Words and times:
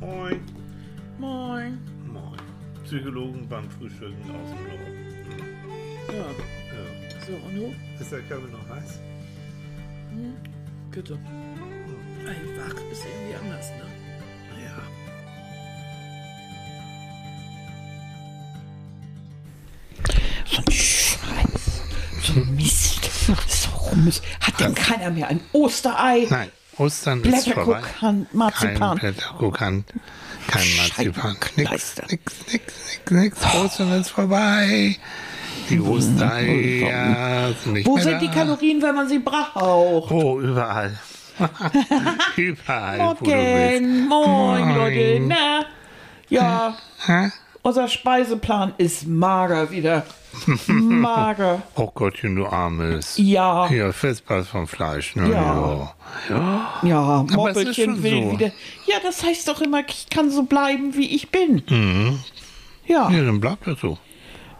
Moin. 0.00 0.40
Moin. 1.18 1.78
Moin. 2.06 2.38
Psychologen 2.84 3.46
beim 3.48 3.68
Frühstücken 3.70 4.22
aus 4.30 4.50
dem 4.50 4.62
Norden. 4.68 4.98
Ja, 6.08 6.14
Ja. 6.14 7.26
so, 7.26 7.32
und 7.46 7.54
du? 7.56 7.74
Ist 8.00 8.12
der 8.12 8.20
Körper 8.22 8.48
noch 8.48 8.68
heiß? 8.76 9.00
Bitte. 10.90 11.18
Ey, 12.24 12.58
wach 12.58 12.74
ist 12.90 13.04
irgendwie 13.04 13.34
anders, 13.36 13.70
ne? 13.70 13.86
Ja. 14.64 14.82
So 20.46 20.58
ein 20.58 20.72
Scheiß. 20.72 21.82
So 22.22 22.32
ein 22.40 22.54
Mist. 22.56 23.10
So 23.48 23.96
Mist. 23.96 24.22
Hat 24.40 24.58
denn 24.60 24.74
keiner 24.74 25.10
mehr 25.10 25.28
ein 25.28 25.40
Osterei? 25.52 26.26
Nein, 26.30 26.50
Ostern 26.78 27.22
ist 27.24 27.48
vorbei. 27.48 27.80
Blätterkuchen, 27.80 28.26
Marzipan. 28.32 28.98
Kein 28.98 29.12
Blätterkuchen, 29.14 29.84
kein 30.46 30.66
Marzipan. 30.76 31.36
Nix, 31.56 31.96
nix, 31.96 32.08
nix, 32.08 32.52
nix, 32.52 33.10
nix. 33.10 33.54
Ostern 33.54 33.92
ist 34.00 34.10
vorbei. 34.10 34.96
Die 35.70 35.80
Ostereier 35.80 37.52
sind 37.62 37.72
nicht 37.74 37.86
Wo 37.86 37.94
mehr 37.96 38.04
sind 38.04 38.12
da. 38.14 38.18
die 38.20 38.28
Kalorien, 38.28 38.80
wenn 38.80 38.94
man 38.94 39.08
sie 39.08 39.18
braucht? 39.18 39.56
Oh, 40.10 40.40
überall. 40.40 40.98
überall, 42.36 42.98
wo 42.98 43.24
du. 43.24 43.30
Morgen, 43.30 44.08
moin, 44.08 44.68
Moin. 44.68 44.76
Leute. 44.76 45.20
Na, 45.20 45.64
ja, 46.28 46.76
Hä? 47.06 47.30
Unser 47.62 47.88
Speiseplan 47.88 48.74
ist 48.78 49.06
mager 49.06 49.70
wieder. 49.70 50.04
mager. 50.66 51.62
Oh 51.74 51.90
Gottchen, 51.92 52.36
du 52.36 52.46
Armes. 52.46 53.14
Ja, 53.16 53.68
Ja, 53.70 53.92
Festpass 53.92 54.48
vom 54.48 54.66
Fleisch. 54.66 55.16
Ne? 55.16 55.30
Ja. 55.30 55.94
Ja. 56.28 56.80
ja, 56.82 57.26
Moppelchen 57.32 57.94
schon 57.94 58.02
will 58.02 58.22
so. 58.24 58.32
wieder. 58.32 58.52
Ja, 58.86 58.96
das 59.02 59.24
heißt 59.24 59.48
doch 59.48 59.60
immer, 59.60 59.80
ich 59.88 60.08
kann 60.10 60.30
so 60.30 60.42
bleiben, 60.44 60.94
wie 60.94 61.14
ich 61.14 61.30
bin. 61.30 61.62
Mhm. 61.68 62.18
Ja, 62.86 63.10
Ja, 63.10 63.24
dann 63.24 63.40
bleibt 63.40 63.66
das 63.66 63.80
so. 63.80 63.98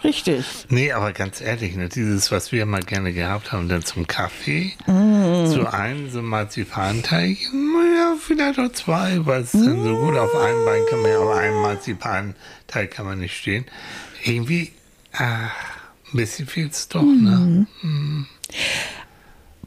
Richtig. 0.04 0.44
Nee, 0.68 0.92
aber 0.92 1.12
ganz 1.12 1.40
ehrlich, 1.40 1.74
ne, 1.76 1.88
dieses, 1.88 2.30
was 2.30 2.52
wir 2.52 2.66
mal 2.66 2.82
gerne 2.82 3.12
gehabt 3.12 3.52
haben, 3.52 3.68
dann 3.68 3.84
zum 3.84 4.06
Kaffee, 4.06 4.72
Mm. 4.86 5.46
zu 5.46 5.72
einem 5.72 6.10
so 6.10 6.22
Marzipanteig, 6.22 7.38
ja, 7.96 8.14
vielleicht 8.20 8.58
auch 8.58 8.72
zwei, 8.72 9.18
weil 9.26 9.42
es 9.42 9.52
dann 9.52 9.82
so 9.82 9.96
gut 9.96 10.16
auf 10.16 10.34
einem 10.34 10.64
Bein 10.64 10.82
kann 10.88 11.02
man 11.02 11.10
ja, 11.10 11.18
auf 11.18 11.36
einem 11.36 11.60
Marzipanteig 11.62 12.90
kann 12.90 13.06
man 13.06 13.18
nicht 13.18 13.36
stehen. 13.36 13.64
Irgendwie, 14.24 14.72
ah, 15.12 15.50
ein 16.12 16.16
bisschen 16.16 16.46
fehlt's 16.46 16.88
doch, 16.88 17.02
ne? 17.02 17.66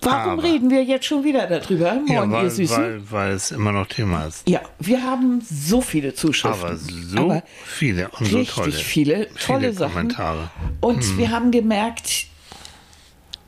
Warum 0.04 0.34
Aber- 0.40 0.44
reden 0.44 0.70
wir 0.72 0.84
jetzt 0.84 1.06
schon 1.06 1.24
wieder 1.24 1.46
darüber? 1.48 1.94
Moin, 1.94 2.08
Ja, 2.08 2.24
ihr 2.26 2.32
weil, 2.32 2.50
Süßen. 2.50 2.78
weil, 2.78 3.12
weil 3.12 3.32
es 3.34 3.52
immer 3.52 3.72
noch 3.72 3.86
Thema 3.88 4.26
ist. 4.26 4.50
ja, 4.50 4.62
wir 4.80 5.04
haben 5.04 5.42
so 5.42 5.80
viele 5.82 6.14
Zuschriften. 6.16 6.64
Aber 6.64 6.76
so 6.78 7.18
Aber 7.20 7.44
viele 7.66 8.10
und 8.10 8.26
so 8.28 8.38
richtig 8.40 8.56
tolle, 8.56 8.72
viele 8.72 9.30
tolle 9.36 9.74
Sachen. 9.74 9.94
Kommentare. 9.94 10.50
Und 10.80 11.18
wir 11.18 11.30
haben 11.30 11.52
gemerkt, 11.52 12.26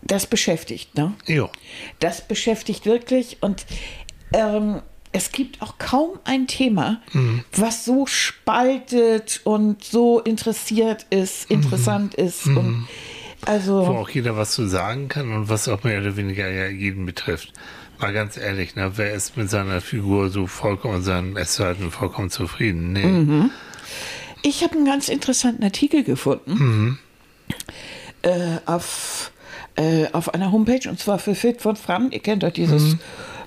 das 0.04 0.28
beschäftigt, 0.28 0.96
ne? 0.96 1.14
Jo. 1.26 1.50
Das 2.00 2.28
beschäftigt 2.28 2.86
wirklich 2.86 3.38
und 3.42 3.66
ähm, 4.34 4.82
es 5.12 5.32
gibt 5.32 5.62
auch 5.62 5.78
kaum 5.78 6.20
ein 6.24 6.48
Thema, 6.48 7.00
was 7.56 7.86
so 7.86 8.06
spaltet 8.08 9.42
und 9.44 9.84
so 9.84 10.20
interessiert 10.20 11.06
ist, 11.12 11.50
interessant 11.52 12.16
ist. 12.16 12.48
Und 12.48 12.56
wo 12.56 12.88
also, 13.46 13.80
auch 13.86 14.10
jeder 14.10 14.36
was 14.38 14.52
zu 14.52 14.68
sagen 14.68 15.08
kann 15.08 15.32
und 15.34 15.50
was 15.50 15.68
auch 15.68 15.84
mehr 15.84 16.00
oder 16.00 16.16
weniger 16.18 16.50
ja 16.50 16.68
jeden 16.68 17.06
betrifft. 17.06 17.54
Mal 18.00 18.14
ganz 18.14 18.38
ehrlich, 18.38 18.76
ne, 18.76 18.92
wer 18.96 19.14
ist 19.14 19.38
mit 19.38 19.50
seiner 19.50 19.80
Figur 19.82 20.30
so 20.30 20.48
vollkommen, 20.48 21.04
seinem 21.04 21.38
Essverhalten 21.38 21.92
vollkommen 21.92 22.30
zufrieden? 22.30 22.94
Nee. 22.94 23.06
Mhm. 23.06 23.52
ich 24.42 24.64
habe 24.64 24.76
einen 24.76 24.86
ganz 24.86 25.10
interessanten 25.10 25.64
Artikel 25.64 26.04
gefunden 26.04 27.00
äh, 28.24 28.58
auf, 28.66 29.32
äh, 29.76 30.08
auf 30.12 30.34
einer 30.34 30.52
Homepage 30.52 30.90
und 30.90 31.00
zwar 31.00 31.20
für 31.20 31.36
Fit 31.36 31.62
for 31.62 31.76
Fun. 31.76 32.12
Ihr 32.12 32.20
kennt 32.20 32.44
doch 32.44 32.52
dieses 32.52 32.94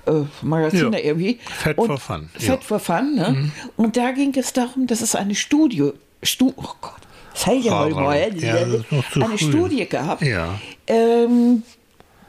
äh, 0.06 0.12
Magazin 0.42 0.80
Ja. 0.84 0.90
da 0.90 0.98
irgendwie. 0.98 1.38
Und 1.76 1.86
for 1.86 1.98
Fun, 1.98 2.28
ja. 2.38 2.56
for 2.58 2.78
Fun, 2.78 3.14
ne? 3.14 3.50
Und 3.76 3.96
da 3.96 4.12
ging 4.12 4.34
es 4.36 4.52
darum, 4.52 4.86
dass 4.86 5.00
es 5.00 5.14
eine 5.14 5.34
Studie, 5.34 5.90
Stu 6.22 6.52
oh 6.56 6.72
Gott, 6.80 7.00
sei 7.36 7.54
ja 7.54 7.72
mal, 7.72 7.90
mal 7.90 8.34
Ja, 8.38 8.54
eine 8.56 8.84
früh. 9.10 9.36
Studie 9.38 9.86
gab, 9.86 10.22
Ja. 10.22 10.58
ähm, 10.86 11.62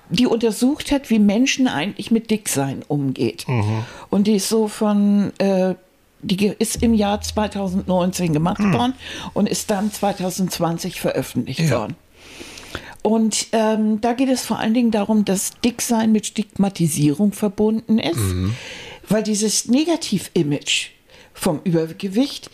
die 0.10 0.26
untersucht 0.28 0.92
hat, 0.92 1.10
wie 1.10 1.20
Menschen 1.20 1.68
eigentlich 1.68 2.12
mit 2.12 2.30
Dicksein 2.32 2.84
umgeht. 2.88 3.46
Mhm. 3.48 3.84
Und 4.10 4.28
die 4.28 4.36
ist 4.36 4.48
so 4.50 4.68
von, 4.68 5.32
äh, 5.40 5.76
die 6.22 6.48
ist 6.60 6.82
im 6.82 6.94
Jahr 6.94 7.22
2019 7.22 8.34
gemacht 8.34 8.60
worden 8.62 8.94
und 9.34 9.48
ist 9.50 9.70
dann 9.70 9.92
2020 9.92 11.00
veröffentlicht 11.02 11.60
Mhm. 11.62 11.68
Ja. 11.68 11.80
worden. 11.80 11.96
Und 13.04 13.48
ähm, 13.54 14.02
da 14.02 14.14
geht 14.14 14.28
es 14.30 14.44
vor 14.46 14.60
allen 14.60 14.74
Dingen 14.74 14.92
darum, 14.92 15.24
dass 15.24 15.52
Dicksein 15.64 16.12
mit 16.12 16.26
Stigmatisierung 16.26 17.32
verbunden 17.32 18.00
ist, 18.00 18.18
Mhm. 18.18 18.54
weil 19.08 19.24
dieses 19.24 19.68
Negativ-Image 19.68 20.90
vom 21.34 21.62
Übergewicht, 21.64 22.50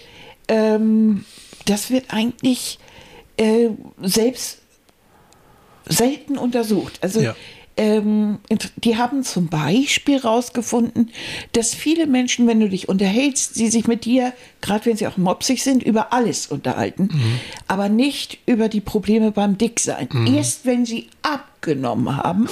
ähm, 0.48 1.26
das 1.66 1.90
wird 1.92 2.06
eigentlich 2.10 2.80
äh, 3.38 3.70
selbst 4.02 4.60
selten 5.86 6.38
untersucht. 6.38 7.00
Also 7.02 7.22
Ja. 7.22 7.36
ähm, 7.76 8.40
die 8.78 8.98
haben 8.98 9.24
zum 9.24 9.48
Beispiel 9.48 10.22
herausgefunden, 10.22 11.12
dass 11.54 11.74
viele 11.74 12.08
Menschen, 12.08 12.48
wenn 12.48 12.60
du 12.60 12.70
dich 12.70 12.88
unterhältst, 12.88 13.56
sie 13.56 13.68
sich 13.70 13.88
mit 13.88 14.06
dir, 14.06 14.34
gerade 14.62 14.86
wenn 14.86 14.96
sie 14.98 15.08
auch 15.08 15.18
mopsig 15.18 15.62
sind, 15.64 15.84
über 15.84 16.14
alles 16.14 16.48
unterhalten, 16.48 17.10
aber 17.68 17.90
nicht 17.90 18.38
über 18.46 18.70
die 18.70 18.82
Probleme 18.82 19.32
beim 19.32 19.58
Dicksein. 19.58 20.08
Erst 20.36 20.66
wenn 20.66 20.86
sie 20.86 21.08
abgenommen 21.64 22.18
haben, 22.18 22.50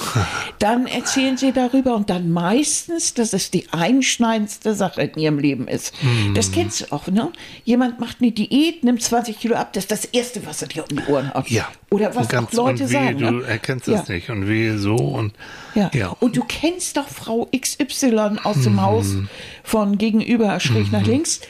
dann 0.58 0.86
erzählen 0.86 1.36
sie 1.36 1.52
darüber 1.52 1.94
und 1.94 2.08
dann 2.08 2.30
meistens, 2.30 3.12
dass 3.12 3.32
es 3.34 3.50
die 3.50 3.66
einschneidendste 3.70 4.74
Sache 4.74 5.02
in 5.02 5.20
ihrem 5.20 5.38
Leben 5.38 5.68
ist. 5.68 5.92
Das 6.34 6.50
kennst 6.50 6.80
du 6.80 6.92
auch, 6.92 7.06
ne? 7.08 7.30
Jemand 7.64 8.00
macht 8.00 8.18
eine 8.20 8.32
Diät, 8.32 8.82
nimmt 8.84 9.02
20 9.02 9.38
Kilo 9.38 9.56
ab, 9.56 9.72
das 9.74 9.84
ist 9.84 9.90
das 9.90 10.04
Erste, 10.06 10.46
was 10.46 10.62
er 10.62 10.68
dir 10.68 10.84
um 10.88 10.96
die 10.96 11.04
Ohren 11.12 11.32
haut. 11.34 11.50
Ja. 11.50 11.68
Oder 11.90 12.14
was 12.14 12.28
ganz- 12.28 12.48
auch 12.48 12.68
Leute 12.68 12.84
und 12.84 12.90
wie, 12.90 12.92
sagen. 12.92 13.18
Du 13.18 13.30
ne? 13.30 13.46
erkennst 13.46 13.86
ja. 13.86 13.98
das 13.98 14.08
nicht 14.08 14.30
und 14.30 14.48
wie 14.48 14.76
so 14.78 14.96
und 14.96 15.34
Ja. 15.74 15.90
ja. 15.92 16.08
Und 16.20 16.36
du 16.36 16.44
kennst 16.44 16.96
doch 16.96 17.08
Frau 17.08 17.48
XY 17.54 18.38
aus 18.42 18.62
dem 18.62 18.80
Haus 18.80 19.16
von 19.62 19.98
gegenüber, 19.98 20.58
schräg 20.58 20.90
nach 20.90 21.04
links. 21.04 21.40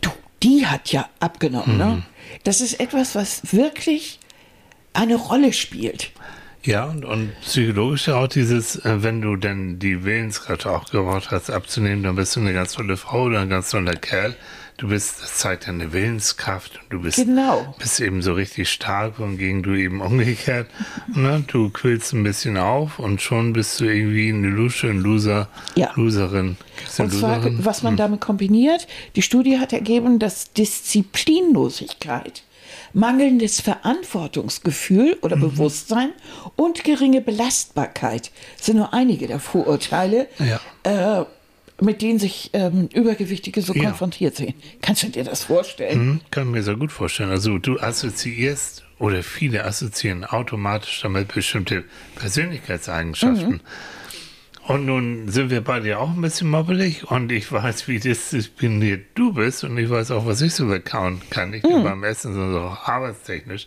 Du, 0.00 0.10
die 0.42 0.66
hat 0.66 0.90
ja 0.90 1.08
abgenommen. 1.20 1.78
Ne? 1.78 2.02
Das 2.42 2.60
ist 2.60 2.80
etwas, 2.80 3.14
was 3.14 3.52
wirklich 3.52 4.18
eine 4.92 5.14
Rolle 5.14 5.52
spielt. 5.52 6.10
Ja, 6.68 6.84
und, 6.84 7.04
und 7.06 7.32
psychologisch 7.40 8.08
ja 8.08 8.16
auch 8.16 8.28
dieses, 8.28 8.76
äh, 8.84 9.02
wenn 9.02 9.22
du 9.22 9.36
denn 9.36 9.78
die 9.78 10.04
Willenskraft 10.04 10.66
auch 10.66 10.90
gebraucht 10.90 11.30
hast, 11.30 11.50
abzunehmen, 11.50 12.02
dann 12.02 12.16
bist 12.16 12.36
du 12.36 12.40
eine 12.40 12.52
ganz 12.52 12.72
tolle 12.74 12.98
Frau 12.98 13.22
oder 13.22 13.40
ein 13.40 13.48
ganz 13.48 13.70
toller 13.70 13.94
Kerl. 13.94 14.36
Du 14.76 14.88
bist, 14.88 15.22
das 15.22 15.38
zeigt 15.38 15.66
deine 15.66 15.94
Willenskraft 15.94 16.78
und 16.80 16.92
du 16.92 17.00
bist, 17.00 17.16
Genau. 17.16 17.74
bist 17.78 17.98
eben 18.00 18.20
so 18.20 18.34
richtig 18.34 18.68
stark, 18.70 19.18
wohingegen 19.18 19.62
du 19.62 19.74
eben 19.74 20.02
umgekehrt, 20.02 20.68
ne, 21.12 21.42
du 21.46 21.70
quillst 21.70 22.12
ein 22.12 22.22
bisschen 22.22 22.58
auf 22.58 22.98
und 22.98 23.22
schon 23.22 23.54
bist 23.54 23.80
du 23.80 23.86
irgendwie 23.86 24.28
eine 24.28 24.48
Lusche, 24.48 24.88
ein 24.90 24.98
Loser, 25.00 25.48
Ja. 25.74 25.90
Loserin. 25.96 26.58
Und 26.98 27.10
zwar, 27.12 27.36
Loserin? 27.38 27.64
was 27.64 27.82
man 27.82 27.96
damit 27.96 28.20
kombiniert, 28.20 28.86
die 29.16 29.22
Studie 29.22 29.58
hat 29.58 29.72
ergeben, 29.72 30.18
dass 30.18 30.52
Disziplinlosigkeit, 30.52 32.42
mangelndes 32.92 33.60
Verantwortungsgefühl 33.60 35.16
oder 35.22 35.36
Bewusstsein 35.36 36.10
und 36.56 36.84
geringe 36.84 37.20
Belastbarkeit 37.20 38.30
sind 38.60 38.76
nur 38.76 38.92
einige 38.94 39.26
der 39.26 39.40
Vorurteile, 39.40 40.28
äh, 40.82 41.24
mit 41.80 42.02
denen 42.02 42.18
sich 42.18 42.50
ähm, 42.54 42.88
Übergewichtige 42.92 43.62
so 43.62 43.72
Ja. 43.72 43.84
konfrontiert 43.84 44.34
sehen. 44.36 44.54
Kannst 44.82 45.04
du 45.04 45.08
dir 45.08 45.24
das 45.24 45.44
vorstellen? 45.44 45.94
Hm, 45.94 46.20
kann 46.30 46.50
mir 46.50 46.62
sehr 46.62 46.74
gut 46.76 46.90
vorstellen. 46.90 47.30
Also 47.30 47.58
du 47.58 47.78
assoziierst 47.78 48.84
oder 48.98 49.22
viele 49.22 49.64
assoziieren 49.64 50.24
automatisch 50.24 51.00
damit 51.02 51.32
bestimmte 51.32 51.84
Persönlichkeitseigenschaften. 52.16 53.60
Und 54.68 54.84
nun 54.84 55.30
sind 55.30 55.48
wir 55.48 55.62
beide 55.62 55.88
ja 55.88 55.96
auch 55.96 56.10
ein 56.10 56.20
bisschen 56.20 56.50
mobbelig 56.50 57.10
und 57.10 57.32
ich 57.32 57.50
weiß, 57.50 57.88
wie 57.88 57.98
diszipliniert 57.98 59.06
du 59.14 59.32
bist 59.32 59.64
und 59.64 59.78
ich 59.78 59.88
weiß 59.88 60.10
auch, 60.10 60.26
was 60.26 60.42
ich 60.42 60.52
so 60.52 60.66
bekauen 60.66 61.22
kann. 61.30 61.52
Nicht 61.52 61.64
nur 61.64 61.82
beim 61.82 62.04
Essen, 62.04 62.34
sondern 62.34 62.64
auch 62.64 62.86
arbeitstechnisch. 62.86 63.66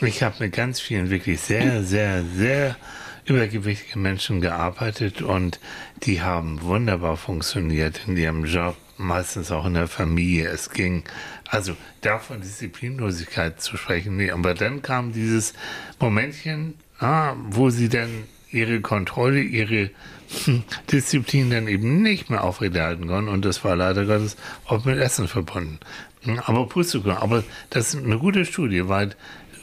Ich 0.00 0.22
habe 0.22 0.36
mit 0.38 0.52
ganz 0.52 0.78
vielen 0.78 1.10
wirklich 1.10 1.40
sehr, 1.40 1.82
sehr, 1.82 2.22
sehr 2.22 2.76
übergewichtigen 3.24 4.02
Menschen 4.02 4.40
gearbeitet 4.40 5.20
und 5.20 5.58
die 6.04 6.22
haben 6.22 6.62
wunderbar 6.62 7.16
funktioniert 7.16 8.02
in 8.06 8.16
ihrem 8.16 8.44
Job, 8.44 8.76
meistens 8.98 9.50
auch 9.50 9.66
in 9.66 9.74
der 9.74 9.88
Familie. 9.88 10.48
Es 10.48 10.70
ging, 10.70 11.02
also 11.48 11.76
davon 12.02 12.40
Disziplinlosigkeit 12.40 13.60
zu 13.60 13.76
sprechen, 13.76 14.16
nee, 14.16 14.30
aber 14.30 14.54
dann 14.54 14.80
kam 14.80 15.10
dieses 15.10 15.54
Momentchen, 15.98 16.74
ah, 17.00 17.34
wo 17.48 17.70
sie 17.70 17.88
dann 17.88 18.10
ihre 18.52 18.80
Kontrolle, 18.80 19.40
ihre 19.40 19.90
hm, 19.90 19.90
Disziplin 20.92 21.50
dann 21.50 21.68
eben 21.68 22.02
nicht 22.02 22.30
mehr 22.30 22.44
aufrechterhalten 22.44 23.06
konnten. 23.08 23.28
Und 23.30 23.44
das 23.44 23.64
war 23.64 23.76
leider 23.76 24.04
Gottes 24.06 24.36
auch 24.66 24.84
mit 24.84 24.98
Essen 24.98 25.28
verbunden. 25.28 25.78
Aber 26.44 26.66
Pustekuchen, 26.68 27.16
aber 27.16 27.44
das 27.70 27.94
ist 27.94 28.04
eine 28.04 28.18
gute 28.18 28.44
Studie, 28.44 28.88
weil 28.88 29.10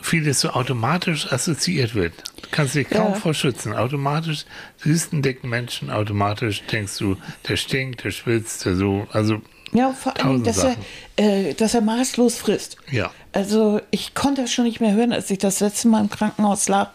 vieles 0.01 0.41
so 0.41 0.49
automatisch 0.51 1.31
assoziiert 1.31 1.93
wird. 1.95 2.13
Du 2.41 2.47
kannst 2.51 2.75
dich 2.75 2.89
kaum 2.89 3.13
Ja. 3.13 3.15
vor 3.15 3.33
schützen. 3.33 3.73
Automatisch 3.73 4.45
siehst 4.77 5.11
einen 5.13 5.21
dicken 5.21 5.49
Menschen, 5.49 5.89
automatisch 5.89 6.63
denkst 6.71 6.97
du, 6.97 7.17
der 7.47 7.57
stinkt, 7.57 8.03
der 8.03 8.11
schwitzt, 8.11 8.65
der 8.65 8.75
so, 8.75 9.07
also 9.11 9.41
Ja, 9.73 9.91
vor 9.91 10.17
allem, 10.23 10.43
dass 10.43 10.63
er, 10.63 10.75
äh, 11.17 11.53
dass 11.53 11.73
er 11.73 11.81
maßlos 11.81 12.37
frisst. 12.37 12.77
Ja. 12.89 13.11
Also 13.33 13.81
ich 13.91 14.13
konnte 14.15 14.43
das 14.43 14.53
schon 14.53 14.65
nicht 14.65 14.79
mehr 14.79 14.93
hören, 14.93 15.11
als 15.11 15.29
ich 15.29 15.39
das 15.39 15.59
letzte 15.59 15.89
Mal 15.89 16.01
im 16.01 16.09
Krankenhaus 16.09 16.69
lag 16.69 16.91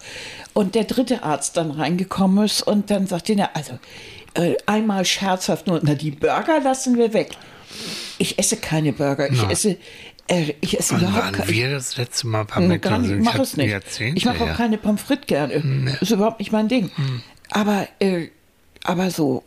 und 0.54 0.74
der 0.74 0.84
dritte 0.84 1.22
Arzt 1.22 1.56
dann 1.56 1.70
reingekommen 1.70 2.44
ist 2.44 2.62
und 2.62 2.90
dann 2.90 3.06
sagte 3.06 3.32
er, 3.34 3.56
also 3.56 3.78
äh, 4.34 4.54
einmal 4.66 5.04
scherzhaft 5.04 5.66
nur, 5.66 5.80
na 5.82 5.94
die 5.94 6.10
Burger 6.10 6.60
lassen 6.60 6.96
wir 6.96 7.12
weg. 7.12 7.30
Ich 8.18 8.38
esse 8.38 8.56
keine 8.56 8.92
Burger, 8.92 9.30
ich 9.30 9.40
Nein. 9.40 9.50
esse, 9.50 9.76
äh, 10.28 10.52
ich 10.60 10.78
esse 10.78 10.94
Wann 10.94 11.00
überhaupt 11.02 11.38
waren 11.38 11.48
wir 11.48 11.70
das 11.70 11.96
letzte 11.96 12.26
Mal 12.26 12.44
Nee, 12.44 12.78
gar 12.78 12.98
McDonald's? 12.98 13.08
nicht, 13.08 13.18
Ich 13.18 13.24
mach 13.24 13.34
hab 13.34 13.40
es 13.40 13.56
nicht. 13.56 14.16
Ich 14.16 14.24
mache 14.24 14.42
auch 14.42 14.46
her. 14.48 14.54
keine 14.54 14.78
Pommes 14.78 15.02
frites 15.02 15.26
gerne. 15.26 15.54
Ist 16.00 16.10
überhaupt 16.10 16.38
nicht 16.38 16.52
mein 16.52 16.68
Ding. 16.68 16.90
Aber, 17.50 17.88
äh, 17.98 18.28
aber 18.84 19.10
so 19.10 19.42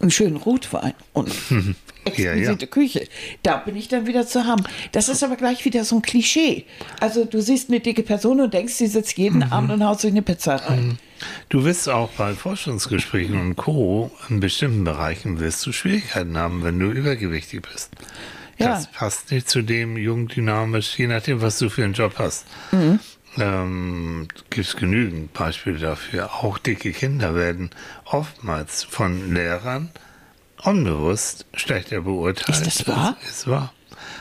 einen 0.00 0.10
schönen 0.12 0.36
Rotwein 0.36 0.94
und 1.12 1.28
Ja, 1.50 1.56
exquisite 2.08 2.64
ja. 2.64 2.70
Küche, 2.70 3.08
da 3.42 3.56
bin 3.56 3.76
ich 3.76 3.88
dann 3.88 4.06
wieder 4.06 4.26
zu 4.26 4.44
haben. 4.46 4.64
Das 4.92 5.08
ist 5.08 5.22
aber 5.22 5.36
gleich 5.36 5.64
wieder 5.64 5.84
so 5.84 5.96
ein 5.96 6.02
Klischee. 6.02 6.64
Also 7.00 7.24
du 7.24 7.40
siehst 7.40 7.70
eine 7.70 7.80
dicke 7.80 8.02
Person 8.02 8.40
und 8.40 8.52
denkst, 8.52 8.74
sie 8.74 8.86
sitzt 8.86 9.16
jeden 9.16 9.38
Mhm. 9.38 9.52
Abend 9.52 9.70
und 9.72 9.84
haut 9.84 10.00
sich 10.00 10.10
eine 10.10 10.22
Pizza 10.22 10.56
rein. 10.56 10.98
Du 11.48 11.64
wirst 11.64 11.88
auch 11.88 12.10
bei 12.10 12.32
Forschungsgesprächen 12.34 13.40
und 13.40 13.56
Co. 13.56 14.10
in 14.28 14.40
bestimmten 14.40 14.84
Bereichen 14.84 15.40
wirst 15.40 15.64
du 15.66 15.72
Schwierigkeiten 15.72 16.36
haben, 16.38 16.62
wenn 16.62 16.78
du 16.78 16.90
übergewichtig 16.90 17.62
bist. 17.72 17.90
Ja. 18.58 18.68
Das 18.68 18.88
passt 18.90 19.30
nicht 19.30 19.48
zu 19.48 19.62
dem 19.62 19.96
jung 19.96 20.28
dynamisch, 20.28 20.98
je 20.98 21.06
nachdem, 21.06 21.40
was 21.40 21.58
du 21.58 21.68
für 21.70 21.84
einen 21.84 21.92
Job 21.94 22.14
hast. 22.18 22.44
Mhm. 22.72 22.98
Ähm, 23.36 24.28
Gibt 24.50 24.66
es 24.66 24.76
genügend 24.76 25.32
Beispiele 25.32 25.78
dafür. 25.78 26.32
Auch 26.42 26.58
dicke 26.58 26.92
Kinder 26.92 27.34
werden 27.34 27.70
oftmals 28.04 28.82
von 28.84 29.32
Lehrern 29.32 29.90
unbewusst 30.64 31.46
schlechter 31.54 32.00
beurteilt. 32.02 32.48
Ist 32.48 32.66
das 32.80 32.86
wahr? 32.88 33.16
Das 33.20 33.30
ist 33.30 33.46
wahr. 33.48 33.72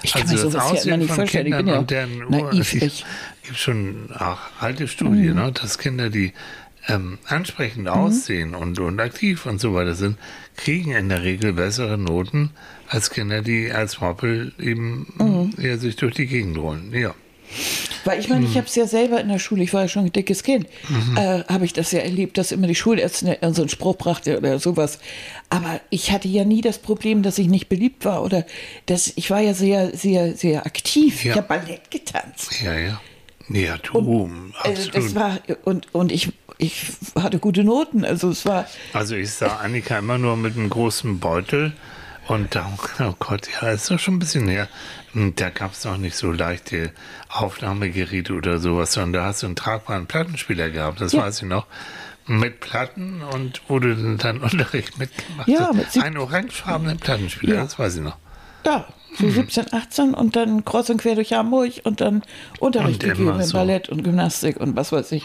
Ich 0.03 0.13
kann 0.13 0.27
mir 0.27 0.37
sowas 0.37 0.83
ja 0.85 0.93
immer 0.93 0.97
nicht 0.97 1.13
vorstellen. 1.13 1.47
Ich 1.47 1.55
bin 1.57 1.67
ja 1.67 1.79
und 1.79 1.89
deren 1.91 2.29
naiv, 2.29 2.73
Ur- 2.73 2.81
ich. 2.83 3.05
gibt 3.43 3.57
schon 3.57 4.09
auch 4.17 4.37
alte 4.59 4.87
Studien, 4.87 5.35
ne, 5.35 5.51
dass 5.51 5.77
Kinder, 5.77 6.09
die 6.09 6.33
ähm, 6.87 7.17
ansprechend 7.25 7.89
aussehen 7.89 8.55
und, 8.55 8.79
und 8.79 8.99
aktiv 8.99 9.45
und 9.45 9.59
so 9.59 9.73
weiter 9.73 9.95
sind, 9.95 10.17
kriegen 10.55 10.91
in 10.91 11.09
der 11.09 11.23
Regel 11.23 11.53
bessere 11.53 11.97
Noten 11.97 12.51
als 12.87 13.09
Kinder, 13.09 13.41
die 13.41 13.71
als 13.71 13.99
Moppel 13.99 14.53
eben 14.59 15.53
eher 15.57 15.77
sich 15.79 15.95
durch 15.97 16.15
die 16.15 16.27
Gegend 16.27 16.57
rollen. 16.57 16.93
Ja. 16.93 17.13
Weil 18.05 18.19
ich 18.19 18.29
meine, 18.29 18.41
Mhm. 18.41 18.51
ich 18.51 18.57
habe 18.57 18.67
es 18.67 18.75
ja 18.75 18.87
selber 18.87 19.19
in 19.19 19.27
der 19.27 19.39
Schule, 19.39 19.63
ich 19.63 19.73
war 19.73 19.81
ja 19.83 19.87
schon 19.87 20.05
ein 20.05 20.11
dickes 20.13 20.43
Kind, 20.43 20.67
äh, 21.15 21.43
habe 21.49 21.65
ich 21.65 21.73
das 21.73 21.91
ja 21.91 21.99
erlebt, 21.99 22.37
dass 22.37 22.51
immer 22.51 22.67
die 22.67 22.75
Schulärztin 22.75 23.35
so 23.53 23.61
einen 23.63 23.69
Spruch 23.69 23.97
brachte 23.97 24.37
oder 24.37 24.59
sowas. 24.59 24.99
Aber 25.49 25.81
ich 25.89 26.11
hatte 26.11 26.27
ja 26.27 26.45
nie 26.45 26.61
das 26.61 26.77
Problem, 26.77 27.23
dass 27.23 27.37
ich 27.37 27.47
nicht 27.47 27.67
beliebt 27.69 28.05
war 28.05 28.23
oder 28.23 28.45
dass 28.85 29.11
ich 29.15 29.29
war 29.29 29.41
ja 29.41 29.53
sehr, 29.53 29.95
sehr, 29.97 30.35
sehr 30.35 30.65
aktiv. 30.65 31.23
Ja. 31.25 31.31
Ich 31.31 31.37
habe 31.37 31.47
Ballett 31.47 31.91
getanzt. 31.91 32.61
Ja, 32.61 32.77
ja. 32.77 33.01
Ja, 33.49 33.77
du, 33.77 34.29
Also 34.61 34.89
absolut. 34.89 34.95
das 34.95 35.15
war 35.15 35.39
und 35.63 35.87
und 35.93 36.11
ich 36.11 36.33
ich 36.57 36.81
hatte 37.15 37.39
gute 37.39 37.63
Noten. 37.63 38.03
Also 38.03 38.29
es 38.29 38.45
war 38.45 38.67
Also 38.93 39.15
ich 39.15 39.31
sah 39.31 39.57
Annika 39.57 39.97
immer 39.99 40.17
nur 40.17 40.35
mit 40.35 40.55
einem 40.57 40.69
großen 40.69 41.19
Beutel 41.19 41.71
und 42.27 42.53
da, 42.55 42.71
oh 42.99 43.13
Gott, 43.19 43.47
ja, 43.61 43.69
ist 43.69 43.89
doch 43.89 43.99
schon 43.99 44.15
ein 44.15 44.19
bisschen 44.19 44.47
her. 44.47 44.67
Und 45.13 45.39
Da 45.39 45.49
gab 45.49 45.71
es 45.73 45.83
noch 45.85 45.97
nicht 45.97 46.15
so 46.15 46.31
leichte 46.31 46.91
Aufnahmegeräte 47.29 48.33
oder 48.33 48.59
sowas, 48.59 48.93
sondern 48.93 49.13
da 49.13 49.25
hast 49.25 49.41
du 49.43 49.47
einen 49.47 49.55
tragbaren 49.55 50.05
Plattenspieler 50.07 50.69
gehabt, 50.69 51.01
das 51.01 51.13
Ja. 51.13 51.23
weiß 51.23 51.41
ich 51.43 51.47
noch. 51.47 51.65
Mit 52.25 52.59
Platten 52.59 53.21
und 53.21 53.61
wo 53.69 53.79
du 53.79 53.95
dann 54.17 54.39
Unterricht 54.41 54.97
mitgemacht 54.99 55.47
Ja, 55.47 55.67
hast. 55.69 55.75
mit 55.75 55.91
sieb- 55.91 56.03
Einen 56.03 56.17
orangefarbenen 56.17 56.97
Plattenspieler, 56.97 57.55
Ja. 57.55 57.63
das 57.63 57.79
weiß 57.79 57.95
ich 57.95 58.01
noch. 58.01 58.17
da, 58.63 58.85
so 59.17 59.29
17, 59.29 59.71
18 59.73 60.13
und 60.13 60.35
dann 60.35 60.65
kreuz 60.65 60.89
und 60.89 61.01
quer 61.01 61.15
durch 61.15 61.31
Hamburg 61.31 61.71
und 61.85 62.01
dann 62.01 62.21
Unterricht 62.59 63.01
Und 63.03 63.09
gegeben 63.11 63.29
immer 63.29 63.39
in 63.39 63.45
so. 63.47 63.57
Ballett 63.57 63.87
und 63.87 64.03
Gymnastik 64.03 64.57
und 64.57 64.75
was 64.75 64.91
weiß 64.91 65.13
ich. 65.13 65.23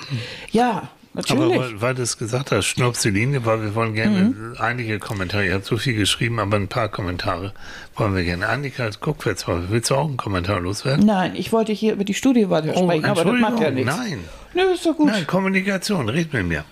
Ja, 0.53 0.71
Aber 0.71 0.89
natürlich. 1.15 1.59
weil, 1.59 1.81
weil 1.81 1.95
du 1.95 2.03
es 2.03 2.17
gesagt 2.19 2.51
hast, 2.53 2.67
Schnupseline, 2.67 3.45
weil 3.45 3.63
wir 3.63 3.75
wollen 3.75 3.95
gerne 3.95 4.21
Mhm. 4.23 4.57
einige 4.59 4.99
Kommentare, 4.99 5.47
ihr 5.47 5.55
habt 5.55 5.65
so 5.65 5.77
viel 5.77 5.95
geschrieben, 5.95 6.39
aber 6.41 6.57
ein 6.57 6.69
paar 6.69 6.89
Kommentare 6.89 7.53
wollen 7.97 8.15
wir 8.15 8.25
gerne. 8.25 8.49
Annika, 8.49 8.89
guck 9.01 9.25
jetzt 9.27 9.47
mal, 9.49 9.65
willst 9.71 9.91
du 9.91 9.95
auch 9.97 10.07
einen 10.09 10.17
Kommentar 10.17 10.61
loswerden? 10.61 11.05
Nein, 11.07 11.35
ich 11.37 11.53
wollte 11.53 11.73
hier 11.73 11.93
über 11.95 12.05
die 12.05 12.15
Studie 12.15 12.49
weiter 12.51 12.73
Oh, 12.75 12.85
sprechen, 12.85 13.05
aber 13.05 13.25
das 13.25 13.41
macht 13.41 13.61
ja 13.61 13.71
nichts. 13.71 13.97
nein. 13.97 14.25
Nö, 14.55 14.63
ist 14.75 14.85
doch 14.87 14.97
gut. 14.97 15.07
Nein, 15.09 15.27
Kommunikation, 15.27 16.09
red 16.09 16.33
mit 16.33 16.47
mir. 16.47 16.65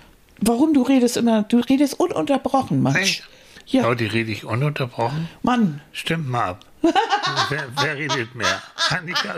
Warum 0.42 0.72
du 0.74 0.82
redest 0.82 1.16
immer, 1.16 1.42
du 1.42 1.58
redest 1.58 2.00
ununterbrochen, 2.00 2.82
Mensch. 2.82 2.96
Echt? 2.98 3.28
Ja, 3.66 3.88
Oh, 3.88 3.94
die 3.94 4.06
rede 4.06 4.32
ich 4.32 4.44
ununterbrochen? 4.44 5.28
Mann. 5.42 5.80
Stimmt 5.92 6.28
mal 6.28 6.44
ab. 6.50 6.60
wer, 6.82 7.64
wer 7.80 7.96
redet 7.96 8.34
mehr? 8.34 8.60
Annika? 8.88 9.36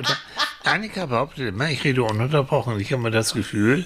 Annika 0.65 1.07
behauptet 1.07 1.49
immer, 1.49 1.69
ich 1.69 1.83
rede 1.85 2.03
ununterbrochen. 2.05 2.79
Ich 2.81 2.93
habe 2.93 3.01
immer 3.01 3.11
das 3.11 3.35
Gefühl, 3.35 3.85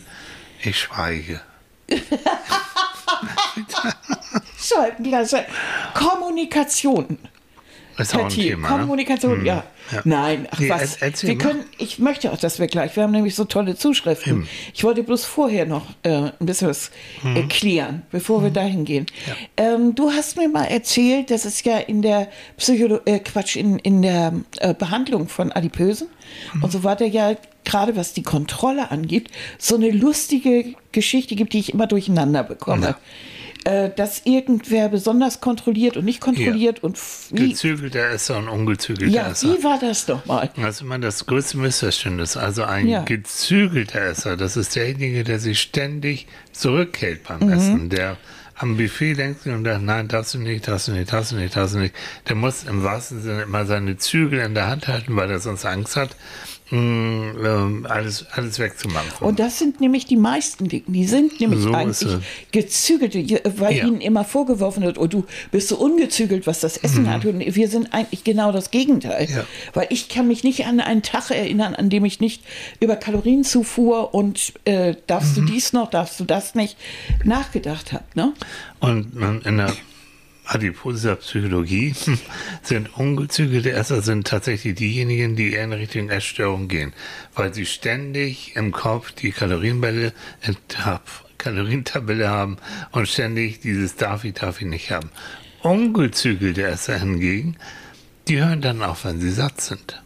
ich 0.63 0.79
schweige. 0.79 1.41
Scheibenklasse. 4.59 5.47
Kommunikation. 5.95 7.19
Ist 7.99 8.15
auch 8.15 8.19
Herr 8.19 8.25
ein 8.27 8.31
Thema. 8.31 8.71
ne? 8.73 8.79
Kommunikation, 8.81 9.45
ja. 9.47 9.65
ja. 9.93 10.01
Nein, 10.05 10.47
ach 10.51 10.59
Nee, 10.59 10.69
was. 10.69 10.97
erzähl 10.97 11.31
wir 11.31 11.37
mal. 11.37 11.43
können, 11.43 11.65
ich 11.79 11.99
möchte 11.99 12.33
auch, 12.33 12.39
dass 12.39 12.59
wir 12.59 12.67
gleich, 12.67 12.95
wir 12.97 13.03
haben 13.05 13.13
nämlich 13.13 13.35
so 13.35 13.45
tolle 13.45 13.75
Zuschriften. 13.77 14.47
Ich 14.75 14.85
wollte 14.85 15.03
bloß 15.03 15.25
vorher 15.25 15.65
noch 15.67 15.87
äh, 16.03 16.11
ein 16.11 16.33
bisschen 16.47 16.69
was 16.69 16.91
Mhm. 17.23 17.37
erklären, 17.37 18.03
bevor 18.11 18.43
wir 18.43 18.51
dahin 18.51 18.85
gehen. 18.85 19.07
Ähm, 19.57 19.95
du 19.95 20.11
hast 20.11 20.37
mir 20.37 20.49
mal 20.49 20.65
erzählt, 20.65 21.31
dass 21.31 21.45
es 21.45 21.63
ja 21.65 21.79
in 21.79 22.03
der 22.03 22.29
Psycholo 22.59 23.01
äh, 23.07 23.19
Quatsch, 23.21 23.57
in, 23.57 23.79
in 23.79 24.03
der 24.03 24.33
äh, 24.59 24.75
Behandlung 24.75 25.29
von 25.29 25.51
Adipösen 25.53 26.09
Mhm. 26.55 26.65
und 26.65 26.73
so 26.73 26.83
weiter 26.85 27.07
ja 27.07 27.35
gerade 27.65 27.97
was 27.97 28.13
die 28.13 28.23
Kontrolle 28.23 28.91
angeht, 28.91 29.29
so 29.59 29.75
eine 29.77 29.91
lustige 29.91 30.75
Geschichte 30.93 31.35
gibt, 31.35 31.53
die 31.53 31.59
ich 31.61 31.73
immer 31.73 31.87
durcheinander 31.87 32.43
bekomme. 32.45 32.95
Äh, 33.67 33.91
dass 33.97 34.21
irgendwer 34.25 34.89
besonders 34.89 35.41
kontrolliert 35.41 35.97
und 35.97 36.05
nicht 36.05 36.21
kontrolliert 36.21 36.85
und 36.85 36.97
f- 36.97 37.27
wie, 37.33 37.49
Gezügelter 37.49 38.11
Esser 38.11 38.39
und 38.39 38.49
ungezügelter 38.49 39.13
ja, 39.13 39.31
Esser. 39.31 39.49
wie 39.59 39.65
war 39.65 39.77
das 39.81 40.07
nochmal? 40.07 40.51
Das 40.57 40.77
ist 40.77 40.81
immer 40.83 41.01
das 41.01 41.27
größte 41.27 41.59
Missverständnis. 41.59 42.37
Also 42.37 42.63
ein 42.63 42.87
Ja. 42.87 43.03
gezügelter 43.03 44.01
Esser, 44.03 44.37
das 44.37 44.57
ist 44.57 44.77
derjenige, 44.77 45.25
der 45.25 45.41
sich 45.41 45.61
ständig 45.61 46.29
zurückhält 46.53 47.25
beim 47.25 47.41
Mhm. 47.41 47.53
Essen. 47.53 47.89
Der 47.91 48.17
am 48.55 48.77
Buffet 48.77 49.15
denkt 49.17 49.45
und 49.47 49.65
sagt, 49.65 49.83
nein, 49.83 50.07
darfst 50.07 50.35
du 50.35 50.39
nicht, 50.39 50.69
darfst 50.69 50.87
du 50.87 50.93
nicht, 50.93 51.13
darfst 51.13 51.33
du 51.33 51.37
nicht, 51.37 51.57
darfst 51.57 51.75
du 51.75 51.79
nicht. 51.81 51.95
Der 52.29 52.37
muss 52.37 52.63
im 52.65 52.85
wahrsten 52.85 53.21
Sinne 53.21 53.43
immer 53.43 53.67
seine 53.67 53.97
Zügel 53.97 54.39
in 54.41 54.55
der 54.55 54.69
Hand 54.69 54.87
halten, 54.87 55.17
weil 55.17 55.29
er 55.29 55.41
sonst 55.41 55.67
Angst 55.67 55.97
hat, 55.97 56.11
alles, 56.73 58.27
alles 58.33 58.59
wegzumachen. 58.59 59.11
Und 59.21 59.39
das 59.39 59.59
sind 59.59 59.81
nämlich 59.81 60.07
die 60.07 60.17
meisten 60.17 60.69
Dicken. 60.69 60.93
Die 60.93 61.07
sind 61.07 61.41
nämlich 61.41 61.61
So 61.61 61.73
eigentlich 61.73 62.19
je- 63.19 63.41
weil 63.57 63.77
Ja. 63.77 63.87
ihnen 63.87 64.01
immer 64.01 64.25
vorgeworfen 64.25 64.83
wird, 64.83 64.99
oh, 64.99 65.07
du 65.07 65.25
bist 65.53 65.69
so 65.69 65.77
ungezügelt, 65.77 66.47
was 66.47 66.61
das 66.61 66.77
Essen 66.77 67.09
hat. 67.09 67.25
Und 67.25 67.39
wir 67.55 67.69
sind 67.69 67.93
eigentlich 67.93 68.25
genau 68.25 68.51
das 68.53 68.71
Gegenteil. 68.71 69.27
Mhm. 69.29 69.35
Ja. 69.37 69.45
Weil 69.75 69.87
ich 69.91 70.09
kann 70.09 70.27
mich 70.27 70.43
nicht 70.45 70.67
an 70.67 70.81
einen 70.81 71.03
Tag 71.03 71.31
erinnern, 71.31 71.75
an 71.75 71.89
dem 71.89 72.05
ich 72.05 72.21
nicht 72.21 72.43
über 72.81 72.97
Kalorienzufuhr 72.97 74.13
und 74.15 74.53
äh, 74.65 74.95
darfst 75.07 75.37
Mhm. 75.37 75.47
du 75.47 75.53
dies 75.53 75.73
noch, 75.73 75.91
darfst 75.91 76.19
du 76.19 76.25
das 76.25 76.55
nicht 76.55 76.77
nachgedacht 77.25 77.93
habe. 77.93 78.05
Ne? 78.15 78.33
Und 78.81 79.15
man 79.15 79.41
in 79.43 79.59
der 79.59 79.73
adiposer 80.47 81.17
Psychologie 81.17 81.95
sind 82.63 82.97
ungezügelte 82.97 83.73
Esser 83.73 84.03
sind 84.03 84.27
tatsächlich 84.27 84.75
diejenigen, 84.75 85.37
die 85.37 85.53
eher 85.53 85.65
in 85.65 85.73
Richtung 85.73 86.09
Essstörung 86.09 86.69
gehen, 86.69 86.93
weil 87.35 87.53
sie 87.53 87.67
ständig 87.67 88.57
im 88.57 88.73
Kopf 88.73 89.13
die 89.13 89.33
Kalorienbälle, 89.33 90.13
Tab- 90.69 91.25
Kalorientabelle 91.39 92.29
haben 92.29 92.57
und 92.93 93.09
ständig 93.09 93.61
dieses 93.61 93.97
darf 93.97 94.25
ich, 94.25 94.35
darf 94.35 94.61
ich 94.61 94.67
nicht 94.67 94.91
haben. 94.91 95.11
Ungezügelte 95.63 96.63
Esser 96.63 96.99
hingegen, 96.99 97.57
die 98.29 98.43
hören 98.43 98.61
dann 98.61 98.83
auf, 98.83 99.05
wenn 99.05 99.21
sie 99.21 99.31
satt 99.31 99.61
sind. 99.61 100.03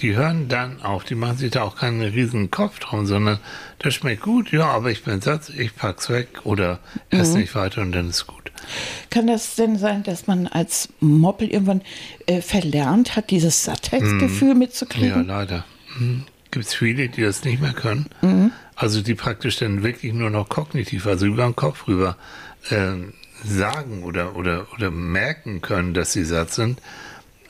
Die 0.00 0.14
hören 0.14 0.48
dann 0.48 0.82
auf, 0.82 1.04
die 1.04 1.14
machen 1.14 1.38
sich 1.38 1.50
da 1.52 1.62
auch 1.62 1.76
keinen 1.76 2.02
riesen 2.02 2.50
Kopf 2.50 2.78
drum, 2.80 3.06
sondern 3.06 3.38
das 3.78 3.94
schmeckt 3.94 4.22
gut, 4.22 4.52
ja, 4.52 4.66
aber 4.66 4.90
ich 4.90 5.02
bin 5.04 5.20
satt, 5.22 5.48
ich 5.56 5.74
pack's 5.74 6.10
weg 6.10 6.28
oder 6.44 6.80
esse 7.10 7.38
nicht 7.38 7.54
weiter 7.54 7.80
und 7.80 7.92
dann 7.92 8.10
ist 8.10 8.26
gut. 8.26 8.52
Kann 9.10 9.26
das 9.26 9.54
denn 9.54 9.78
sein, 9.78 10.02
dass 10.02 10.26
man 10.26 10.48
als 10.48 10.90
Moppel 11.00 11.48
irgendwann 11.48 11.82
äh, 12.26 12.42
verlernt 12.42 13.16
hat, 13.16 13.30
dieses 13.30 13.64
Sattheitsgefühl 13.64 14.48
Ja, 14.48 14.54
mitzukriegen? 14.54 15.26
leider. 15.26 15.64
Mhm. 15.98 16.24
Gibt 16.50 16.66
es 16.66 16.74
viele, 16.74 17.08
die 17.08 17.22
das 17.22 17.44
nicht 17.44 17.60
mehr 17.60 17.72
können. 17.72 18.52
Also 18.76 19.02
die 19.02 19.14
praktisch 19.14 19.56
dann 19.58 19.82
wirklich 19.82 20.12
nur 20.12 20.30
noch 20.30 20.48
kognitiv, 20.48 21.06
also 21.06 21.26
über 21.26 21.44
den 21.44 21.56
Kopf 21.56 21.86
rüber, 21.88 22.16
äh, 22.70 22.92
sagen 23.44 24.02
oder, 24.04 24.36
oder, 24.36 24.66
oder 24.74 24.90
merken 24.90 25.60
können, 25.60 25.92
dass 25.92 26.12
sie 26.12 26.24
satt 26.24 26.52
sind, 26.54 26.80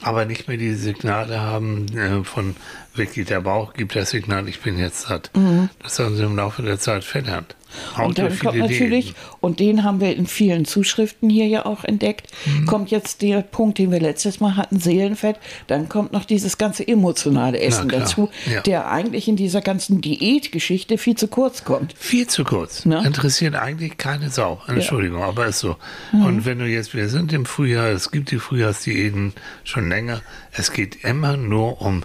aber 0.07 0.25
nicht 0.25 0.47
mehr 0.47 0.57
die 0.57 0.75
Signale 0.75 1.41
haben 1.41 1.87
äh, 1.99 2.23
von 2.23 2.55
wirklich 2.95 3.27
der 3.27 3.41
Bauch 3.41 3.75
gibt 3.75 3.97
das 3.97 4.11
Signal, 4.11 4.49
ich 4.49 4.61
bin 4.61 4.79
jetzt 4.79 5.03
satt. 5.03 5.31
Mhm. 5.35 5.69
Das 5.83 5.99
haben 5.99 6.17
sie 6.17 6.23
im 6.23 6.37
Laufe 6.37 6.63
der 6.63 6.79
Zeit 6.79 7.03
verlernt. 7.03 7.57
Und 8.03 8.19
dann 8.19 8.39
kommt 8.39 8.59
natürlich, 8.59 9.07
Diäten. 9.07 9.21
und 9.41 9.61
den 9.61 9.85
haben 9.85 10.01
wir 10.01 10.15
in 10.17 10.27
vielen 10.27 10.65
Zuschriften 10.65 11.31
hier 11.31 11.47
ja 11.47 11.67
auch 11.67 11.85
entdeckt, 11.85 12.29
mhm. 12.45 12.67
kommt 12.67 12.91
jetzt 12.91 13.23
der 13.23 13.43
Punkt, 13.43 13.79
den 13.79 13.91
wir 13.91 14.01
letztes 14.01 14.41
Mal 14.41 14.57
hatten, 14.57 14.79
Seelenfett, 14.79 15.37
dann 15.67 15.89
kommt 15.89 16.13
noch 16.13 16.25
dieses 16.25 16.59
ganze 16.59 16.87
emotionale 16.87 17.61
Essen 17.61 17.89
dazu, 17.89 18.31
ja. 18.51 18.61
der 18.61 18.91
eigentlich 18.91 19.29
in 19.29 19.37
dieser 19.37 19.61
ganzen 19.61 20.01
Diätgeschichte 20.01 20.99
viel 20.99 21.17
zu 21.17 21.29
kurz 21.29 21.65
kommt. 21.65 21.95
Viel 21.99 22.27
zu 22.27 22.45
kurz. 22.45 22.85
Na? 22.85 23.05
Interessiert 23.05 23.55
eigentlich 23.55 23.99
keine 23.99 24.31
Sau. 24.31 24.61
Entschuldigung, 24.67 25.21
ja. 25.21 25.27
aber 25.27 25.47
ist 25.47 25.61
so. 25.61 25.77
Mhm. 26.13 26.25
Und 26.25 26.45
wenn 26.45 26.59
du 26.59 26.67
jetzt, 26.67 26.95
wir 26.95 27.09
sind 27.09 27.33
im 27.33 27.47
Frühjahr, 27.47 27.89
es 27.89 28.11
gibt 28.11 28.31
die 28.31 28.39
Frühjahrsdiäten 28.39 29.33
schon 29.65 29.89
länger, 29.89 30.21
es 30.53 30.73
geht 30.73 31.05
immer 31.05 31.37
nur 31.37 31.81
um, 31.81 32.03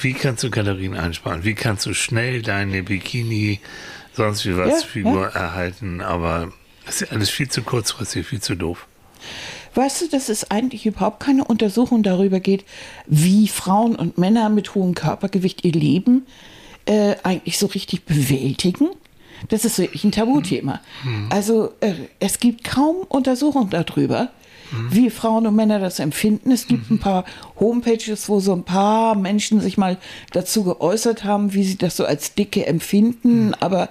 wie 0.00 0.14
kannst 0.14 0.42
du 0.42 0.50
Kalorien 0.50 0.96
einsparen, 0.96 1.44
wie 1.44 1.54
kannst 1.54 1.86
du 1.86 1.94
schnell 1.94 2.42
deine 2.42 2.82
Bikini 2.82 3.60
sonst 4.14 4.46
wie 4.46 4.56
was 4.56 4.82
ja, 4.82 4.86
Figur 4.86 5.22
ja. 5.22 5.40
erhalten, 5.40 6.00
aber 6.00 6.52
es 6.86 7.02
ist 7.02 7.12
alles 7.12 7.30
viel 7.30 7.48
zu 7.48 7.62
kurzfristig, 7.62 8.26
viel 8.26 8.40
zu 8.40 8.54
doof. 8.54 8.86
Weißt 9.74 10.02
du, 10.02 10.08
dass 10.08 10.28
es 10.28 10.50
eigentlich 10.50 10.84
überhaupt 10.84 11.20
keine 11.20 11.44
Untersuchung 11.44 12.02
darüber 12.02 12.40
geht, 12.40 12.64
wie 13.06 13.48
Frauen 13.48 13.96
und 13.96 14.18
Männer 14.18 14.48
mit 14.50 14.74
hohem 14.74 14.94
Körpergewicht 14.94 15.64
ihr 15.64 15.72
Leben 15.72 16.26
äh, 16.84 17.14
eigentlich 17.22 17.58
so 17.58 17.66
richtig 17.66 18.04
bewältigen? 18.04 18.90
Das 19.48 19.64
ist 19.64 19.78
wirklich 19.78 20.04
ein 20.04 20.12
Tabuthema. 20.12 20.80
Mhm. 21.04 21.28
Also 21.30 21.72
äh, 21.80 21.94
es 22.20 22.38
gibt 22.38 22.64
kaum 22.64 22.96
Untersuchungen 23.08 23.70
darüber, 23.70 24.30
wie 24.90 25.10
Frauen 25.10 25.46
und 25.46 25.56
Männer 25.56 25.78
das 25.78 25.98
empfinden. 25.98 26.50
Es 26.50 26.66
gibt 26.66 26.90
ein 26.90 26.98
paar 26.98 27.24
Homepages, 27.60 28.28
wo 28.28 28.40
so 28.40 28.52
ein 28.52 28.64
paar 28.64 29.14
Menschen 29.14 29.60
sich 29.60 29.78
mal 29.78 29.98
dazu 30.32 30.64
geäußert 30.64 31.24
haben, 31.24 31.54
wie 31.54 31.64
sie 31.64 31.76
das 31.76 31.96
so 31.96 32.04
als 32.04 32.34
Dicke 32.34 32.66
empfinden. 32.66 33.54
Aber 33.54 33.90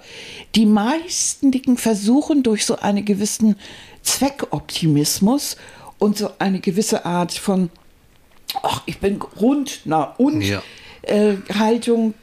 die 0.56 0.66
meisten 0.66 1.52
Dicken 1.52 1.78
versuchen 1.78 2.44
durch 2.44 2.66
so 2.66 2.78
einen 2.78 3.06
gewissen 3.06 3.56
Zweckoptimismus 4.02 5.58
und 6.00 6.18
so 6.18 6.32
eine 6.40 6.60
gewisse 6.60 7.06
Art 7.06 7.34
von, 7.34 7.70
ach, 8.64 8.82
ich 8.86 9.00
bin 9.00 9.22
rund, 9.40 9.82
na 9.86 10.16
und 10.18 10.42
ja. 10.42 10.62
äh, 11.04 11.36
Haltung 11.54 12.14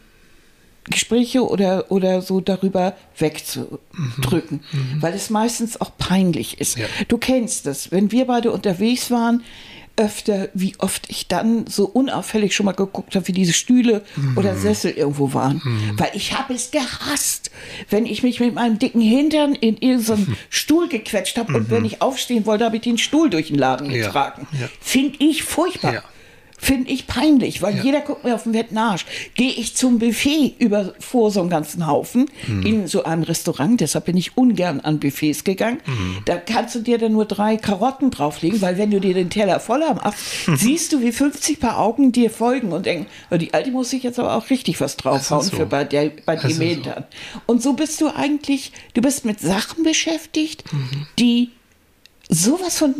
Gespräche 0.90 1.46
oder, 1.46 1.90
oder 1.90 2.22
so 2.22 2.40
darüber 2.40 2.94
wegzudrücken, 3.18 4.60
mhm. 4.72 4.78
mhm. 4.78 5.02
weil 5.02 5.14
es 5.14 5.30
meistens 5.30 5.80
auch 5.80 5.92
peinlich 5.98 6.60
ist. 6.60 6.78
Ja. 6.78 6.86
Du 7.08 7.18
kennst 7.18 7.66
das, 7.66 7.90
wenn 7.90 8.12
wir 8.12 8.26
beide 8.26 8.50
unterwegs 8.52 9.10
waren, 9.10 9.42
öfter, 9.98 10.48
wie 10.54 10.74
oft 10.78 11.10
ich 11.10 11.26
dann 11.26 11.66
so 11.66 11.86
unauffällig 11.86 12.54
schon 12.54 12.66
mal 12.66 12.72
geguckt 12.72 13.16
habe, 13.16 13.26
wie 13.26 13.32
diese 13.32 13.52
Stühle 13.52 14.04
mhm. 14.16 14.38
oder 14.38 14.56
Sessel 14.56 14.92
irgendwo 14.92 15.34
waren. 15.34 15.60
Mhm. 15.64 15.98
Weil 15.98 16.10
ich 16.14 16.38
habe 16.38 16.54
es 16.54 16.70
gehasst, 16.70 17.50
wenn 17.90 18.06
ich 18.06 18.22
mich 18.22 18.38
mit 18.40 18.54
meinem 18.54 18.78
dicken 18.78 19.00
Hintern 19.00 19.54
in 19.54 19.76
irgendeinen 19.76 20.36
Stuhl 20.50 20.88
gequetscht 20.88 21.36
habe 21.36 21.54
und 21.54 21.70
wenn 21.70 21.80
mhm. 21.80 21.86
ich 21.86 22.02
aufstehen 22.02 22.46
wollte, 22.46 22.64
habe 22.64 22.76
ich 22.76 22.82
den 22.82 22.98
Stuhl 22.98 23.28
durch 23.28 23.48
den 23.48 23.58
Laden 23.58 23.88
getragen. 23.88 24.46
Ja. 24.52 24.60
Ja. 24.60 24.68
Finde 24.80 25.16
ich 25.18 25.42
furchtbar. 25.42 25.94
Ja. 25.94 26.02
Finde 26.60 26.90
ich 26.90 27.06
peinlich, 27.06 27.62
weil 27.62 27.76
ja. 27.76 27.82
jeder 27.84 28.00
guckt 28.00 28.24
mir 28.24 28.34
auf 28.34 28.42
den 28.42 28.52
fetten 28.52 28.76
Arsch. 28.76 29.06
Gehe 29.34 29.52
ich 29.52 29.76
zum 29.76 30.00
Buffet 30.00 30.56
über 30.58 30.92
vor 30.98 31.30
so 31.30 31.40
einem 31.40 31.50
ganzen 31.50 31.86
Haufen 31.86 32.28
mhm. 32.48 32.66
in 32.66 32.86
so 32.88 33.04
einem 33.04 33.22
Restaurant, 33.22 33.80
deshalb 33.80 34.06
bin 34.06 34.16
ich 34.16 34.36
ungern 34.36 34.80
an 34.80 34.98
Buffets 34.98 35.44
gegangen. 35.44 35.78
Mhm. 35.86 36.18
Da 36.24 36.36
kannst 36.36 36.74
du 36.74 36.80
dir 36.80 36.98
dann 36.98 37.12
nur 37.12 37.26
drei 37.26 37.56
Karotten 37.56 38.10
drauflegen, 38.10 38.60
weil 38.60 38.76
wenn 38.76 38.90
du 38.90 39.00
dir 39.00 39.14
den 39.14 39.30
Teller 39.30 39.60
voller 39.60 39.94
machst, 39.94 40.18
siehst 40.56 40.92
du, 40.92 41.00
wie 41.00 41.12
50 41.12 41.60
Paar 41.60 41.78
Augen 41.78 42.10
dir 42.10 42.30
folgen 42.30 42.72
und 42.72 42.86
denken, 42.86 43.06
oh, 43.30 43.36
die 43.36 43.54
Alte 43.54 43.70
muss 43.70 43.90
sich 43.90 44.02
jetzt 44.02 44.18
aber 44.18 44.34
auch 44.34 44.50
richtig 44.50 44.80
was 44.80 44.96
draufhauen 44.96 45.44
so. 45.44 45.56
für 45.56 45.66
bei, 45.66 45.84
der, 45.84 46.10
bei 46.26 46.36
den 46.36 46.58
Metern. 46.58 47.04
So. 47.32 47.40
Und 47.46 47.62
so 47.62 47.74
bist 47.74 48.00
du 48.00 48.08
eigentlich, 48.08 48.72
du 48.94 49.00
bist 49.00 49.24
mit 49.24 49.40
Sachen 49.40 49.84
beschäftigt, 49.84 50.64
mhm. 50.72 51.06
die 51.18 51.50
sowas 52.28 52.78
von 52.78 52.94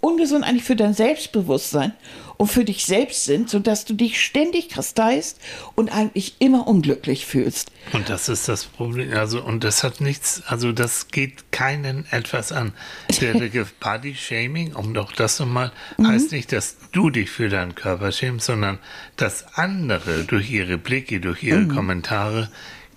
ungesund 0.00 0.44
eigentlich 0.44 0.64
für 0.64 0.76
dein 0.76 0.94
Selbstbewusstsein 0.94 1.92
und 2.36 2.48
für 2.48 2.64
dich 2.64 2.84
selbst 2.84 3.24
sind, 3.24 3.48
sodass 3.48 3.84
du 3.84 3.94
dich 3.94 4.20
ständig 4.20 4.68
kasteist 4.68 5.40
und 5.74 5.90
eigentlich 5.90 6.36
immer 6.38 6.66
unglücklich 6.66 7.26
fühlst. 7.26 7.70
Und 7.92 8.08
das 8.08 8.28
ist 8.28 8.48
das 8.48 8.64
Problem. 8.64 9.12
Also, 9.14 9.42
und 9.42 9.64
das 9.64 9.82
hat 9.82 10.00
nichts, 10.00 10.42
also 10.46 10.72
das 10.72 11.08
geht 11.08 11.50
keinen 11.50 12.04
etwas 12.10 12.52
an. 12.52 12.72
Der 13.20 13.34
Begriff 13.34 13.72
Body 13.74 14.14
Shaming, 14.14 14.74
um 14.74 14.92
doch 14.94 15.12
das 15.12 15.40
nochmal, 15.40 15.72
mhm. 15.96 16.08
heißt 16.08 16.32
nicht, 16.32 16.52
dass 16.52 16.76
du 16.92 17.10
dich 17.10 17.30
für 17.30 17.48
deinen 17.48 17.74
Körper 17.74 18.12
schämst, 18.12 18.46
sondern 18.46 18.78
dass 19.16 19.56
andere 19.56 20.24
durch 20.24 20.50
ihre 20.50 20.78
Blicke, 20.78 21.20
durch 21.20 21.42
ihre 21.42 21.60
mhm. 21.60 21.74
Kommentare 21.74 22.50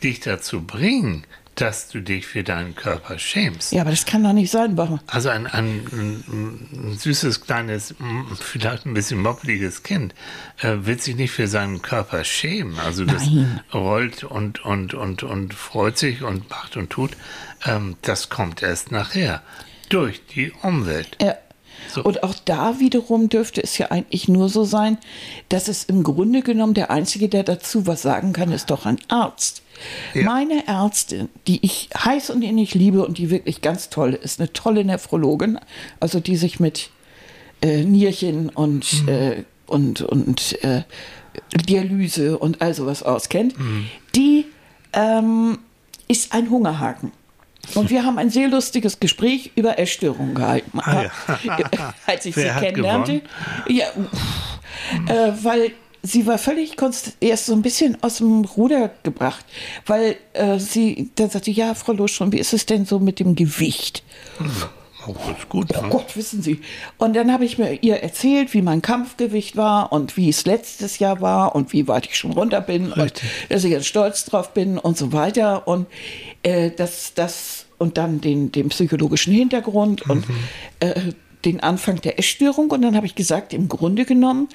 dich 0.03 0.19
dazu 0.19 0.61
bringen, 0.61 1.25
dass 1.59 1.89
du 1.89 2.01
dich 2.01 2.25
für 2.25 2.43
deinen 2.43 2.75
Körper 2.75 3.19
schämst. 3.19 3.71
Ja, 3.71 3.81
aber 3.81 3.91
das 3.91 4.05
kann 4.05 4.23
doch 4.23 4.33
nicht 4.33 4.51
sein, 4.51 4.75
Bachmann. 4.75 5.01
Also 5.07 5.29
ein, 5.29 5.45
ein, 5.47 5.85
ein, 5.91 6.97
süßes, 6.97 7.41
kleines, 7.41 7.95
vielleicht 8.39 8.85
ein 8.85 8.93
bisschen 8.93 9.19
moppeliges 9.19 9.83
Kind 9.83 10.13
äh, 10.61 10.77
wird 10.81 11.01
sich 11.01 11.15
nicht 11.15 11.31
für 11.31 11.47
seinen 11.47 11.81
Körper 11.81 12.23
schämen. 12.23 12.79
Also 12.79 13.05
das 13.05 13.25
Nein. 13.25 13.61
rollt 13.73 14.23
und, 14.23 14.63
und, 14.63 14.93
und, 14.93 15.23
und 15.23 15.53
freut 15.53 15.97
sich 15.97 16.23
und 16.23 16.49
macht 16.49 16.77
und 16.77 16.89
tut. 16.89 17.11
Ähm, 17.65 17.97
das 18.01 18.29
kommt 18.29 18.63
erst 18.63 18.91
nachher 18.91 19.41
durch 19.89 20.25
die 20.27 20.51
Umwelt. 20.61 21.17
Ja. 21.21 21.35
So. 21.91 22.03
Und 22.03 22.23
auch 22.23 22.35
da 22.45 22.79
wiederum 22.79 23.29
dürfte 23.29 23.61
es 23.63 23.77
ja 23.77 23.87
eigentlich 23.87 24.27
nur 24.27 24.49
so 24.49 24.63
sein, 24.63 24.97
dass 25.49 25.67
es 25.67 25.83
im 25.83 26.03
Grunde 26.03 26.41
genommen 26.41 26.73
der 26.73 26.91
Einzige, 26.91 27.29
der 27.29 27.43
dazu 27.43 27.87
was 27.87 28.01
sagen 28.01 28.33
kann, 28.33 28.51
ist 28.51 28.69
doch 28.69 28.85
ein 28.85 28.99
Arzt. 29.07 29.63
Ja. 30.13 30.23
Meine 30.23 30.67
Ärztin, 30.67 31.29
die 31.47 31.65
ich 31.65 31.89
heiß 31.97 32.29
und 32.29 32.41
innig 32.41 32.75
liebe 32.75 33.05
und 33.05 33.17
die 33.17 33.29
wirklich 33.29 33.61
ganz 33.61 33.89
toll 33.89 34.13
ist, 34.13 34.39
eine 34.39 34.51
tolle 34.53 34.83
Nephrologin, 34.83 35.59
also 35.99 36.19
die 36.19 36.35
sich 36.35 36.59
mit 36.59 36.89
äh, 37.61 37.83
Nierchen 37.83 38.49
und, 38.49 39.03
mhm. 39.03 39.09
äh, 39.09 39.43
und, 39.67 40.01
und 40.01 40.63
äh, 40.63 40.83
Dialyse 41.67 42.37
und 42.37 42.61
all 42.61 42.73
sowas 42.73 43.03
auskennt, 43.03 43.57
mhm. 43.57 43.87
die 44.15 44.45
ähm, 44.93 45.59
ist 46.07 46.33
ein 46.33 46.49
Hungerhaken. 46.49 47.11
Und 47.75 47.89
wir 47.89 48.05
haben 48.05 48.17
ein 48.17 48.29
sehr 48.29 48.47
lustiges 48.47 48.99
Gespräch 48.99 49.51
über 49.55 49.77
Essstörungen 49.79 50.35
gehalten, 50.35 50.79
ah, 50.79 51.03
ja. 51.43 51.93
als 52.05 52.25
ich 52.25 52.35
Wer 52.35 52.53
sie 52.53 52.59
kennenlernte. 52.59 53.21
Ja, 53.67 53.87
äh, 55.07 55.31
weil 55.43 55.71
sie 56.01 56.25
war 56.25 56.37
völlig 56.37 56.75
erst 57.19 57.45
so 57.45 57.53
ein 57.53 57.61
bisschen 57.61 58.01
aus 58.01 58.17
dem 58.17 58.45
Ruder 58.45 58.91
gebracht, 59.03 59.45
weil 59.85 60.15
äh, 60.33 60.59
sie 60.59 61.11
dann 61.15 61.29
sagte, 61.29 61.51
ja, 61.51 61.73
Frau 61.75 61.93
Loschon, 61.93 62.31
wie 62.31 62.39
ist 62.39 62.53
es 62.53 62.65
denn 62.65 62.85
so 62.85 62.99
mit 62.99 63.19
dem 63.19 63.35
Gewicht? 63.35 64.03
Oh, 65.07 65.15
das 65.27 65.39
ist 65.39 65.49
gut. 65.49 65.69
Oh 65.77 65.81
ne? 65.81 65.89
Gott, 65.89 66.15
wissen 66.15 66.41
Sie. 66.41 66.61
Und 66.97 67.15
dann 67.15 67.31
habe 67.31 67.45
ich 67.45 67.57
mir 67.57 67.81
ihr 67.81 67.97
erzählt, 67.97 68.53
wie 68.53 68.61
mein 68.61 68.81
Kampfgewicht 68.81 69.55
war 69.55 69.91
und 69.91 70.17
wie 70.17 70.29
es 70.29 70.45
letztes 70.45 70.99
Jahr 70.99 71.21
war 71.21 71.55
und 71.55 71.71
wie 71.71 71.87
weit 71.87 72.05
ich 72.05 72.17
schon 72.17 72.31
runter 72.31 72.61
bin 72.61 72.91
Richtig. 72.91 73.23
und 73.23 73.51
dass 73.51 73.63
ich 73.63 73.71
jetzt 73.71 73.87
stolz 73.87 74.25
drauf 74.25 74.53
bin 74.53 74.77
und 74.77 74.97
so 74.97 75.13
weiter. 75.13 75.67
Und 75.67 75.87
äh, 76.43 76.71
das, 76.71 77.13
das 77.13 77.65
und 77.77 77.97
dann 77.97 78.19
den, 78.21 78.51
den 78.51 78.69
psychologischen 78.69 79.33
Hintergrund 79.33 80.05
mhm. 80.05 80.11
und 80.11 80.25
äh, 80.81 81.13
den 81.45 81.61
Anfang 81.61 82.01
der 82.01 82.19
Essstörung 82.19 82.69
und 82.69 82.81
dann 82.81 82.97
habe 82.97 83.05
ich 83.05 83.15
gesagt, 83.15 83.53
im 83.53 83.69
Grunde 83.69 84.03
genommen 84.03 84.49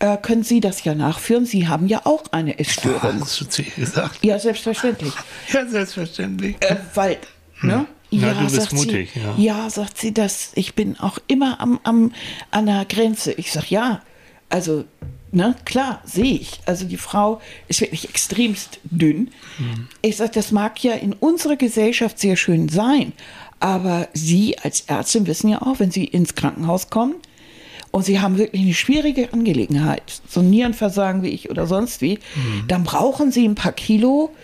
äh, 0.00 0.16
können 0.16 0.42
Sie 0.42 0.58
das 0.58 0.82
ja 0.82 0.94
nachführen. 0.94 1.46
Sie 1.46 1.68
haben 1.68 1.86
ja 1.86 2.02
auch 2.04 2.24
eine 2.32 2.58
Essstörung. 2.58 3.20
Hast 3.20 3.40
du 3.40 3.44
zu 3.44 3.62
gesagt? 3.62 4.24
Ja, 4.24 4.38
selbstverständlich. 4.38 5.12
Ja, 5.52 5.66
selbstverständlich. 5.66 6.56
Äh, 6.60 6.76
weil, 6.94 7.18
hm. 7.60 7.68
ne? 7.68 7.86
Ja, 8.20 8.32
ja, 8.32 8.42
du 8.42 8.50
bist 8.50 8.72
mutig. 8.72 9.10
Sie, 9.14 9.20
ja. 9.20 9.34
ja. 9.36 9.70
sagt 9.70 9.98
sie, 9.98 10.12
dass 10.12 10.52
ich 10.54 10.74
bin 10.74 10.98
auch 10.98 11.18
immer 11.26 11.60
am, 11.60 11.80
am, 11.82 12.12
an 12.50 12.66
der 12.66 12.84
Grenze. 12.84 13.32
Ich 13.32 13.52
sage, 13.52 13.66
ja, 13.70 14.02
also, 14.48 14.84
ne, 15.32 15.56
klar, 15.64 16.00
sehe 16.04 16.36
ich. 16.36 16.60
Also 16.66 16.84
die 16.84 16.96
Frau 16.96 17.40
ist 17.68 17.80
wirklich 17.80 18.08
extremst 18.08 18.78
dünn. 18.84 19.30
Mhm. 19.58 19.88
Ich 20.02 20.16
sage, 20.16 20.32
das 20.34 20.52
mag 20.52 20.82
ja 20.82 20.92
in 20.92 21.12
unserer 21.12 21.56
Gesellschaft 21.56 22.18
sehr 22.18 22.36
schön 22.36 22.68
sein, 22.68 23.12
aber 23.60 24.08
Sie 24.12 24.58
als 24.58 24.82
Ärztin 24.82 25.26
wissen 25.26 25.48
ja 25.48 25.62
auch, 25.62 25.80
wenn 25.80 25.90
Sie 25.90 26.04
ins 26.04 26.34
Krankenhaus 26.34 26.90
kommen 26.90 27.14
und 27.90 28.04
Sie 28.04 28.20
haben 28.20 28.38
wirklich 28.38 28.62
eine 28.62 28.74
schwierige 28.74 29.32
Angelegenheit, 29.32 30.20
so 30.28 30.40
ein 30.40 30.50
Nierenversagen 30.50 31.22
wie 31.22 31.28
ich 31.28 31.50
oder 31.50 31.66
sonst 31.66 32.00
wie, 32.00 32.18
mhm. 32.34 32.64
dann 32.68 32.84
brauchen 32.84 33.32
Sie 33.32 33.46
ein 33.46 33.54
paar 33.54 33.72
Kilo, 33.72 34.34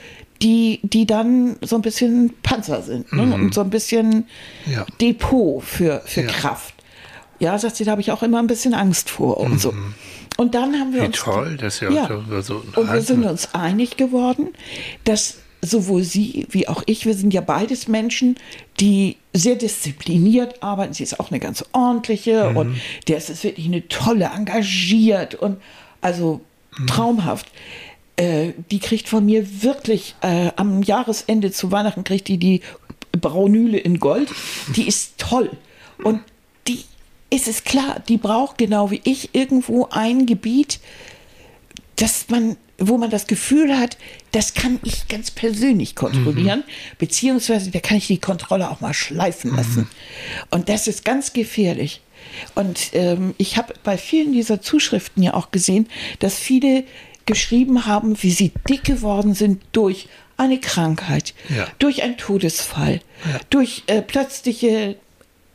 die, 0.42 0.80
die 0.82 1.06
dann 1.06 1.56
so 1.60 1.76
ein 1.76 1.82
bisschen 1.82 2.32
Panzer 2.42 2.82
sind 2.82 3.12
ne? 3.12 3.22
mhm. 3.22 3.32
und 3.32 3.54
so 3.54 3.60
ein 3.60 3.70
bisschen 3.70 4.26
ja. 4.66 4.86
Depot 5.00 5.62
für, 5.62 6.02
für 6.06 6.22
ja. 6.22 6.28
Kraft. 6.28 6.74
Ja, 7.38 7.58
sagt 7.58 7.76
sie, 7.76 7.84
da 7.84 7.92
habe 7.92 8.00
ich 8.00 8.10
auch 8.12 8.22
immer 8.22 8.38
ein 8.38 8.46
bisschen 8.46 8.74
Angst 8.74 9.10
vor 9.10 9.38
und 9.38 9.52
mhm. 9.52 9.58
so. 9.58 9.74
Und 10.36 10.54
dann 10.54 10.78
haben 10.78 10.92
wir 10.92 11.02
Wie 11.02 11.06
uns. 11.06 11.18
toll, 11.18 11.56
dass 11.56 11.80
ja, 11.80 11.90
ja. 11.90 12.08
so. 12.42 12.62
Und 12.76 12.92
wir 12.92 13.02
sind 13.02 13.24
uns 13.24 13.54
einig 13.54 13.96
geworden, 13.96 14.48
dass 15.04 15.38
sowohl 15.62 16.02
Sie 16.02 16.46
wie 16.50 16.68
auch 16.68 16.82
ich, 16.86 17.04
wir 17.04 17.14
sind 17.14 17.34
ja 17.34 17.40
beides 17.40 17.88
Menschen, 17.88 18.36
die 18.78 19.16
sehr 19.32 19.56
diszipliniert 19.56 20.62
arbeiten. 20.62 20.94
Sie 20.94 21.02
ist 21.02 21.20
auch 21.20 21.30
eine 21.30 21.40
ganz 21.40 21.64
ordentliche 21.72 22.50
mhm. 22.50 22.56
und 22.56 22.80
der 23.08 23.18
ist 23.18 23.44
wirklich 23.44 23.66
eine 23.66 23.86
tolle, 23.88 24.30
engagiert 24.34 25.34
und 25.34 25.60
also 26.00 26.40
mhm. 26.78 26.86
Äh, 28.20 28.52
die 28.70 28.80
kriegt 28.80 29.08
von 29.08 29.24
mir 29.24 29.62
wirklich 29.62 30.14
äh, 30.20 30.50
am 30.56 30.82
Jahresende 30.82 31.52
zu 31.52 31.72
Weihnachten 31.72 32.04
kriegt 32.04 32.28
die 32.28 32.36
die 32.36 32.60
Braunüle 33.18 33.78
in 33.78 33.98
Gold. 33.98 34.28
Die 34.76 34.86
ist 34.86 35.14
toll 35.16 35.50
und 36.04 36.20
die 36.68 36.84
ist 37.30 37.48
es 37.48 37.64
klar, 37.64 38.02
die 38.08 38.18
braucht 38.18 38.58
genau 38.58 38.90
wie 38.90 39.00
ich 39.04 39.34
irgendwo 39.34 39.88
ein 39.90 40.26
Gebiet, 40.26 40.80
dass 41.96 42.28
man 42.28 42.58
wo 42.82 42.96
man 42.96 43.10
das 43.10 43.26
Gefühl 43.26 43.78
hat, 43.78 43.98
das 44.32 44.54
kann 44.54 44.80
ich 44.84 45.06
ganz 45.08 45.30
persönlich 45.30 45.94
kontrollieren, 45.94 46.60
mhm. 46.60 46.96
beziehungsweise 46.98 47.70
da 47.70 47.78
kann 47.78 47.98
ich 47.98 48.06
die 48.06 48.18
Kontrolle 48.18 48.70
auch 48.70 48.80
mal 48.80 48.94
schleifen 48.94 49.54
lassen. 49.54 49.80
Mhm. 49.80 49.88
Und 50.50 50.68
das 50.70 50.88
ist 50.88 51.04
ganz 51.04 51.34
gefährlich. 51.34 52.00
Und 52.54 52.90
ähm, 52.94 53.34
ich 53.36 53.58
habe 53.58 53.74
bei 53.82 53.98
vielen 53.98 54.32
dieser 54.32 54.62
Zuschriften 54.62 55.22
ja 55.22 55.34
auch 55.34 55.50
gesehen, 55.50 55.88
dass 56.20 56.38
viele 56.38 56.84
geschrieben 57.30 57.86
haben, 57.86 58.22
wie 58.22 58.30
sie 58.30 58.52
dick 58.68 58.84
geworden 58.84 59.34
sind 59.34 59.62
durch 59.72 60.08
eine 60.36 60.58
Krankheit, 60.58 61.34
ja. 61.48 61.66
durch 61.78 62.02
einen 62.02 62.16
Todesfall, 62.16 63.00
ja. 63.24 63.40
durch 63.50 63.84
äh, 63.86 64.02
plötzliche 64.02 64.96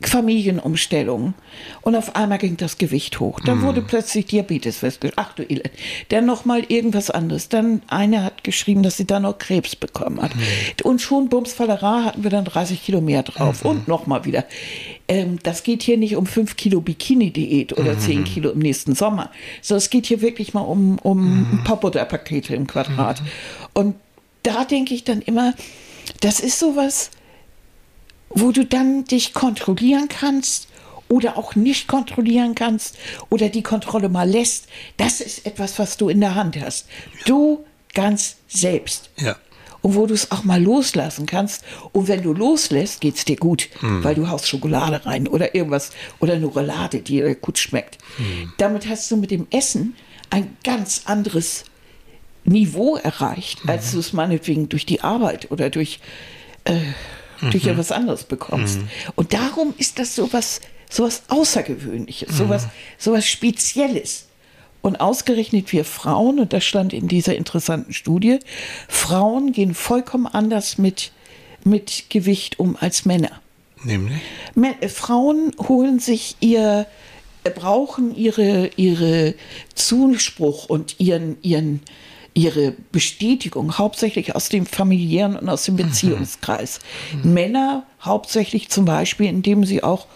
Familienumstellung. 0.02 1.32
Und 1.80 1.96
auf 1.96 2.16
einmal 2.16 2.38
ging 2.38 2.58
das 2.58 2.76
Gewicht 2.76 3.18
hoch. 3.18 3.40
Dann 3.40 3.60
mm. 3.60 3.62
wurde 3.62 3.82
plötzlich 3.82 4.26
Diabetes 4.26 4.78
festgestellt. 4.78 5.14
Ach 5.16 5.32
du 5.32 5.42
Elend. 5.42 5.70
Dann 6.10 6.26
nochmal 6.26 6.64
irgendwas 6.68 7.10
anderes. 7.10 7.48
Dann 7.48 7.80
eine 7.88 8.22
hat 8.22 8.44
geschrieben, 8.44 8.82
dass 8.82 8.98
sie 8.98 9.06
dann 9.06 9.22
noch 9.22 9.38
Krebs 9.38 9.74
bekommen 9.74 10.20
hat. 10.20 10.34
Mm. 10.36 10.86
Und 10.86 11.00
schon 11.00 11.30
Bumsfallera 11.30 12.04
hatten 12.04 12.22
wir 12.22 12.30
dann 12.30 12.44
30 12.44 12.84
Kilo 12.84 13.00
mehr 13.00 13.22
drauf. 13.22 13.64
Mm. 13.64 13.68
Und 13.68 13.88
nochmal 13.88 14.26
wieder. 14.26 14.44
Ähm, 15.08 15.38
das 15.42 15.62
geht 15.62 15.82
hier 15.82 15.96
nicht 15.96 16.16
um 16.16 16.26
5 16.26 16.56
Kilo 16.56 16.82
Bikini-Diät 16.82 17.72
oder 17.78 17.94
mm. 17.94 18.00
10 18.00 18.24
Kilo 18.24 18.50
im 18.50 18.58
nächsten 18.58 18.94
Sommer. 18.94 19.30
So, 19.62 19.76
es 19.76 19.88
geht 19.88 20.06
hier 20.06 20.20
wirklich 20.20 20.52
mal 20.52 20.60
um, 20.60 20.98
um 20.98 21.18
mm. 21.18 21.52
ein 21.52 21.64
paar 21.64 21.80
Butterpakete 21.80 22.54
im 22.54 22.66
Quadrat. 22.66 23.22
Mm. 23.22 23.26
Und 23.72 23.94
da 24.42 24.64
denke 24.64 24.92
ich 24.92 25.04
dann 25.04 25.22
immer, 25.22 25.54
das 26.20 26.40
ist 26.40 26.58
sowas, 26.58 27.10
wo 28.36 28.52
du 28.52 28.64
dann 28.64 29.04
dich 29.04 29.32
kontrollieren 29.32 30.08
kannst 30.08 30.68
oder 31.08 31.36
auch 31.36 31.54
nicht 31.54 31.88
kontrollieren 31.88 32.54
kannst 32.54 32.96
oder 33.30 33.48
die 33.48 33.62
Kontrolle 33.62 34.08
mal 34.08 34.28
lässt. 34.28 34.68
Das 34.96 35.20
ist 35.20 35.46
etwas, 35.46 35.78
was 35.78 35.96
du 35.96 36.08
in 36.08 36.20
der 36.20 36.34
Hand 36.34 36.60
hast. 36.60 36.86
Du 37.24 37.64
ganz 37.94 38.36
selbst. 38.46 39.10
Ja. 39.16 39.36
Und 39.80 39.94
wo 39.94 40.06
du 40.06 40.14
es 40.14 40.32
auch 40.32 40.42
mal 40.44 40.60
loslassen 40.60 41.26
kannst. 41.26 41.62
Und 41.92 42.08
wenn 42.08 42.22
du 42.22 42.32
loslässt, 42.32 43.00
geht 43.00 43.16
es 43.16 43.24
dir 43.24 43.36
gut, 43.36 43.68
mhm. 43.80 44.02
weil 44.02 44.16
du 44.16 44.28
haust 44.28 44.48
Schokolade 44.48 45.06
rein 45.06 45.28
oder 45.28 45.54
irgendwas 45.54 45.92
oder 46.18 46.34
eine 46.34 46.46
Roulade, 46.46 46.98
die 46.98 47.20
dir 47.20 47.34
gut 47.36 47.58
schmeckt. 47.58 47.98
Mhm. 48.18 48.52
Damit 48.58 48.88
hast 48.88 49.10
du 49.10 49.16
mit 49.16 49.30
dem 49.30 49.46
Essen 49.50 49.94
ein 50.28 50.56
ganz 50.64 51.02
anderes 51.04 51.64
Niveau 52.44 52.96
erreicht, 52.96 53.60
als 53.68 53.88
mhm. 53.88 53.92
du 53.92 53.98
es 54.00 54.12
meinetwegen 54.12 54.68
durch 54.68 54.86
die 54.86 55.02
Arbeit 55.02 55.50
oder 55.52 55.70
durch 55.70 56.00
äh, 56.64 56.74
mhm. 57.40 57.50
durch 57.50 57.66
etwas 57.66 57.92
anderes 57.92 58.24
bekommst. 58.24 58.78
Mhm. 58.78 58.88
Und 59.14 59.32
darum 59.32 59.74
ist 59.78 59.98
das 59.98 60.14
sowas, 60.14 60.60
sowas 60.90 61.22
Außergewöhnliches, 61.28 62.30
mhm. 62.32 62.34
sowas, 62.34 62.68
sowas 62.98 63.26
Spezielles. 63.26 64.26
Und 64.82 65.00
ausgerechnet 65.00 65.72
wir 65.72 65.84
Frauen, 65.84 66.38
und 66.38 66.52
das 66.52 66.64
stand 66.64 66.92
in 66.92 67.08
dieser 67.08 67.34
interessanten 67.34 67.92
Studie, 67.92 68.38
Frauen 68.88 69.50
gehen 69.52 69.74
vollkommen 69.74 70.26
anders 70.26 70.78
mit, 70.78 71.10
mit 71.64 72.04
Gewicht 72.08 72.60
um 72.60 72.76
als 72.78 73.04
Männer. 73.04 73.40
Nämlich? 73.82 74.20
Äh, 74.80 74.88
Frauen 74.88 75.52
holen 75.68 75.98
sich 75.98 76.36
ihr, 76.40 76.86
äh, 77.44 77.50
brauchen 77.50 78.14
ihre, 78.14 78.70
ihre 78.76 79.34
Zuspruch 79.74 80.66
und 80.66 80.96
ihren, 80.98 81.36
ihren, 81.42 81.80
ihre 82.36 82.74
Bestätigung 82.92 83.78
hauptsächlich 83.78 84.36
aus 84.36 84.50
dem 84.50 84.66
familiären 84.66 85.36
und 85.36 85.48
aus 85.48 85.64
dem 85.64 85.74
mhm. 85.74 85.78
Beziehungskreis. 85.78 86.80
Mhm. 87.22 87.32
Männer 87.32 87.86
hauptsächlich 88.02 88.68
zum 88.68 88.84
Beispiel, 88.84 89.26
indem 89.26 89.64
sie 89.64 89.82
auch 89.82 90.06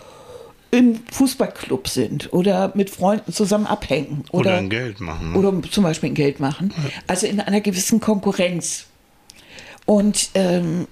im 0.71 1.01
Fußballclub 1.11 1.89
sind 1.89 2.33
oder 2.33 2.73
mit 2.75 2.91
Freunden 2.91 3.33
zusammen 3.33 3.67
abhängen 3.67 4.25
oder, 4.31 4.51
oder 4.51 4.59
ein 4.59 4.71
Geld 4.71 5.01
machen. 5.01 5.33
Ne? 5.33 5.39
Oder 5.39 5.63
zum 5.71 5.83
Beispiel 5.83 6.11
ein 6.11 6.15
Geld 6.15 6.39
machen. 6.41 6.73
Ja. 6.77 6.91
Also 7.07 7.27
in 7.27 7.41
einer 7.41 7.61
gewissen 7.61 8.01
Konkurrenz. 8.01 8.85
Und 9.87 10.29
ähm, 10.35 10.87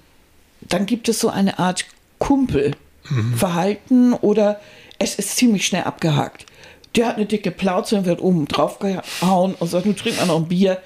dann 0.62 0.86
gibt 0.86 1.08
es 1.08 1.20
so 1.20 1.28
eine 1.28 1.58
Art 1.58 1.84
Kumpelverhalten 2.18 4.08
mhm. 4.08 4.18
oder 4.22 4.60
es 4.98 5.14
ist 5.14 5.36
ziemlich 5.36 5.66
schnell 5.66 5.84
abgehakt. 5.84 6.46
Der 6.96 7.06
hat 7.06 7.16
eine 7.16 7.26
dicke 7.26 7.50
Plauze 7.50 7.98
und 7.98 8.06
wird 8.06 8.20
oben 8.22 8.48
drauf 8.48 8.78
gehauen 8.78 9.54
und 9.56 9.68
sagt, 9.68 9.84
nun 9.86 9.94
trink 9.94 10.16
mal 10.16 10.26
noch 10.26 10.38
ein 10.38 10.48
Bier. 10.48 10.78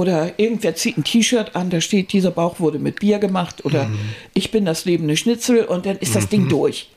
Oder 0.00 0.38
irgendwer 0.38 0.74
zieht 0.74 0.96
ein 0.96 1.04
T-Shirt 1.04 1.54
an, 1.54 1.68
da 1.68 1.82
steht, 1.82 2.14
dieser 2.14 2.30
Bauch 2.30 2.58
wurde 2.58 2.78
mit 2.78 3.00
Bier 3.00 3.18
gemacht 3.18 3.66
oder 3.66 3.84
mhm. 3.84 3.98
ich 4.32 4.50
bin 4.50 4.64
das 4.64 4.86
lebende 4.86 5.14
Schnitzel 5.14 5.66
und 5.66 5.84
dann 5.84 5.98
ist 5.98 6.16
das 6.16 6.24
mhm. 6.24 6.28
Ding 6.30 6.48
durch. 6.48 6.88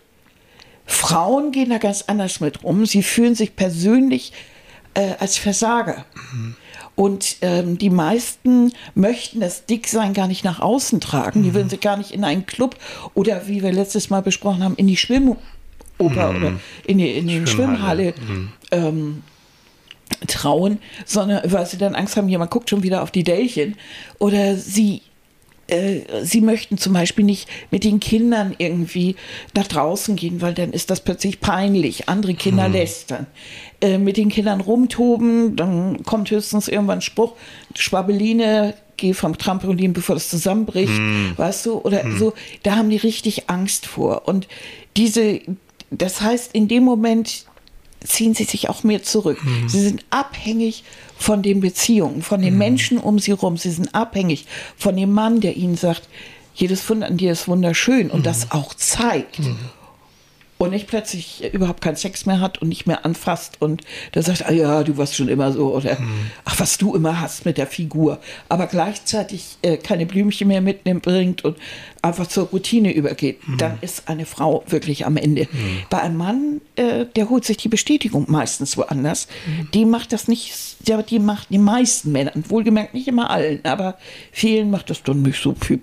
Frauen 0.86 1.52
gehen 1.52 1.70
da 1.70 1.80
ganz 1.80 2.04
anders 2.08 2.40
mit 2.40 2.64
um. 2.64 2.86
Sie 2.86 3.04
fühlen 3.04 3.36
sich 3.36 3.58
persönlich 3.58 4.32
äh, 4.94 5.16
als 5.20 5.38
Versager. 5.38 6.06
Mhm. 6.32 6.56
Und 6.96 7.36
ähm, 7.42 7.78
die 7.78 7.90
meisten 7.90 8.72
möchten 8.96 9.42
das 9.42 9.66
Dicksein 9.66 10.14
gar 10.14 10.30
nicht 10.30 10.46
nach 10.46 10.62
außen 10.62 11.02
tragen. 11.02 11.44
Die 11.44 11.54
würden 11.54 11.68
sich 11.70 11.82
gar 11.82 11.98
nicht 11.98 12.12
in 12.12 12.24
einen 12.24 12.46
Club 12.46 12.78
oder 13.16 13.50
wie 13.50 13.62
wir 13.62 13.74
letztes 13.74 14.12
Mal 14.12 14.22
besprochen 14.22 14.64
haben, 14.64 14.78
in 14.78 14.88
die 14.88 14.96
Schwimmoper 14.96 15.42
mhm. 16.00 16.38
oder 16.38 16.54
in 16.88 17.00
die, 17.00 17.12
in 17.12 17.28
die 17.28 17.46
Schwimmhalle, 17.48 18.14
Schwimmhalle 18.14 18.14
mhm. 18.30 18.50
ähm, 18.72 19.24
trauen, 20.28 20.80
sondern 21.06 21.52
weil 21.52 21.66
sie 21.66 21.78
dann 21.78 21.96
Angst 21.96 22.18
haben, 22.18 22.30
jemand 22.30 22.52
guckt 22.52 22.70
schon 22.70 22.84
wieder 22.84 23.04
auf 23.04 23.12
die 23.12 23.24
Dellchen. 23.24 23.76
Oder 24.20 24.56
sie, 24.56 25.02
äh, 25.68 26.02
sie 26.24 26.42
möchten 26.42 26.78
zum 26.78 26.94
Beispiel 26.94 27.26
nicht 27.26 27.48
mit 27.72 27.84
den 27.84 28.00
Kindern 28.00 28.56
irgendwie 28.58 29.16
nach 29.54 29.68
draußen 29.68 30.16
gehen, 30.16 30.42
weil 30.42 30.54
dann 30.54 30.74
ist 30.74 30.90
das 30.90 31.02
plötzlich 31.02 31.40
peinlich. 31.40 32.10
Andere 32.10 32.34
Kinder 32.34 32.66
hm. 32.66 32.74
lästern. 32.74 33.28
Äh, 33.82 33.98
mit 33.98 34.18
den 34.18 34.30
Kindern 34.30 34.62
rumtoben, 34.62 35.56
dann 35.56 36.04
kommt 36.04 36.32
höchstens 36.32 36.68
irgendwann 36.68 37.00
ein 37.00 37.02
Spruch, 37.02 37.34
Schwabeline, 37.76 38.74
geh 38.98 39.14
vom 39.14 39.38
Trampolin, 39.38 39.94
bevor 39.94 40.16
das 40.16 40.30
zusammenbricht, 40.30 40.98
hm. 40.98 41.34
weißt 41.36 41.66
du, 41.66 41.80
oder 41.80 42.04
hm. 42.04 42.18
so, 42.18 42.34
da 42.64 42.76
haben 42.76 42.90
die 42.90 42.98
richtig 42.98 43.50
Angst 43.50 43.86
vor. 43.86 44.28
Und 44.28 44.48
diese, 44.96 45.42
das 45.92 46.22
heißt, 46.22 46.54
in 46.54 46.68
dem 46.68 46.84
Moment 46.84 47.46
ziehen 48.04 48.34
sie 48.34 48.44
sich 48.44 48.70
auch 48.70 48.84
mehr 48.84 49.04
zurück. 49.04 49.44
Mhm. 49.44 49.70
Sie 49.70 49.82
sind 49.82 50.06
abhängig 50.10 50.84
von 51.18 51.42
den 51.42 51.62
Beziehungen, 51.62 52.22
von 52.22 52.42
den 52.42 52.54
mhm. 52.54 52.60
Menschen 52.60 52.98
um 52.98 53.20
sie 53.20 53.32
herum. 53.32 53.58
Sie 53.58 53.72
sind 53.72 53.94
abhängig 53.96 54.46
von 54.78 54.96
dem 54.96 55.12
Mann, 55.12 55.42
der 55.42 55.56
ihnen 55.56 55.76
sagt, 55.76 56.08
jedes 56.56 56.82
Fund 56.82 57.04
an 57.04 57.18
dir 57.18 57.32
ist 57.32 57.48
wunderschön 57.48 58.12
und 58.12 58.20
mhm. 58.20 58.24
das 58.24 58.52
auch 58.52 58.74
zeigt. 58.74 59.40
Mhm 59.40 59.58
und 60.64 60.70
nicht 60.72 60.88
plötzlich 60.88 61.54
überhaupt 61.54 61.82
keinen 61.82 61.96
Sex 61.96 62.26
mehr 62.26 62.40
hat 62.40 62.62
und 62.62 62.70
nicht 62.70 62.88
mehr 62.88 63.06
anfasst 63.06 63.62
und 63.62 63.84
der 64.14 64.24
sagt, 64.24 64.46
ah 64.46 64.52
ja, 64.52 64.84
du 64.84 64.98
warst 64.98 65.16
schon 65.16 65.28
immer 65.28 65.52
so 65.52 65.74
oder 65.74 66.00
mhm. 66.00 66.32
ach, 66.46 66.60
was 66.60 66.78
du 66.78 66.96
immer 66.96 67.20
hast 67.20 67.46
mit 67.46 67.58
der 67.58 67.68
Figur, 67.68 68.20
aber 68.50 68.68
gleichzeitig 68.68 69.58
äh, 69.62 69.78
keine 69.78 70.06
Blümchen 70.06 70.48
mehr 70.48 70.62
mitnimmt, 70.62 71.04
bringt 71.04 71.44
und 71.44 71.58
einfach 72.04 72.28
zur 72.28 72.48
Routine 72.48 72.94
übergeht, 72.94 73.48
mhm. 73.48 73.58
dann 73.58 73.78
ist 73.80 74.10
eine 74.10 74.26
Frau 74.26 74.64
wirklich 74.68 75.06
am 75.06 75.16
Ende. 75.16 75.48
Mhm. 75.50 75.80
Bei 75.90 76.02
einem 76.02 76.18
Mann, 76.18 76.62
äh, 76.76 77.06
der 77.16 77.30
holt 77.30 77.46
sich 77.46 77.58
die 77.58 77.70
Bestätigung 77.70 78.26
meistens 78.28 78.78
woanders. 78.78 79.28
Mhm. 79.48 79.72
Die 79.74 79.86
macht 79.86 80.12
das 80.12 80.28
nicht, 80.28 80.54
die 80.86 81.20
macht 81.20 81.48
die 81.50 81.58
meisten 81.58 82.12
Männern, 82.12 82.44
wohlgemerkt 82.50 82.94
nicht 82.94 83.08
immer 83.08 83.30
allen, 83.30 83.64
aber 83.64 83.98
vielen 84.34 84.70
macht 84.70 84.90
das 84.90 85.02
dann 85.04 85.22
nicht 85.22 85.42
so 85.42 85.56
viel. 85.60 85.80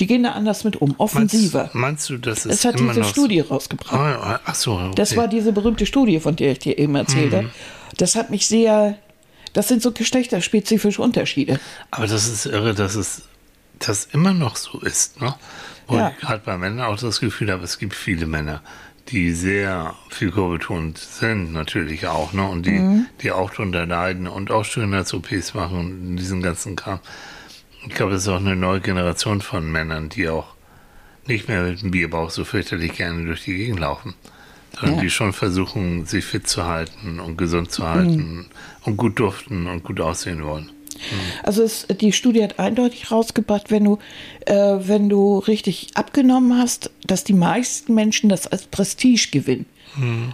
Die 0.00 0.06
gehen 0.08 0.24
da 0.24 0.32
anders 0.32 0.64
mit 0.64 0.82
um, 0.82 0.96
offensiver. 0.98 1.70
Meinst, 1.72 1.74
meinst 1.74 2.10
du, 2.10 2.18
das 2.18 2.44
ist 2.44 2.64
Das 2.64 2.72
hat 2.72 2.80
diese 2.80 3.04
Studie 3.04 3.40
rausgebracht. 3.40 3.94
Ah, 3.94 4.40
ach 4.44 4.54
so, 4.56 4.72
okay. 4.72 4.90
Das 4.96 5.16
war 5.16 5.28
diese 5.28 5.52
berühmte 5.52 5.86
Studie, 5.86 6.18
von 6.18 6.34
der 6.34 6.52
ich 6.52 6.58
dir 6.58 6.76
eben 6.76 6.96
erzählte. 6.96 7.42
Mhm. 7.42 7.50
Das 7.98 8.16
hat 8.16 8.30
mich 8.30 8.48
sehr, 8.48 8.96
das 9.52 9.68
sind 9.68 9.80
so 9.80 9.92
geschlechterspezifische 9.92 11.00
Unterschiede. 11.00 11.60
Aber 11.92 12.08
das 12.08 12.26
ist 12.26 12.46
irre, 12.46 12.74
dass 12.74 12.96
es 12.96 13.22
das 13.78 14.04
immer 14.06 14.32
noch 14.32 14.56
so 14.56 14.80
ist. 14.80 15.20
Ne? 15.20 15.34
Und 15.86 15.98
ja. 15.98 16.12
gerade 16.20 16.42
bei 16.44 16.56
Männern 16.56 16.86
auch 16.86 16.98
das 16.98 17.20
Gefühl 17.20 17.50
habe, 17.50 17.64
es 17.64 17.78
gibt 17.78 17.94
viele 17.94 18.26
Männer, 18.26 18.62
die 19.08 19.32
sehr 19.32 19.94
viel 20.10 20.30
kurbeltont 20.30 20.98
sind, 20.98 21.52
natürlich 21.52 22.06
auch, 22.06 22.32
ne? 22.32 22.46
Und 22.48 22.66
die, 22.66 22.78
mhm. 22.78 23.06
die 23.20 23.32
auch 23.32 23.50
drunter 23.50 23.84
leiden 23.84 24.28
und 24.28 24.50
auch 24.50 24.64
Schönheits-OPs 24.64 25.54
machen 25.54 25.78
und 25.78 26.16
diesen 26.16 26.40
ganzen 26.40 26.76
Kram. 26.76 27.00
Ich 27.86 27.94
glaube, 27.94 28.14
es 28.14 28.22
ist 28.22 28.28
auch 28.28 28.36
eine 28.36 28.54
neue 28.54 28.80
Generation 28.80 29.40
von 29.40 29.70
Männern, 29.70 30.08
die 30.08 30.28
auch 30.28 30.54
nicht 31.26 31.48
mehr 31.48 31.64
mit 31.64 31.82
dem 31.82 31.90
Bierbauch 31.90 32.30
so 32.30 32.44
fürchterlich 32.44 32.94
gerne 32.94 33.24
durch 33.24 33.44
die 33.44 33.56
Gegend 33.56 33.80
laufen, 33.80 34.14
sondern 34.72 34.96
ja. 34.96 35.02
die 35.02 35.10
schon 35.10 35.32
versuchen, 35.32 36.06
sich 36.06 36.24
fit 36.24 36.46
zu 36.46 36.64
halten 36.64 37.20
und 37.20 37.36
gesund 37.36 37.72
zu 37.72 37.88
halten 37.88 38.36
mhm. 38.36 38.46
und 38.84 38.96
gut 38.96 39.18
duften 39.18 39.66
und 39.66 39.82
gut 39.82 40.00
aussehen 40.00 40.44
wollen. 40.44 40.70
Also 41.42 41.62
es, 41.62 41.86
die 42.00 42.12
Studie 42.12 42.42
hat 42.42 42.58
eindeutig 42.58 43.10
rausgebracht, 43.10 43.70
wenn 43.70 43.84
du, 43.84 43.98
äh, 44.46 44.54
wenn 44.54 45.08
du 45.08 45.38
richtig 45.38 45.90
abgenommen 45.94 46.58
hast, 46.58 46.90
dass 47.06 47.24
die 47.24 47.32
meisten 47.32 47.94
Menschen 47.94 48.28
das 48.28 48.46
als 48.46 48.64
Prestige 48.64 49.28
gewinnen. 49.30 49.66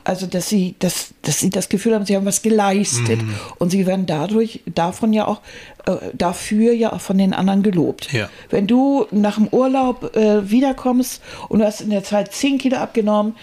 Also 0.04 0.26
dass 0.26 0.48
sie, 0.48 0.76
dass, 0.78 1.08
dass 1.22 1.40
sie 1.40 1.50
das 1.50 1.68
Gefühl 1.68 1.94
haben, 1.94 2.06
sie 2.06 2.14
haben 2.14 2.26
was 2.26 2.42
geleistet. 2.42 3.20
Und 3.58 3.70
sie 3.70 3.86
werden 3.86 4.06
dadurch, 4.06 4.60
davon 4.66 5.12
ja 5.12 5.26
auch, 5.26 5.40
äh, 5.86 5.96
dafür 6.12 6.72
ja 6.72 6.92
auch 6.92 7.00
von 7.00 7.18
den 7.18 7.34
anderen 7.34 7.62
gelobt. 7.62 8.12
Ja. 8.12 8.28
Wenn 8.50 8.66
du 8.66 9.06
nach 9.10 9.34
dem 9.34 9.48
Urlaub 9.48 10.14
äh, 10.16 10.48
wiederkommst 10.48 11.22
und 11.48 11.58
du 11.58 11.64
hast 11.64 11.80
in 11.80 11.90
der 11.90 12.04
Zeit 12.04 12.32
10 12.32 12.58
Kilo 12.58 12.76
abgenommen, 12.76 13.34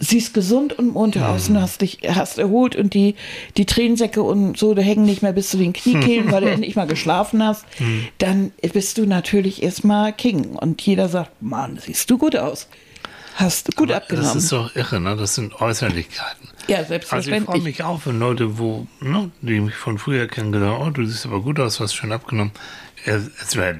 siehst 0.00 0.34
gesund 0.34 0.72
und 0.78 0.94
munter 0.94 1.28
aus 1.28 1.48
und 1.50 1.60
hast 1.60 1.82
dich 1.82 1.98
hast 2.08 2.38
erholt 2.38 2.74
und 2.74 2.94
die, 2.94 3.14
die 3.56 3.66
Tränensäcke 3.66 4.22
und 4.22 4.56
so, 4.58 4.72
da 4.74 4.82
hängen 4.82 5.04
nicht 5.04 5.20
mehr 5.22 5.32
bis 5.34 5.50
zu 5.50 5.58
den 5.58 5.72
Kniekehlen, 5.74 6.32
weil 6.32 6.40
du 6.40 6.50
endlich 6.50 6.74
mal 6.74 6.86
geschlafen 6.86 7.44
hast, 7.44 7.64
dann 8.18 8.52
bist 8.72 8.96
du 8.98 9.06
natürlich 9.06 9.62
erstmal 9.62 10.12
King. 10.12 10.56
Und 10.56 10.80
jeder 10.82 11.08
sagt, 11.08 11.42
Mann, 11.42 11.78
siehst 11.80 12.10
du 12.10 12.16
gut 12.18 12.34
aus. 12.34 12.66
Hast 13.34 13.68
du 13.68 13.72
gut 13.76 13.90
Aber 13.90 13.98
abgenommen. 14.02 14.26
Das 14.34 14.42
ist 14.42 14.52
doch 14.52 14.74
irre, 14.74 15.00
ne? 15.00 15.16
Das 15.16 15.34
sind 15.36 15.60
Äußerlichkeiten. 15.60 16.48
ja, 16.66 16.78
Also 16.78 16.82
ich 16.82 16.88
selbstverständlich. 16.88 17.44
freue 17.44 17.60
mich 17.62 17.82
auch, 17.84 18.00
wenn 18.04 18.18
Leute, 18.18 18.58
wo, 18.58 18.86
ne, 19.00 19.30
die 19.40 19.60
mich 19.60 19.74
von 19.76 19.98
früher 19.98 20.26
kennen, 20.26 20.50
gesagt 20.52 20.80
oh, 20.80 20.90
du 20.90 21.04
siehst 21.06 21.26
aber 21.26 21.40
gut 21.40 21.60
aus, 21.60 21.78
hast 21.78 21.94
schön 21.94 22.10
abgenommen. 22.12 22.52
Es 23.06 23.30
es 23.40 23.56
wäre 23.56 23.78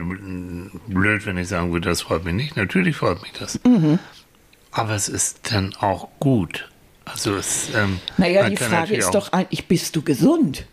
blöd, 0.87 1.27
wenn 1.27 1.37
ich 1.37 1.49
sagen 1.49 1.73
würde, 1.73 1.89
das 1.89 2.03
freut 2.03 2.25
mich 2.25 2.35
nicht. 2.35 2.57
Natürlich 2.57 2.97
freut 2.97 3.21
mich 3.23 3.33
das. 3.33 3.59
Mhm. 3.65 3.99
Aber 4.73 4.95
es 4.95 5.09
ist 5.09 5.53
dann 5.53 5.75
auch 5.77 6.09
gut. 6.21 6.69
Also 7.05 7.35
es, 7.37 7.75
ähm, 7.75 8.01
naja, 8.19 8.49
die 8.49 8.57
Frage 8.57 8.97
ist 8.97 9.11
doch 9.11 9.33
eigentlich, 9.33 9.67
bist 9.67 9.97
du 9.97 10.03
gesund? 10.03 10.67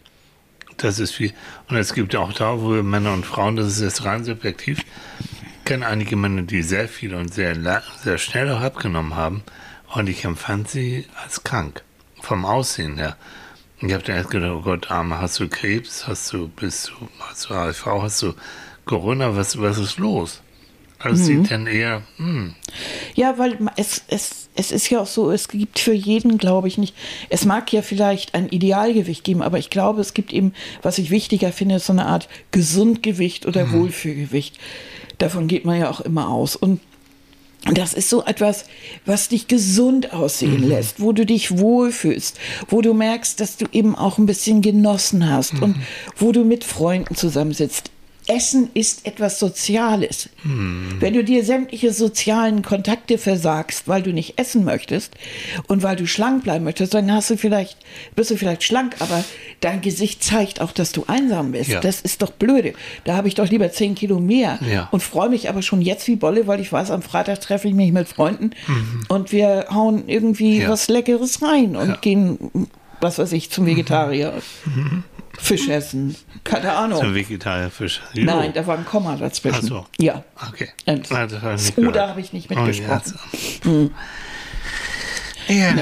Das 0.77 0.99
ist 0.99 1.13
viel. 1.15 1.33
Und 1.67 1.77
es 1.77 1.93
gibt 1.93 2.15
auch 2.15 2.31
da, 2.33 2.61
wo 2.61 2.69
Männer 2.83 3.13
und 3.13 3.25
Frauen, 3.25 3.55
das 3.55 3.67
ist 3.67 3.81
jetzt 3.81 4.05
rein 4.05 4.23
subjektiv, 4.23 4.79
ich 5.19 5.65
kenne 5.65 5.87
einige 5.87 6.15
Männer, 6.15 6.43
die 6.43 6.61
sehr 6.61 6.87
viel 6.87 7.15
und 7.15 7.33
sehr, 7.33 7.55
sehr 8.03 8.17
schnell 8.19 8.51
auch 8.51 8.61
abgenommen 8.61 9.15
haben. 9.15 9.43
Und 9.93 10.07
ich 10.07 10.25
empfand 10.25 10.69
sie 10.69 11.07
als 11.23 11.43
krank. 11.43 11.83
Vom 12.21 12.45
Aussehen 12.45 12.97
her. 12.97 13.17
Und 13.81 13.89
ich 13.89 13.93
habe 13.93 14.03
dann 14.03 14.17
erst 14.17 14.29
gedacht, 14.29 14.51
oh 14.51 14.61
Gott, 14.61 14.91
Arme, 14.91 15.19
hast 15.19 15.39
du 15.39 15.47
Krebs? 15.47 16.07
Hast 16.07 16.33
du, 16.33 16.47
bist 16.47 16.89
du, 16.89 17.07
hast 17.19 17.49
du 17.49 17.55
HIV? 17.55 17.85
Hast 17.85 18.21
du 18.21 18.33
Corona? 18.85 19.35
Was, 19.35 19.59
was 19.59 19.77
ist 19.77 19.97
los? 19.97 20.41
Also 20.99 21.21
Mhm. 21.21 21.25
sieht 21.43 21.51
dann 21.51 21.67
eher, 21.67 22.01
hm, 22.17 22.53
Ja, 23.15 23.37
weil 23.37 23.57
es, 23.75 24.03
es, 24.07 24.49
es 24.55 24.71
ist 24.71 24.89
ja 24.89 25.01
auch 25.01 25.07
so, 25.07 25.31
es 25.31 25.47
gibt 25.47 25.79
für 25.79 25.93
jeden, 25.93 26.37
glaube 26.37 26.67
ich 26.67 26.77
nicht, 26.77 26.95
es 27.29 27.45
mag 27.45 27.71
ja 27.71 27.81
vielleicht 27.81 28.33
ein 28.33 28.49
Idealgewicht 28.49 29.23
geben, 29.23 29.41
aber 29.41 29.57
ich 29.59 29.69
glaube, 29.69 30.01
es 30.01 30.13
gibt 30.13 30.33
eben, 30.33 30.53
was 30.81 30.97
ich 30.97 31.09
wichtiger 31.11 31.51
finde, 31.51 31.79
so 31.79 31.93
eine 31.93 32.05
Art 32.07 32.27
Gesundgewicht 32.51 33.45
oder 33.45 33.71
Wohlfühlgewicht. 33.71 34.57
Davon 35.19 35.47
geht 35.47 35.65
man 35.65 35.79
ja 35.79 35.89
auch 35.89 36.01
immer 36.01 36.29
aus. 36.29 36.55
Und 36.55 36.79
das 37.73 37.93
ist 37.93 38.09
so 38.09 38.23
etwas, 38.23 38.65
was 39.05 39.29
dich 39.29 39.47
gesund 39.47 40.13
aussehen 40.13 40.61
lässt, 40.63 40.99
wo 41.01 41.11
du 41.11 41.25
dich 41.25 41.57
wohlfühlst, 41.57 42.39
wo 42.69 42.81
du 42.81 42.93
merkst, 42.93 43.39
dass 43.39 43.57
du 43.57 43.65
eben 43.71 43.95
auch 43.95 44.17
ein 44.19 44.25
bisschen 44.25 44.61
genossen 44.61 45.29
hast 45.29 45.59
und 45.61 45.77
wo 46.15 46.31
du 46.31 46.43
mit 46.43 46.63
Freunden 46.63 47.15
zusammensitzt. 47.15 47.91
Essen 48.27 48.69
ist 48.73 49.05
etwas 49.07 49.39
Soziales. 49.39 50.29
Wenn 50.43 51.13
du 51.13 51.23
dir 51.23 51.43
sämtliche 51.45 51.93
sozialen 51.93 52.61
Kontakte 52.61 53.17
versagst, 53.17 53.87
weil 53.87 54.01
du 54.03 54.11
nicht 54.11 54.37
essen 54.37 54.63
möchtest 54.65 55.13
und 55.67 55.81
weil 55.83 55.95
du 55.95 56.05
schlank 56.07 56.43
bleiben 56.43 56.65
möchtest, 56.65 56.93
dann 56.93 57.11
hast 57.11 57.29
du 57.29 57.37
vielleicht, 57.37 57.77
bist 58.15 58.29
du 58.31 58.35
vielleicht 58.37 58.63
schlank, 58.63 58.95
aber 58.99 59.23
dein 59.61 59.81
Gesicht 59.81 60.23
zeigt 60.23 60.59
auch, 60.61 60.71
dass 60.71 60.91
du 60.91 61.05
einsam 61.07 61.53
bist. 61.53 61.69
Ja. 61.69 61.79
Das 61.79 62.01
ist 62.01 62.21
doch 62.21 62.31
blöde. 62.31 62.73
Da 63.05 63.15
habe 63.15 63.27
ich 63.27 63.35
doch 63.35 63.49
lieber 63.49 63.71
10 63.71 63.95
Kilo 63.95 64.19
mehr 64.19 64.59
Ja. 64.69 64.89
und 64.91 65.01
freue 65.01 65.29
mich 65.29 65.49
aber 65.49 65.61
schon 65.61 65.81
jetzt 65.81 66.07
wie 66.07 66.15
Bolle, 66.17 66.47
weil 66.47 66.59
ich 66.59 66.71
weiß, 66.71 66.91
am 66.91 67.01
Freitag 67.01 67.41
treffe 67.41 67.67
ich 67.67 67.73
mich 67.73 67.91
mit 67.91 68.07
Freunden 68.09 68.51
und 69.07 69.31
wir 69.31 69.67
hauen 69.71 70.03
irgendwie 70.07 70.55
Mhm. 70.55 70.61
Ja. 70.63 70.69
was 70.69 70.87
Leckeres 70.89 71.41
rein 71.41 71.75
und. 71.75 71.87
Mhm. 71.89 71.97
gehen, 72.01 72.37
was 72.99 73.19
weiß 73.19 73.31
ich, 73.33 73.51
zum 73.51 73.65
Vegetarier. 73.65 74.33
Fisch 75.37 75.69
essen. 75.69 76.15
Keine 76.43 76.73
Ahnung. 76.73 76.99
so 77.01 77.13
Vegetarierfisch. 77.15 78.01
Oh. 78.15 78.19
Nein, 78.19 78.51
da 78.53 78.65
war 78.67 78.77
ein 78.77 78.85
Komma 78.85 79.15
dazwischen. 79.15 79.59
Ach 79.63 79.67
so. 79.67 79.85
Ja. 79.99 80.23
Okay. 80.49 80.69
Ähm, 80.85 81.01
Ah, 81.09 81.25
das 81.27 81.41
hab 81.41 81.55
ich 81.55 81.77
Oder 81.77 82.09
habe 82.09 82.19
ich 82.21 82.33
nicht 82.33 82.49
Oh, 82.51 82.55
mitgesprochen. 82.55 83.91
ja, 85.47 85.55
ja. 85.55 85.73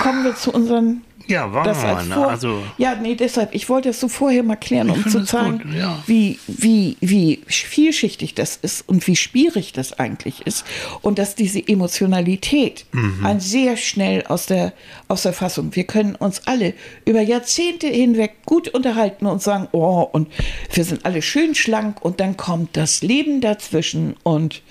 Kommen 0.00 0.24
wir 0.24 0.34
zu 0.34 0.52
unseren. 0.52 1.02
Ja, 1.32 1.52
war 1.52 1.64
Das 1.64 1.82
als 1.82 2.06
ne? 2.08 2.14
vor, 2.14 2.28
Also, 2.28 2.62
ja, 2.78 2.94
nee, 2.94 3.14
deshalb, 3.14 3.54
ich 3.54 3.68
wollte 3.68 3.88
das 3.88 3.98
so 4.00 4.08
vorher 4.08 4.42
mal 4.42 4.56
klären, 4.56 4.90
um 4.90 5.06
zu 5.08 5.20
es 5.20 5.28
zeigen, 5.28 5.58
gut, 5.58 5.74
ja. 5.74 6.02
wie, 6.06 6.38
wie, 6.46 6.96
wie 7.00 7.42
vielschichtig 7.46 8.34
das 8.34 8.56
ist 8.56 8.88
und 8.88 9.06
wie 9.06 9.16
schwierig 9.16 9.72
das 9.72 9.98
eigentlich 9.98 10.46
ist. 10.46 10.64
Und 11.00 11.18
dass 11.18 11.34
diese 11.34 11.66
Emotionalität 11.66 12.86
Mhm. 12.92 13.24
ein 13.24 13.40
sehr 13.40 13.76
schnell 13.76 14.24
aus 14.26 14.46
der, 14.46 14.72
aus 15.08 15.22
der 15.22 15.32
Fassung. 15.32 15.74
Wir 15.74 15.84
können 15.84 16.14
uns 16.14 16.46
alle 16.46 16.74
über 17.04 17.20
Jahrzehnte 17.20 17.86
hinweg 17.86 18.44
gut 18.44 18.68
unterhalten 18.68 19.26
und 19.26 19.42
sagen, 19.42 19.68
oh, 19.72 20.02
und 20.02 20.28
wir 20.72 20.84
sind 20.84 21.04
alle 21.04 21.22
schön 21.22 21.54
schlank 21.54 22.04
und 22.04 22.20
dann 22.20 22.36
kommt 22.36 22.76
das 22.76 23.02
Leben 23.02 23.40
dazwischen 23.40 24.14
und 24.22 24.62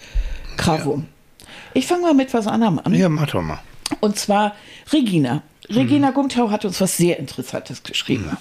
Gravum. 0.58 1.08
Ich 1.74 1.88
fange 1.88 2.02
mal 2.04 2.14
mit 2.14 2.34
was 2.34 2.48
anderem 2.48 2.80
an. 2.84 2.94
ja, 2.94 3.10
mach 3.10 3.28
doch 3.28 3.42
mal. 3.42 3.60
Und 4.00 4.18
zwar 4.18 4.56
Regina. 4.92 5.42
Regina 5.70 6.12
Gumtau 6.12 6.50
hat 6.50 6.66
uns 6.66 6.82
was 6.82 6.98
sehr 6.98 7.20
Interessantes 7.20 7.84
geschrieben. 7.84 8.38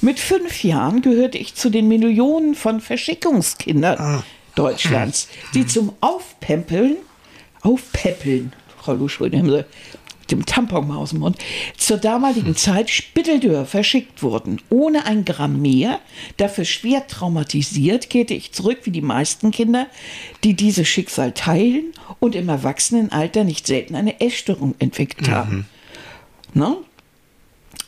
Mit 0.00 0.18
fünf 0.18 0.62
Jahren 0.62 1.02
gehörte 1.02 1.38
ich 1.38 1.54
zu 1.54 1.70
den 1.70 1.88
Millionen 1.88 2.54
von 2.54 2.80
Verschickungskindern 2.80 4.22
Deutschlands, 4.54 5.28
die 5.54 5.66
zum 5.66 5.92
Aufpempeln, 6.00 6.96
Aufpäppeln, 7.62 8.52
Frau 8.78 8.94
Luschul, 8.94 9.30
nehmen 9.30 9.50
Sie 9.50 9.64
dem 10.30 10.46
Tampon 10.46 10.86
mal 10.86 10.96
aus 10.96 11.10
dem 11.10 11.20
Mund, 11.20 11.36
zur 11.76 11.96
damaligen 11.96 12.56
Zeit 12.56 12.88
Spitteldörr 12.88 13.66
verschickt 13.66 14.22
wurden. 14.22 14.60
Ohne 14.70 15.04
ein 15.06 15.24
Gramm 15.24 15.60
mehr, 15.60 15.98
dafür 16.36 16.64
schwer 16.64 17.06
traumatisiert, 17.06 18.10
kehrte 18.10 18.34
ich 18.34 18.52
zurück 18.52 18.80
wie 18.84 18.90
die 18.90 19.02
meisten 19.02 19.50
Kinder, 19.50 19.86
die 20.44 20.54
dieses 20.54 20.88
Schicksal 20.88 21.32
teilen 21.32 21.92
und 22.20 22.34
im 22.34 22.48
Erwachsenenalter 22.48 23.44
nicht 23.44 23.66
selten 23.66 23.94
eine 23.94 24.20
Essstörung 24.20 24.74
entwickelt 24.78 25.28
haben. 25.30 25.66
Ne? 26.54 26.76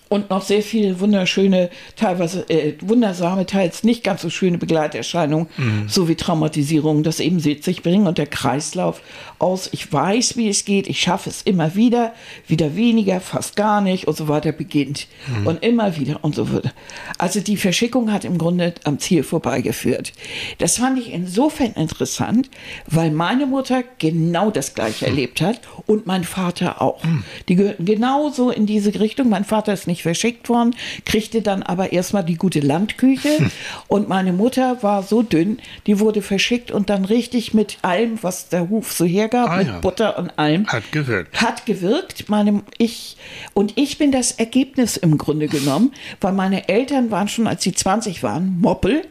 Und 0.09 0.29
noch 0.29 0.43
sehr 0.43 0.63
viele 0.63 1.01
wunderschöne, 1.01 1.71
teilweise 1.97 2.49
äh, 2.51 2.75
wundersame, 2.83 3.47
teils 3.47 3.83
nicht 3.83 4.05
ganz 4.05 4.21
so 4.21 4.29
schöne 4.29 4.59
Begleiterscheinungen, 4.59 5.49
sowie 5.89 6.17
Traumatisierungen, 6.17 7.03
das 7.03 7.19
eben 7.19 7.37
mit 7.43 7.65
sich 7.65 7.83
bringen 7.83 8.07
und 8.07 8.19
der 8.19 8.27
Kreislauf 8.27 9.01
aus, 9.43 9.69
ich 9.73 9.93
weiß, 9.93 10.37
wie 10.37 10.49
es 10.49 10.65
geht, 10.65 10.89
ich 10.89 11.01
schaffe 11.01 11.29
es 11.29 11.43
immer 11.43 11.75
wieder, 11.75 12.15
wieder 12.47 12.77
weniger, 12.77 13.21
fast 13.21 13.57
gar 13.57 13.81
nicht 13.81 14.07
und 14.07 14.17
so 14.17 14.29
weiter 14.29 14.53
beginnt. 14.53 15.09
Und 15.45 15.63
immer 15.63 15.97
wieder 15.97 16.21
und 16.23 16.35
so 16.35 16.53
weiter. 16.53 16.73
Also 17.19 17.41
die 17.41 17.57
Verschickung 17.57 18.13
hat 18.13 18.25
im 18.25 18.39
Grunde 18.39 18.75
am 18.85 18.99
Ziel 18.99 19.23
vorbeigeführt. 19.23 20.13
Das 20.59 20.79
fand 20.79 20.99
ich 20.99 21.13
insofern 21.13 21.73
interessant, 21.73 22.51
weil 22.87 23.11
meine 23.11 23.47
Mutter 23.47 23.83
genau 23.99 24.51
das 24.51 24.75
gleiche 24.75 25.07
erlebt 25.07 25.41
hat 25.41 25.61
und 25.87 26.07
mein 26.07 26.25
Vater 26.25 26.81
auch. 26.81 27.03
Die 27.49 27.57
gehörten 27.57 27.85
genauso 27.85 28.51
in 28.51 28.67
diese 28.67 28.99
Richtung. 29.01 29.29
Mein 29.29 29.45
Vater 29.45 29.73
ist 29.73 29.87
nicht 29.87 30.03
verschickt 30.03 30.49
worden, 30.49 30.77
kriegte 31.05 31.43
dann 31.43 31.63
aber 31.63 31.93
erstmal 31.93 32.25
die 32.25 32.37
gute 32.37 32.61
Landküche 32.61 33.51
und 33.89 34.09
meine 34.09 34.33
Mutter 34.33 34.83
war 34.83 35.03
so 35.03 35.23
dünn, 35.23 35.59
die 35.87 35.99
wurde 35.99 36.23
verschickt 36.23 36.71
und 36.71 36.91
dann 36.91 37.05
richtig 37.05 37.55
mit 37.55 37.79
allem, 37.83 38.23
was 38.23 38.49
der 38.49 38.69
Hof 38.69 38.93
so 38.93 39.05
hergab, 39.33 39.51
Ah, 39.51 39.57
mit 39.59 39.67
ja. 39.69 39.79
Butter 39.81 40.19
und 40.19 40.39
allem. 40.39 40.67
Hat 40.67 40.93
gewirkt. 40.93 41.41
Hat 41.41 41.67
gewirkt. 41.67 42.29
Meine, 42.29 42.63
ich, 42.79 43.17
und 43.55 43.73
ich 43.79 43.99
bin 43.99 44.13
das 44.13 44.33
Ergebnis 44.33 44.97
im 44.97 45.19
Grunde 45.19 45.49
genommen, 45.49 45.93
weil 46.21 46.33
meine 46.33 46.69
Eltern 46.69 47.11
waren 47.11 47.29
schon, 47.29 47.47
als 47.47 47.63
sie 47.63 47.73
20 47.73 48.23
waren, 48.23 48.59
Moppel. 48.61 49.03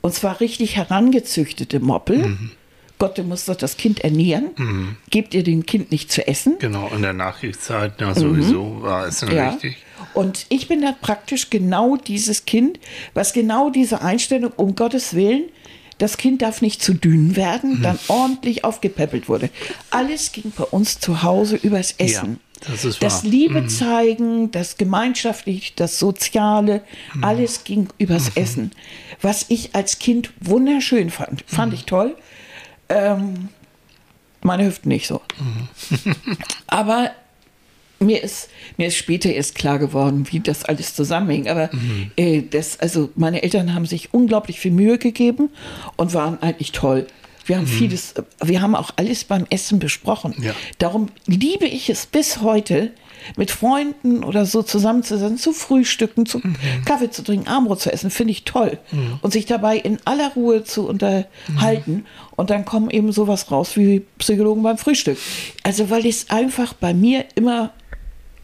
Und 0.00 0.14
zwar 0.14 0.40
richtig 0.40 0.76
herangezüchtete 0.76 1.78
Moppel. 1.80 2.36
Gott, 2.98 3.16
du 3.16 3.22
musst 3.22 3.48
doch 3.48 3.54
das 3.54 3.76
Kind 3.76 4.00
ernähren. 4.00 4.96
Gebt 5.10 5.32
ihr 5.34 5.44
dem 5.44 5.64
Kind 5.64 5.92
nicht 5.92 6.10
zu 6.10 6.26
essen. 6.26 6.56
Genau, 6.58 6.90
in 6.94 7.02
der 7.02 7.12
Nachkriegszeit 7.12 8.00
ja, 8.00 8.12
sowieso 8.14 8.82
war 8.82 9.06
es 9.06 9.20
dann 9.20 9.28
Mhm. 9.30 9.36
Ja. 9.36 9.50
richtig. 9.50 9.76
Und 10.14 10.46
ich 10.48 10.66
bin 10.66 10.82
dann 10.82 10.96
praktisch 11.00 11.50
genau 11.50 11.96
dieses 11.96 12.44
Kind, 12.44 12.80
was 13.14 13.32
genau 13.32 13.70
diese 13.70 14.00
Einstellung, 14.02 14.52
um 14.56 14.74
Gottes 14.74 15.14
Willen, 15.14 15.44
das 15.98 16.16
Kind 16.16 16.42
darf 16.42 16.62
nicht 16.62 16.82
zu 16.82 16.94
dünn 16.94 17.36
werden, 17.36 17.82
dann 17.82 17.98
ordentlich 18.08 18.64
aufgepäppelt 18.64 19.28
wurde. 19.28 19.50
Alles 19.90 20.32
ging 20.32 20.52
bei 20.56 20.64
uns 20.64 21.00
zu 21.00 21.22
Hause 21.22 21.56
übers 21.56 21.92
Essen. 21.98 22.40
das 22.66 22.84
ist 22.84 23.02
das. 23.02 23.24
Liebe 23.24 23.66
zeigen, 23.66 24.50
das 24.50 24.76
Gemeinschaftliche, 24.76 25.72
das 25.76 25.98
Soziale, 25.98 26.82
alles 27.20 27.64
ging 27.64 27.88
übers 27.98 28.30
Essen. 28.36 28.72
Was 29.20 29.46
ich 29.48 29.74
als 29.74 29.98
Kind 29.98 30.30
wunderschön 30.40 31.10
fand. 31.10 31.44
Fand 31.46 31.74
ich 31.74 31.84
toll. 31.84 32.16
Ähm, 32.88 33.48
meine 34.40 34.64
Hüften 34.66 34.88
nicht 34.88 35.06
so. 35.06 35.20
Aber 36.66 37.10
mir 38.00 38.22
ist, 38.22 38.48
mir 38.76 38.88
ist 38.88 38.96
später 38.96 39.30
erst 39.30 39.54
klar 39.54 39.78
geworden, 39.78 40.26
wie 40.30 40.40
das 40.40 40.64
alles 40.64 40.94
zusammenhängt. 40.94 41.48
Aber 41.48 41.70
mhm. 41.72 42.10
äh, 42.16 42.42
das, 42.42 42.78
also 42.80 43.10
meine 43.16 43.42
Eltern 43.42 43.74
haben 43.74 43.86
sich 43.86 44.12
unglaublich 44.14 44.60
viel 44.60 44.72
Mühe 44.72 44.98
gegeben 44.98 45.50
und 45.96 46.14
waren 46.14 46.40
eigentlich 46.42 46.72
toll. 46.72 47.06
Wir 47.46 47.56
haben 47.56 47.64
mhm. 47.64 47.68
vieles, 47.68 48.14
wir 48.44 48.60
haben 48.60 48.74
auch 48.74 48.90
alles 48.96 49.24
beim 49.24 49.46
Essen 49.48 49.78
besprochen. 49.78 50.34
Ja. 50.40 50.54
Darum 50.78 51.08
liebe 51.26 51.66
ich 51.66 51.88
es 51.88 52.06
bis 52.06 52.42
heute, 52.42 52.92
mit 53.36 53.50
Freunden 53.50 54.24
oder 54.24 54.46
so 54.46 54.62
zusammenzusetzen, 54.62 55.38
zu 55.38 55.52
frühstücken, 55.52 56.26
zu 56.26 56.38
mhm. 56.38 56.56
Kaffee 56.84 57.10
zu 57.10 57.22
trinken, 57.22 57.48
Armbrot 57.48 57.80
zu 57.80 57.92
essen, 57.92 58.10
finde 58.10 58.32
ich 58.32 58.44
toll. 58.44 58.78
Mhm. 58.92 59.18
Und 59.22 59.32
sich 59.32 59.46
dabei 59.46 59.76
in 59.76 59.98
aller 60.04 60.32
Ruhe 60.34 60.64
zu 60.64 60.86
unterhalten. 60.86 61.92
Mhm. 61.92 62.06
Und 62.36 62.50
dann 62.50 62.64
kommen 62.64 62.90
eben 62.90 63.12
sowas 63.12 63.50
raus 63.50 63.76
wie 63.76 64.04
Psychologen 64.18 64.62
beim 64.62 64.78
Frühstück. 64.78 65.18
Also 65.62 65.90
weil 65.90 66.06
es 66.06 66.30
einfach 66.30 66.74
bei 66.74 66.94
mir 66.94 67.24
immer 67.34 67.72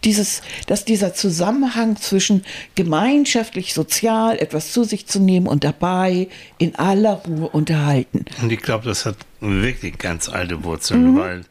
dieses, 0.04 0.42
dass 0.66 0.84
dieser 0.84 1.14
Zusammenhang 1.14 1.96
zwischen 1.96 2.44
gemeinschaftlich, 2.74 3.74
sozial 3.74 4.38
etwas 4.38 4.72
zu 4.72 4.84
sich 4.84 5.06
zu 5.06 5.20
nehmen 5.20 5.46
und 5.46 5.64
dabei 5.64 6.28
in 6.58 6.74
aller 6.76 7.22
Ruhe 7.26 7.48
unterhalten. 7.48 8.24
Und 8.42 8.52
ich 8.52 8.60
glaube, 8.60 8.84
das 8.84 9.06
hat 9.06 9.16
wirklich 9.40 9.98
ganz 9.98 10.28
alte 10.28 10.64
Wurzeln, 10.64 11.12
mhm. 11.12 11.18
weil 11.18 11.44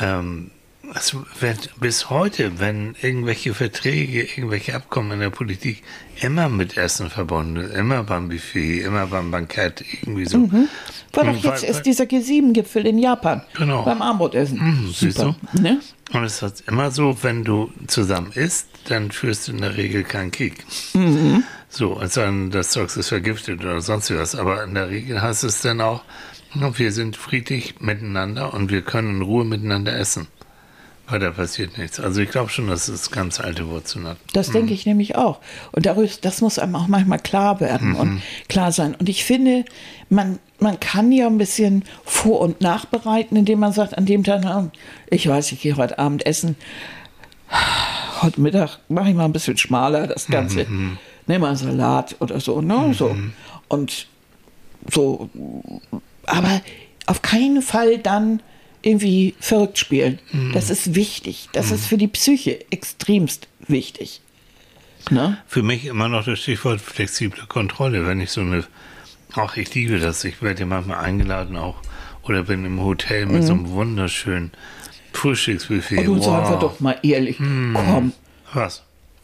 ähm, 0.00 0.50
also 0.94 1.24
wenn, 1.40 1.56
bis 1.80 2.10
heute, 2.10 2.60
wenn 2.60 2.94
irgendwelche 3.02 3.54
Verträge, 3.54 4.22
irgendwelche 4.22 4.74
Abkommen 4.74 5.12
in 5.12 5.20
der 5.20 5.30
Politik 5.30 5.82
immer 6.20 6.48
mit 6.48 6.76
Essen 6.76 7.10
verbunden 7.10 7.62
sind, 7.62 7.74
immer 7.74 8.04
beim 8.04 8.28
Buffet, 8.28 8.82
immer 8.82 9.06
beim 9.06 9.30
Bankett, 9.30 9.84
irgendwie 10.02 10.26
so. 10.26 10.38
Mhm. 10.38 10.68
War 11.12 11.24
doch 11.24 11.36
jetzt 11.36 11.64
ist 11.64 11.82
dieser 11.82 12.04
G7-Gipfel 12.04 12.86
in 12.86 12.98
Japan 12.98 13.42
genau. 13.54 13.82
beim 13.84 14.00
Armbrot-Essen. 14.02 14.58
Mhm, 14.58 14.92
Super. 14.92 15.36
Ne? 15.54 15.80
Und 16.12 16.24
es 16.24 16.40
ist 16.40 16.64
immer 16.68 16.90
so, 16.90 17.18
wenn 17.22 17.44
du 17.44 17.72
zusammen 17.88 18.32
isst, 18.32 18.68
dann 18.88 19.10
führst 19.10 19.48
du 19.48 19.52
in 19.52 19.60
der 19.60 19.76
Regel 19.76 20.04
keinen 20.04 20.30
Krieg. 20.30 20.64
Mhm. 20.94 21.42
So, 21.68 21.96
als 21.96 22.14
dann 22.14 22.50
das 22.50 22.70
Zeug 22.70 22.96
ist 22.96 23.08
vergiftet 23.08 23.60
oder 23.60 23.80
sonst 23.80 24.14
was. 24.16 24.34
Aber 24.34 24.62
in 24.64 24.74
der 24.74 24.88
Regel 24.88 25.20
heißt 25.20 25.44
es 25.44 25.62
dann 25.62 25.80
auch, 25.80 26.04
wir 26.54 26.92
sind 26.92 27.16
friedlich 27.16 27.80
miteinander 27.80 28.54
und 28.54 28.70
wir 28.70 28.82
können 28.82 29.16
in 29.16 29.22
Ruhe 29.22 29.44
miteinander 29.44 29.98
essen. 29.98 30.28
Weil 31.08 31.20
da 31.20 31.30
passiert 31.30 31.78
nichts. 31.78 32.00
Also 32.00 32.20
ich 32.20 32.30
glaube 32.30 32.50
schon, 32.50 32.66
dass 32.66 32.88
es 32.88 33.12
ganz 33.12 33.38
alte 33.38 33.68
Wurzeln 33.68 34.06
hat. 34.06 34.16
Das 34.32 34.48
mhm. 34.48 34.54
denke 34.54 34.74
ich 34.74 34.86
nämlich 34.86 35.14
auch. 35.16 35.38
Und 35.70 35.86
darüber, 35.86 36.10
das 36.20 36.40
muss 36.40 36.58
einem 36.58 36.74
auch 36.74 36.88
manchmal 36.88 37.20
klar 37.20 37.60
werden 37.60 37.90
mhm. 37.90 37.96
und 37.96 38.22
klar 38.48 38.72
sein. 38.72 38.96
Und 38.96 39.08
ich 39.08 39.24
finde, 39.24 39.64
man, 40.08 40.40
man 40.58 40.80
kann 40.80 41.12
ja 41.12 41.28
ein 41.28 41.38
bisschen 41.38 41.84
vor- 42.04 42.40
und 42.40 42.60
nachbereiten, 42.60 43.36
indem 43.36 43.60
man 43.60 43.72
sagt, 43.72 43.96
an 43.96 44.04
dem 44.04 44.24
Tag, 44.24 44.42
ich 45.08 45.28
weiß, 45.28 45.52
ich 45.52 45.60
gehe 45.60 45.76
heute 45.76 45.98
Abend 45.98 46.26
essen. 46.26 46.56
Heute 48.22 48.40
Mittag 48.40 48.78
mache 48.88 49.10
ich 49.10 49.14
mal 49.14 49.26
ein 49.26 49.32
bisschen 49.32 49.56
schmaler 49.56 50.08
das 50.08 50.26
Ganze. 50.26 50.64
Mhm. 50.64 50.98
Nehme 51.28 51.46
mal 51.46 51.56
Salat 51.56 52.16
oder 52.18 52.40
so, 52.40 52.60
ne? 52.60 52.74
Mhm. 52.74 52.94
So. 52.94 53.16
Und 53.68 54.08
so. 54.90 55.30
Aber 56.26 56.60
auf 57.06 57.22
keinen 57.22 57.62
Fall 57.62 57.98
dann 57.98 58.40
irgendwie 58.82 59.34
verrückt 59.40 59.78
spielen. 59.78 60.18
Mhm. 60.32 60.52
Das 60.52 60.70
ist 60.70 60.94
wichtig. 60.94 61.48
Das 61.52 61.68
mhm. 61.68 61.74
ist 61.74 61.86
für 61.86 61.98
die 61.98 62.08
Psyche 62.08 62.70
extremst 62.70 63.48
wichtig. 63.66 64.20
Ne? 65.10 65.38
Für 65.46 65.62
mich 65.62 65.84
immer 65.84 66.08
noch 66.08 66.24
das 66.24 66.40
Stichwort 66.40 66.80
flexible 66.80 67.46
Kontrolle. 67.48 68.06
Wenn 68.06 68.20
ich 68.20 68.30
so 68.30 68.40
eine, 68.40 68.64
auch 69.34 69.56
ich 69.56 69.72
liebe 69.74 69.98
das, 69.98 70.24
ich 70.24 70.42
werde 70.42 70.60
ja 70.60 70.66
manchmal 70.66 71.04
eingeladen 71.04 71.56
auch 71.56 71.76
oder 72.22 72.42
bin 72.42 72.64
im 72.64 72.82
Hotel 72.82 73.26
mit 73.26 73.42
mhm. 73.42 73.46
so 73.46 73.52
einem 73.52 73.70
wunderschönen 73.70 74.52
Frühstücksbuffet. 75.12 76.08
Und 76.08 76.18
wow. 76.18 76.24
sagen 76.24 76.50
wir 76.50 76.58
doch 76.58 76.80
mal 76.80 76.98
ehrlich, 77.02 77.38
mhm. 77.38 77.74
komm. 77.74 78.12
Was? 78.52 78.82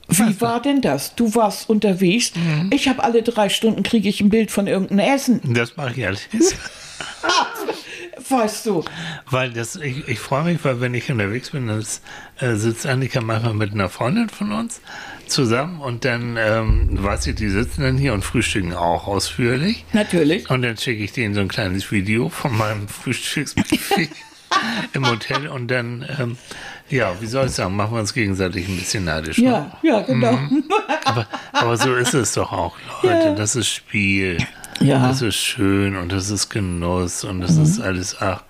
Wie 0.09 0.41
war 0.41 0.61
denn 0.61 0.83
das? 0.83 1.15
Du 1.15 1.35
warst 1.35 1.69
unterwegs. 1.69 2.33
Mhm. 2.35 2.71
Ich 2.73 2.89
habe 2.89 3.03
alle 3.03 3.23
drei 3.23 3.49
Stunden 3.49 3.83
kriege 3.83 4.09
ich 4.09 4.21
ein 4.21 4.29
Bild 4.29 4.51
von 4.51 4.67
irgendeinem 4.67 4.99
Essen. 5.15 5.41
Das 5.55 5.77
mache 5.77 5.95
ich 5.97 6.07
alles. 6.07 6.23
weißt 8.31 8.67
du. 8.67 8.85
Weil 9.31 9.53
das, 9.53 9.77
ich, 9.77 10.09
ich 10.09 10.19
freue 10.19 10.45
mich, 10.45 10.65
weil 10.65 10.81
wenn 10.81 10.95
ich 10.95 11.11
unterwegs 11.11 11.51
bin, 11.51 11.69
dann 11.69 11.85
äh, 12.41 12.55
sitzt 12.57 12.87
Annika 12.87 13.21
manchmal 13.21 13.55
mit 13.55 13.73
einer 13.73 13.89
Freundin 13.89 14.29
von 14.29 14.53
uns 14.53 14.81
zusammen 15.27 15.81
und 15.81 16.05
dann, 16.05 16.37
ähm, 16.37 17.03
weiß 17.03 17.27
ich, 17.29 17.35
die 17.37 17.49
sitzen 17.49 17.83
dann 17.83 17.97
hier 17.97 18.13
und 18.13 18.25
frühstücken 18.25 18.75
auch 18.75 19.07
ausführlich. 19.07 19.85
Natürlich. 19.93 20.51
Und 20.51 20.63
dann 20.63 20.77
schicke 20.77 21.03
ich 21.03 21.13
denen 21.13 21.35
so 21.35 21.41
ein 21.41 21.49
kleines 21.49 21.91
Video 21.91 22.29
von 22.29 22.57
meinem 22.57 22.89
Frühstücksbuffet 22.89 24.11
im 24.93 25.09
Hotel 25.09 25.49
und 25.49 25.69
dann, 25.69 26.07
ähm, 26.19 26.37
ja, 26.89 27.15
wie 27.21 27.27
soll 27.27 27.47
ich 27.47 27.53
sagen, 27.53 27.75
machen 27.75 27.95
wir 27.95 28.01
uns 28.01 28.13
gegenseitig 28.13 28.69
ein 28.69 28.77
bisschen 28.77 29.05
neidisch. 29.05 29.39
Ja, 29.39 29.61
ne? 29.61 29.73
ja, 29.83 30.01
genau. 30.01 30.33
Mhm. 30.33 30.65
Aber, 31.05 31.27
aber 31.53 31.77
so 31.77 31.95
ist 31.95 32.15
es 32.15 32.35
doch 32.35 32.53
auch, 32.53 32.77
Leute. 33.03 33.29
Ja. 33.29 33.35
Das 33.35 33.57
ist 33.57 33.69
Spiel. 33.69 34.39
Ja. 34.83 35.09
Das 35.09 35.23
ist 35.23 35.37
schön 35.37 35.97
und 35.97 36.13
das 36.13 36.31
ist 36.31 36.49
Genuss 36.51 37.25
und 37.25 37.41
das 37.41 37.57
mhm. 37.57 37.63
ist 37.63 37.81
alles, 37.81 38.17
ach, 38.21 38.43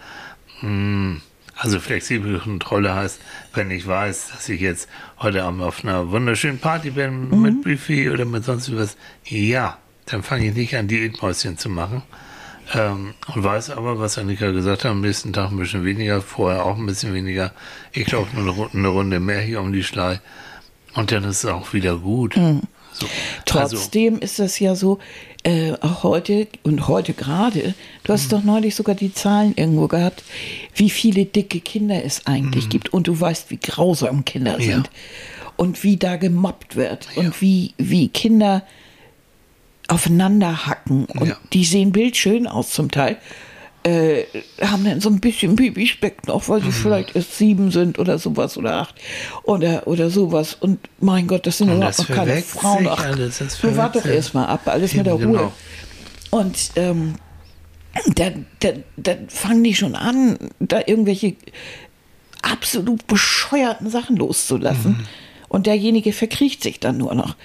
mh. 0.60 0.68
Hm. 0.68 1.22
Also 1.54 1.78
flexible 1.78 2.40
Kontrolle 2.40 2.92
heißt, 2.92 3.20
wenn 3.54 3.70
ich 3.70 3.86
weiß, 3.86 4.32
dass 4.32 4.48
ich 4.48 4.60
jetzt 4.60 4.88
heute 5.20 5.44
Abend 5.44 5.62
auf 5.62 5.84
einer 5.84 6.10
wunderschönen 6.10 6.58
Party 6.58 6.90
bin 6.90 7.28
mhm. 7.28 7.40
mit 7.40 7.62
Buffet 7.62 8.10
oder 8.10 8.24
mit 8.24 8.44
sonst 8.44 8.74
was, 8.76 8.96
ja, 9.24 9.78
dann 10.06 10.24
fange 10.24 10.48
ich 10.48 10.56
nicht 10.56 10.76
an, 10.76 10.88
Diätmäuschen 10.88 11.58
zu 11.58 11.68
machen. 11.68 12.02
Ähm, 12.74 13.14
und 13.32 13.44
weiß 13.44 13.70
aber, 13.70 13.98
was 14.00 14.18
Annika 14.18 14.50
gesagt 14.50 14.84
hat, 14.84 14.90
am 14.90 15.02
nächsten 15.02 15.32
Tag 15.32 15.50
ein 15.50 15.56
bisschen 15.56 15.84
weniger, 15.84 16.20
vorher 16.20 16.64
auch 16.64 16.76
ein 16.76 16.86
bisschen 16.86 17.12
weniger. 17.12 17.52
Ich 17.92 18.06
glaube 18.06 18.28
nur 18.34 18.70
eine, 18.72 18.88
Runde 18.88 19.20
mehr 19.20 19.40
hier 19.40 19.60
um 19.60 19.72
die 19.72 19.84
Schlei. 19.84 20.20
Und 20.94 21.12
dann 21.12 21.24
ist 21.24 21.44
es 21.44 21.46
auch 21.46 21.72
wieder 21.72 21.96
gut. 21.96 22.36
Mhm. 22.36 22.62
So. 22.92 23.06
Trotzdem 23.46 24.14
also, 24.14 24.24
ist 24.24 24.38
es 24.38 24.58
ja 24.58 24.74
so, 24.74 24.98
äh, 25.44 25.72
auch 25.80 26.04
heute 26.04 26.46
und 26.62 26.88
heute 26.88 27.14
gerade, 27.14 27.74
du 28.04 28.12
hast 28.12 28.26
mhm. 28.26 28.30
doch 28.30 28.44
neulich 28.44 28.74
sogar 28.74 28.94
die 28.94 29.12
Zahlen 29.12 29.54
irgendwo 29.56 29.88
gehabt, 29.88 30.22
wie 30.74 30.90
viele 30.90 31.24
dicke 31.24 31.60
Kinder 31.60 32.04
es 32.04 32.26
eigentlich 32.26 32.66
mhm. 32.66 32.70
gibt. 32.70 32.92
Und 32.92 33.08
du 33.08 33.18
weißt, 33.18 33.50
wie 33.50 33.58
grausam 33.58 34.24
Kinder 34.24 34.60
ja. 34.60 34.74
sind. 34.74 34.90
Und 35.56 35.84
wie 35.84 35.96
da 35.96 36.16
gemobbt 36.16 36.76
wird. 36.76 37.08
Ja. 37.14 37.22
Und 37.22 37.40
wie, 37.40 37.74
wie 37.76 38.08
Kinder 38.08 38.62
aufeinander 39.88 40.66
hacken. 40.66 41.06
Und 41.06 41.28
ja. 41.28 41.36
die 41.52 41.64
sehen 41.64 41.92
bildschön 41.92 42.46
aus 42.46 42.70
zum 42.70 42.90
Teil 42.90 43.18
äh, 43.84 44.24
haben 44.60 44.84
dann 44.84 45.00
so 45.00 45.08
ein 45.08 45.20
bisschen 45.20 45.56
Babyspeck 45.56 46.26
noch, 46.26 46.48
weil 46.48 46.60
sie 46.60 46.68
mhm. 46.68 46.72
vielleicht 46.72 47.16
erst 47.16 47.36
sieben 47.36 47.70
sind 47.70 47.98
oder 47.98 48.18
sowas 48.18 48.56
oder 48.56 48.74
acht 48.74 48.94
oder, 49.42 49.86
oder 49.86 50.10
sowas. 50.10 50.54
Und 50.54 50.78
mein 51.00 51.26
Gott, 51.26 51.46
das 51.46 51.58
sind 51.58 51.70
und 51.70 51.76
überhaupt 51.78 51.98
noch 51.98 52.08
keine 52.08 52.42
Frauen. 52.42 52.86
Ach, 52.88 53.04
du 53.60 53.76
wart 53.76 53.96
doch 53.96 54.06
erstmal 54.06 54.46
ab, 54.46 54.62
alles 54.66 54.94
mit 54.94 55.06
der 55.06 55.14
Ruhe. 55.14 55.26
Genau. 55.26 55.52
Und 56.30 56.70
ähm, 56.76 57.14
dann, 58.14 58.46
dann, 58.60 58.84
dann 58.96 59.28
fangen 59.28 59.64
die 59.64 59.74
schon 59.74 59.94
an, 59.94 60.38
da 60.60 60.80
irgendwelche 60.86 61.36
absolut 62.42 63.06
bescheuerten 63.06 63.90
Sachen 63.90 64.16
loszulassen. 64.16 64.92
Mhm. 64.92 65.06
Und 65.52 65.66
derjenige 65.66 66.14
verkriecht 66.14 66.62
sich 66.62 66.80
dann 66.80 66.96
nur 66.96 67.14
noch. 67.14 67.36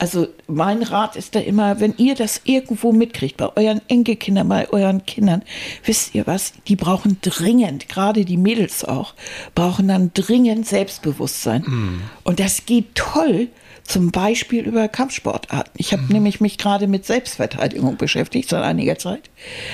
Also 0.00 0.26
mein 0.48 0.82
Rat 0.82 1.14
ist 1.14 1.36
da 1.36 1.38
immer, 1.38 1.78
wenn 1.78 1.94
ihr 1.96 2.16
das 2.16 2.40
irgendwo 2.42 2.90
mitkriegt, 2.90 3.36
bei 3.36 3.56
euren 3.56 3.80
Enkelkindern, 3.86 4.48
bei 4.48 4.68
euren 4.70 5.06
Kindern, 5.06 5.42
wisst 5.84 6.12
ihr 6.16 6.26
was, 6.26 6.54
die 6.66 6.74
brauchen 6.74 7.18
dringend, 7.22 7.88
gerade 7.88 8.24
die 8.24 8.36
Mädels 8.36 8.84
auch, 8.84 9.14
brauchen 9.54 9.86
dann 9.86 10.10
dringend 10.12 10.66
Selbstbewusstsein. 10.66 11.62
Mm. 11.62 12.02
Und 12.24 12.40
das 12.40 12.66
geht 12.66 12.96
toll, 12.96 13.46
zum 13.84 14.10
Beispiel 14.10 14.64
über 14.64 14.88
Kampfsportarten. 14.88 15.72
Ich 15.76 15.92
habe 15.92 16.02
mm. 16.02 16.12
nämlich 16.12 16.40
mich 16.40 16.58
gerade 16.58 16.88
mit 16.88 17.06
Selbstverteidigung 17.06 17.96
beschäftigt 17.96 18.48
seit 18.48 18.64
einiger 18.64 18.98
Zeit. 18.98 19.30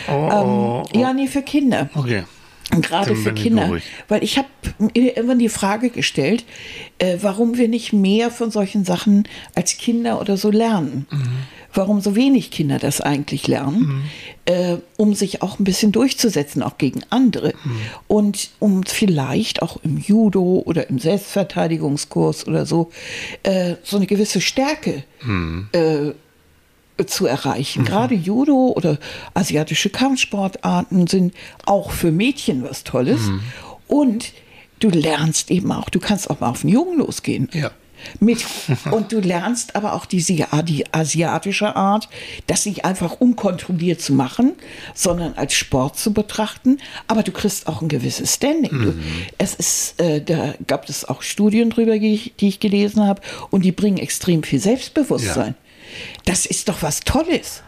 Oh, 0.08 0.12
ähm, 0.12 0.30
oh, 0.30 0.82
oh. 0.92 0.98
Ja, 0.98 1.14
nee, 1.14 1.26
für 1.26 1.40
Kinder. 1.40 1.88
Okay. 1.94 2.24
Gerade 2.70 3.16
für 3.16 3.32
Kinder. 3.32 3.78
Weil 4.08 4.22
ich 4.22 4.36
habe 4.36 4.48
irgendwann 4.92 5.38
die 5.38 5.48
Frage 5.48 5.90
gestellt, 5.90 6.44
äh, 6.98 7.18
warum 7.20 7.56
wir 7.56 7.68
nicht 7.68 7.92
mehr 7.92 8.30
von 8.30 8.50
solchen 8.50 8.84
Sachen 8.84 9.26
als 9.54 9.78
Kinder 9.78 10.20
oder 10.20 10.36
so 10.36 10.50
lernen. 10.50 11.06
Mhm. 11.10 11.28
Warum 11.74 12.00
so 12.00 12.16
wenig 12.16 12.50
Kinder 12.50 12.78
das 12.78 13.00
eigentlich 13.00 13.46
lernen, 13.46 13.80
mhm. 13.80 14.02
äh, 14.46 14.76
um 14.96 15.14
sich 15.14 15.42
auch 15.42 15.58
ein 15.58 15.64
bisschen 15.64 15.92
durchzusetzen, 15.92 16.62
auch 16.62 16.78
gegen 16.78 17.00
andere. 17.10 17.48
Mhm. 17.48 17.80
Und 18.06 18.50
um 18.58 18.84
vielleicht 18.84 19.62
auch 19.62 19.78
im 19.82 19.98
Judo 19.98 20.62
oder 20.64 20.88
im 20.88 20.98
Selbstverteidigungskurs 20.98 22.46
oder 22.46 22.66
so, 22.66 22.90
äh, 23.42 23.76
so 23.82 23.96
eine 23.96 24.06
gewisse 24.06 24.40
Stärke 24.40 25.04
mhm. 25.22 25.68
äh, 25.72 26.12
zu 27.06 27.26
erreichen. 27.26 27.82
Mhm. 27.82 27.86
Gerade 27.86 28.14
Judo 28.14 28.72
oder 28.74 28.98
asiatische 29.34 29.90
Kampfsportarten 29.90 31.06
sind 31.06 31.34
auch 31.64 31.90
für 31.90 32.10
Mädchen 32.10 32.62
was 32.62 32.84
Tolles. 32.84 33.20
Mhm. 33.22 33.40
Und 33.86 34.32
du 34.80 34.88
lernst 34.90 35.50
eben 35.50 35.72
auch, 35.72 35.88
du 35.88 36.00
kannst 36.00 36.30
auch 36.30 36.40
mal 36.40 36.48
auf 36.48 36.62
einen 36.62 36.72
Jungen 36.72 36.98
losgehen. 36.98 37.48
Ja. 37.52 37.70
Mit. 38.20 38.46
Und 38.92 39.10
du 39.10 39.18
lernst 39.18 39.74
aber 39.74 39.94
auch 39.94 40.06
diese, 40.06 40.46
die 40.64 40.94
asiatische 40.94 41.74
Art, 41.74 42.08
das 42.46 42.64
nicht 42.64 42.84
einfach 42.84 43.20
unkontrolliert 43.20 44.00
zu 44.00 44.12
machen, 44.12 44.52
sondern 44.94 45.34
als 45.34 45.54
Sport 45.54 45.98
zu 45.98 46.12
betrachten. 46.12 46.78
Aber 47.08 47.24
du 47.24 47.32
kriegst 47.32 47.66
auch 47.66 47.82
ein 47.82 47.88
gewisses 47.88 48.34
Standing. 48.34 48.70
Du, 48.70 48.94
es 49.36 49.54
ist, 49.54 50.00
äh, 50.00 50.22
da 50.22 50.54
gab 50.68 50.88
es 50.88 51.06
auch 51.06 51.22
Studien 51.22 51.70
drüber, 51.70 51.98
die 51.98 52.14
ich, 52.14 52.34
die 52.36 52.46
ich 52.46 52.60
gelesen 52.60 53.04
habe, 53.04 53.20
und 53.50 53.64
die 53.64 53.72
bringen 53.72 53.98
extrem 53.98 54.44
viel 54.44 54.60
Selbstbewusstsein. 54.60 55.56
Das 56.24 56.46
ist 56.46 56.68
doch 56.68 56.82
was 56.82 57.00
Tolles. 57.00 57.62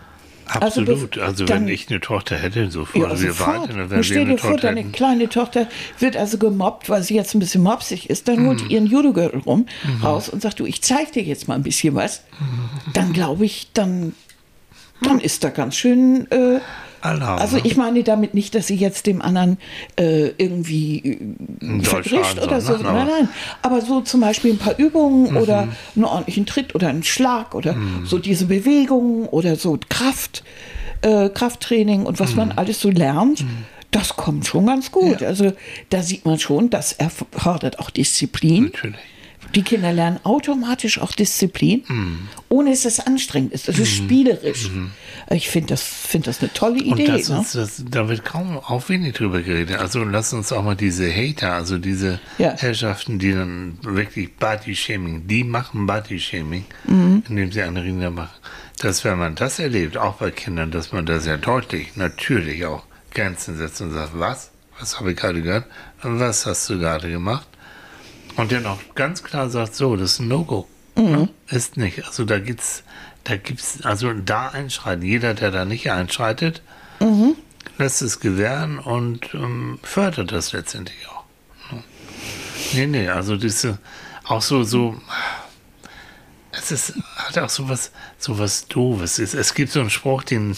Also 0.46 0.80
Absolut. 0.80 1.14
bef- 1.16 1.20
Also, 1.20 1.44
dann- 1.44 1.66
wenn 1.66 1.72
ich 1.72 1.88
eine 1.90 2.00
Tochter 2.00 2.36
hätte, 2.36 2.70
so 2.72 2.84
vor 2.84 3.00
Ja, 3.00 3.10
wir 3.20 3.28
sofort. 3.32 3.68
beide, 3.68 3.78
dann 3.78 3.90
wir 3.90 4.02
stell 4.02 4.22
eine 4.22 4.30
dir 4.32 4.38
vor, 4.38 4.50
Tochter 4.50 4.66
deine 4.66 4.80
hätten. 4.80 4.92
kleine 4.92 5.28
Tochter 5.28 5.68
wird 6.00 6.16
also 6.16 6.38
gemobbt, 6.38 6.88
weil 6.90 7.04
sie 7.04 7.14
jetzt 7.14 7.34
ein 7.34 7.38
bisschen 7.38 7.62
mopsig 7.62 8.10
ist. 8.10 8.26
Dann 8.26 8.40
Mhm. 8.42 8.46
holt 8.48 8.68
ihren 8.70 8.86
Judogürtel 8.86 9.40
rum 9.42 9.66
raus 10.02 10.28
und 10.28 10.42
sagt, 10.42 10.58
du, 10.58 10.66
ich 10.66 10.82
zeig 10.82 11.12
dir 11.12 11.22
jetzt 11.22 11.46
mal 11.46 11.54
ein 11.54 11.62
bisschen 11.62 11.94
was. 11.94 12.24
Mhm. 12.40 12.92
Dann 12.94 13.12
glaube 13.12 13.44
ich, 13.44 13.68
dann, 13.74 14.12
dann 15.02 15.20
ist 15.20 15.44
da 15.44 15.50
ganz 15.50 15.76
schön. 15.76 16.28
Äh, 16.32 16.58
Alarm, 17.02 17.38
also 17.38 17.56
ne? 17.56 17.62
ich 17.64 17.76
meine 17.76 18.02
damit 18.02 18.34
nicht, 18.34 18.54
dass 18.54 18.66
sie 18.66 18.74
jetzt 18.76 19.06
dem 19.06 19.22
anderen 19.22 19.58
äh, 19.96 20.28
irgendwie 20.38 20.98
äh, 21.60 21.82
verdrischt 21.82 22.12
Deutschschaden 22.14 22.42
oder 22.44 22.60
so. 22.60 22.72
ne? 22.72 22.78
Nein, 22.82 22.86
Aber- 22.96 23.04
nein. 23.10 23.28
Aber 23.62 23.80
so 23.80 24.00
zum 24.02 24.20
Beispiel 24.20 24.52
ein 24.52 24.58
paar 24.58 24.78
Übungen 24.78 25.36
oder 25.36 25.68
einen 25.96 26.04
ordentlichen 26.04 26.46
Tritt 26.46 26.74
oder 26.74 26.88
einen 26.88 27.02
Schlag 27.02 27.54
oder 27.54 27.76
so 28.04 28.18
diese 28.18 28.46
Bewegungen 28.46 29.26
oder 29.28 29.56
so 29.56 29.78
Kraft, 29.88 30.44
äh, 31.02 31.28
Krafttraining 31.30 32.04
und 32.06 32.20
was 32.20 32.34
man 32.36 32.52
alles 32.52 32.80
so 32.80 32.90
lernt. 32.90 33.44
Das 33.90 34.14
kommt 34.16 34.46
schon 34.46 34.66
ganz 34.66 34.92
gut. 34.92 35.22
Also 35.22 35.52
da 35.88 36.02
sieht 36.02 36.24
man 36.24 36.38
schon, 36.38 36.70
das 36.70 36.92
erfordert 36.92 37.78
auch 37.80 37.90
Disziplin. 37.90 38.64
Natürlich. 38.64 38.96
Die 39.54 39.62
Kinder 39.62 39.92
lernen 39.92 40.20
automatisch 40.22 41.00
auch 41.00 41.12
Disziplin, 41.12 41.82
ohne 42.48 42.70
dass 42.70 42.84
es 42.84 43.00
anstrengend 43.00 43.52
ist. 43.52 43.68
Es 43.68 43.78
ist 43.78 43.90
spielerisch. 43.94 44.70
Ich 45.30 45.48
finde 45.48 45.68
das, 45.68 45.82
find 45.82 46.26
das 46.26 46.40
eine 46.40 46.52
tolle 46.52 46.82
Und 46.84 46.98
Idee. 46.98 47.06
das 47.06 47.28
ne? 47.28 47.44
das, 47.52 47.82
da 47.88 48.08
wird 48.08 48.24
kaum 48.24 48.58
auch 48.58 48.88
wenig 48.88 49.14
drüber 49.14 49.42
geredet. 49.42 49.78
Also 49.78 50.04
lass 50.04 50.32
uns 50.32 50.52
auch 50.52 50.62
mal 50.62 50.76
diese 50.76 51.10
Hater, 51.12 51.52
also 51.54 51.78
diese 51.78 52.20
Ja. 52.38 52.54
Herrschaften, 52.56 53.18
die 53.18 53.32
dann 53.32 53.78
wirklich 53.82 54.34
Body-Shaming, 54.36 55.26
die 55.26 55.44
machen 55.44 55.86
Body-Shaming, 55.86 56.64
Mhm. 56.84 57.22
indem 57.28 57.52
sie 57.52 57.62
eine 57.62 57.82
Ringe 57.82 58.10
machen. 58.10 58.30
Dass 58.80 59.04
wenn 59.04 59.18
man 59.18 59.34
das 59.34 59.58
erlebt, 59.58 59.96
auch 59.98 60.14
bei 60.14 60.30
Kindern, 60.30 60.70
dass 60.70 60.92
man 60.92 61.06
da 61.06 61.20
sehr 61.20 61.36
deutlich, 61.38 61.96
natürlich 61.96 62.64
auch 62.66 62.84
Grenzen 63.12 63.56
setzt 63.56 63.80
und 63.80 63.92
sagt, 63.92 64.12
was? 64.14 64.50
Was 64.78 64.98
habe 64.98 65.10
ich 65.12 65.16
gerade 65.18 65.42
gehört? 65.42 65.66
Was 66.02 66.46
hast 66.46 66.70
du 66.70 66.78
gerade 66.78 67.10
gemacht? 67.10 67.46
Und 68.40 68.52
dann 68.52 68.64
auch 68.64 68.78
ganz 68.94 69.22
klar 69.22 69.50
sagt, 69.50 69.74
so, 69.74 69.96
das 69.96 70.12
ist 70.12 70.20
ein 70.20 70.28
No-Go. 70.28 70.66
Ne? 70.96 71.28
Ist 71.48 71.76
nicht. 71.76 72.06
Also 72.06 72.24
da 72.24 72.38
gibt's, 72.38 72.84
da 73.24 73.36
gibt's, 73.36 73.82
also 73.82 74.14
da 74.14 74.48
einschreiten. 74.48 75.04
Jeder, 75.04 75.34
der 75.34 75.50
da 75.50 75.66
nicht 75.66 75.90
einschreitet, 75.90 76.62
lässt 77.76 78.00
es 78.00 78.18
gewähren 78.18 78.78
und 78.78 79.34
ähm, 79.34 79.78
fördert 79.82 80.32
das 80.32 80.52
letztendlich 80.52 81.06
auch. 81.08 81.24
Ne? 81.70 81.84
Nee, 82.72 82.86
nee, 82.86 83.08
also 83.08 83.36
diese, 83.36 83.78
auch 84.24 84.40
so, 84.40 84.62
so, 84.62 84.98
es 86.52 86.72
ist, 86.72 86.94
hat 87.16 87.36
auch 87.36 87.50
so 87.50 87.68
was, 87.68 87.92
so 88.16 88.38
was 88.38 88.68
Doofes. 88.68 89.18
Es, 89.18 89.34
es 89.34 89.52
gibt 89.52 89.70
so 89.70 89.80
einen 89.80 89.90
Spruch, 89.90 90.24
den 90.24 90.56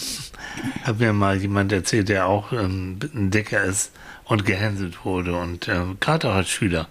hat 0.83 0.99
mir 0.99 1.11
mal 1.11 1.35
jemand 1.35 1.73
erzählt, 1.73 2.07
der 2.07 2.27
auch 2.27 2.53
ähm, 2.53 2.99
ein 3.13 3.29
Dicker 3.29 3.61
ist 3.61 3.91
und 4.23 4.45
gehänselt 4.45 5.03
wurde 5.03 5.35
und 5.35 5.67
äh, 5.67 5.83
gerade 5.99 6.29
auch 6.29 6.35
als 6.35 6.49
Schüler. 6.49 6.87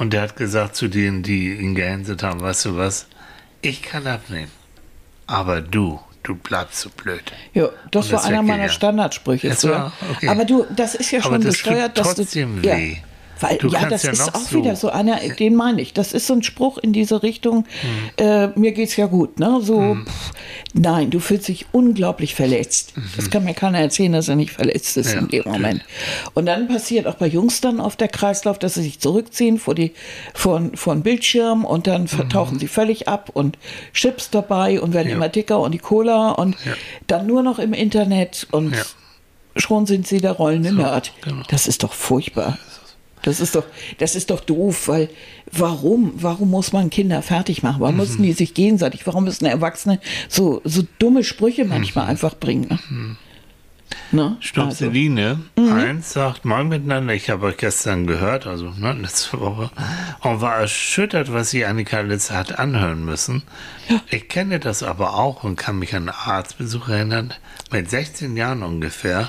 Und 0.00 0.14
der 0.14 0.22
hat 0.22 0.34
gesagt 0.36 0.76
zu 0.76 0.88
denen, 0.88 1.22
die 1.22 1.52
ihn 1.52 1.74
gehänselt 1.74 2.22
haben, 2.22 2.40
weißt 2.40 2.64
du 2.64 2.76
was, 2.78 3.06
ich 3.60 3.82
kann 3.82 4.06
abnehmen, 4.06 4.50
aber 5.26 5.60
du, 5.60 6.00
du 6.22 6.34
bleibst 6.36 6.80
so 6.80 6.88
blöd. 6.88 7.20
Ja, 7.52 7.68
das 7.90 8.06
Und 8.06 8.12
war 8.14 8.24
einer 8.24 8.42
meiner. 8.42 8.70
Standardsprüche. 8.70 9.50
Das 9.50 9.62
war- 9.68 9.92
okay. 10.10 10.28
Aber 10.28 10.46
du, 10.46 10.64
das 10.74 10.94
ist 10.94 11.10
ja 11.10 11.18
Aber 11.20 11.34
schon 11.34 11.42
das 11.42 11.56
tut 11.58 11.64
besteuert, 11.64 11.98
dass 11.98 12.14
trotzdem 12.14 12.62
du. 12.62 12.66
Ja, 12.68 12.76
weh. 12.78 12.96
Weil, 13.40 13.58
Du 13.58 13.68
ja, 13.68 13.86
das 13.88 14.02
ja 14.04 14.12
ist 14.12 14.34
auch 14.34 14.40
so- 14.40 14.58
wieder 14.58 14.76
so 14.76 14.90
einer, 14.90 15.16
den 15.18 15.54
meine 15.54 15.80
ich. 15.82 15.92
Das 15.92 16.12
ist 16.12 16.26
so 16.26 16.34
ein 16.34 16.42
Spruch 16.42 16.78
in 16.78 16.92
diese 16.92 17.22
Richtung, 17.22 17.64
äh, 18.16 18.48
mir 18.58 18.72
geht's 18.72 18.96
ja 18.96 19.06
gut, 19.06 19.38
ne? 19.38 19.58
So, 19.62 19.96
pff, 20.04 20.32
nein, 20.74 21.10
du 21.10 21.20
fühlst 21.20 21.48
dich 21.48 21.66
unglaublich 21.72 22.34
verletzt. 22.34 22.92
Das 23.16 23.30
kann 23.30 23.44
mir 23.44 23.54
keiner 23.54 23.78
erzählen, 23.80 24.12
dass 24.12 24.28
er 24.28 24.36
nicht 24.36 24.52
verletzt 24.52 24.96
ist 24.96 25.12
Ja, 25.14 25.20
in 25.20 25.28
dem 25.28 25.44
Moment. 25.44 25.82
Und 26.34 26.46
dann 26.46 26.68
passiert 26.68 27.06
auch 27.06 27.14
bei 27.14 27.26
Jungs 27.26 27.60
dann 27.60 27.80
auf 27.80 27.96
der 27.96 28.08
Kreislauf, 28.08 28.58
dass 28.58 28.74
sie 28.74 28.82
sich 28.82 29.00
zurückziehen 29.00 29.58
vor 29.58 29.74
die, 29.74 29.92
vor, 30.34 30.62
vor 30.74 30.94
den 30.94 31.02
Bildschirm 31.02 31.64
und 31.64 31.86
dann 31.86 32.08
vertauchen 32.08 32.58
sie 32.58 32.68
völlig 32.68 33.08
ab 33.08 33.30
und 33.32 33.58
Chips 33.94 34.30
dabei 34.30 34.80
und 34.80 34.92
werden 34.94 35.08
Ja. 35.08 35.14
immer 35.16 35.28
dicker 35.28 35.60
und 35.60 35.72
die 35.72 35.78
Cola 35.78 36.30
und 36.32 36.56
Ja. 36.64 36.72
dann 37.06 37.26
nur 37.26 37.42
noch 37.42 37.58
im 37.58 37.72
Internet 37.72 38.46
und 38.50 38.74
schon 39.56 39.86
sind 39.86 40.06
sie 40.06 40.20
der 40.20 40.32
rollende 40.32 40.72
Nerd. 40.72 41.12
genau. 41.22 41.42
Das 41.48 41.66
ist 41.66 41.82
doch 41.82 41.92
furchtbar. 41.92 42.58
Das 43.22 43.40
ist 43.40 43.54
doch, 43.54 43.64
das 43.98 44.14
ist 44.16 44.30
doch 44.30 44.40
doof, 44.40 44.88
weil 44.88 45.08
warum, 45.52 46.12
warum 46.16 46.50
muss 46.50 46.72
man 46.72 46.88
Kinder 46.90 47.20
fertig 47.22 47.62
machen? 47.62 47.80
Warum 47.80 47.94
Mhm. 47.96 48.00
müssen 48.00 48.22
die 48.22 48.32
sich 48.32 48.54
gegenseitig, 48.54 49.06
warum 49.06 49.24
müssen 49.24 49.44
Erwachsene 49.46 50.00
so, 50.28 50.60
so 50.64 50.82
dumme 50.98 51.22
Sprüche 51.24 51.64
manchmal 51.64 52.04
Mhm. 52.04 52.10
einfach 52.10 52.34
bringen? 52.36 52.78
Ne? 52.90 53.16
Ne? 54.12 54.22
Also, 54.22 54.36
Stupseline 54.40 55.40
eins 55.56 56.12
sagt, 56.12 56.44
moin 56.44 56.68
miteinander, 56.68 57.12
ich 57.14 57.28
habe 57.28 57.46
euch 57.46 57.56
gestern 57.56 58.06
gehört, 58.06 58.46
also 58.46 58.70
ne, 58.70 58.92
letzte 58.92 59.40
Woche, 59.40 59.70
und 60.20 60.40
war 60.40 60.56
erschüttert, 60.56 61.32
was 61.32 61.50
sie 61.50 61.64
Annika 61.64 62.00
Litz 62.00 62.30
hat 62.30 62.58
anhören 62.58 63.04
müssen. 63.04 63.42
Ich 64.10 64.28
kenne 64.28 64.60
das 64.60 64.82
aber 64.84 65.14
auch 65.14 65.42
und 65.44 65.56
kann 65.56 65.78
mich 65.78 65.94
an 65.94 66.08
einen 66.08 66.16
Arztbesuch 66.24 66.88
erinnern, 66.88 67.34
mit 67.72 67.90
16 67.90 68.36
Jahren 68.36 68.62
ungefähr, 68.62 69.28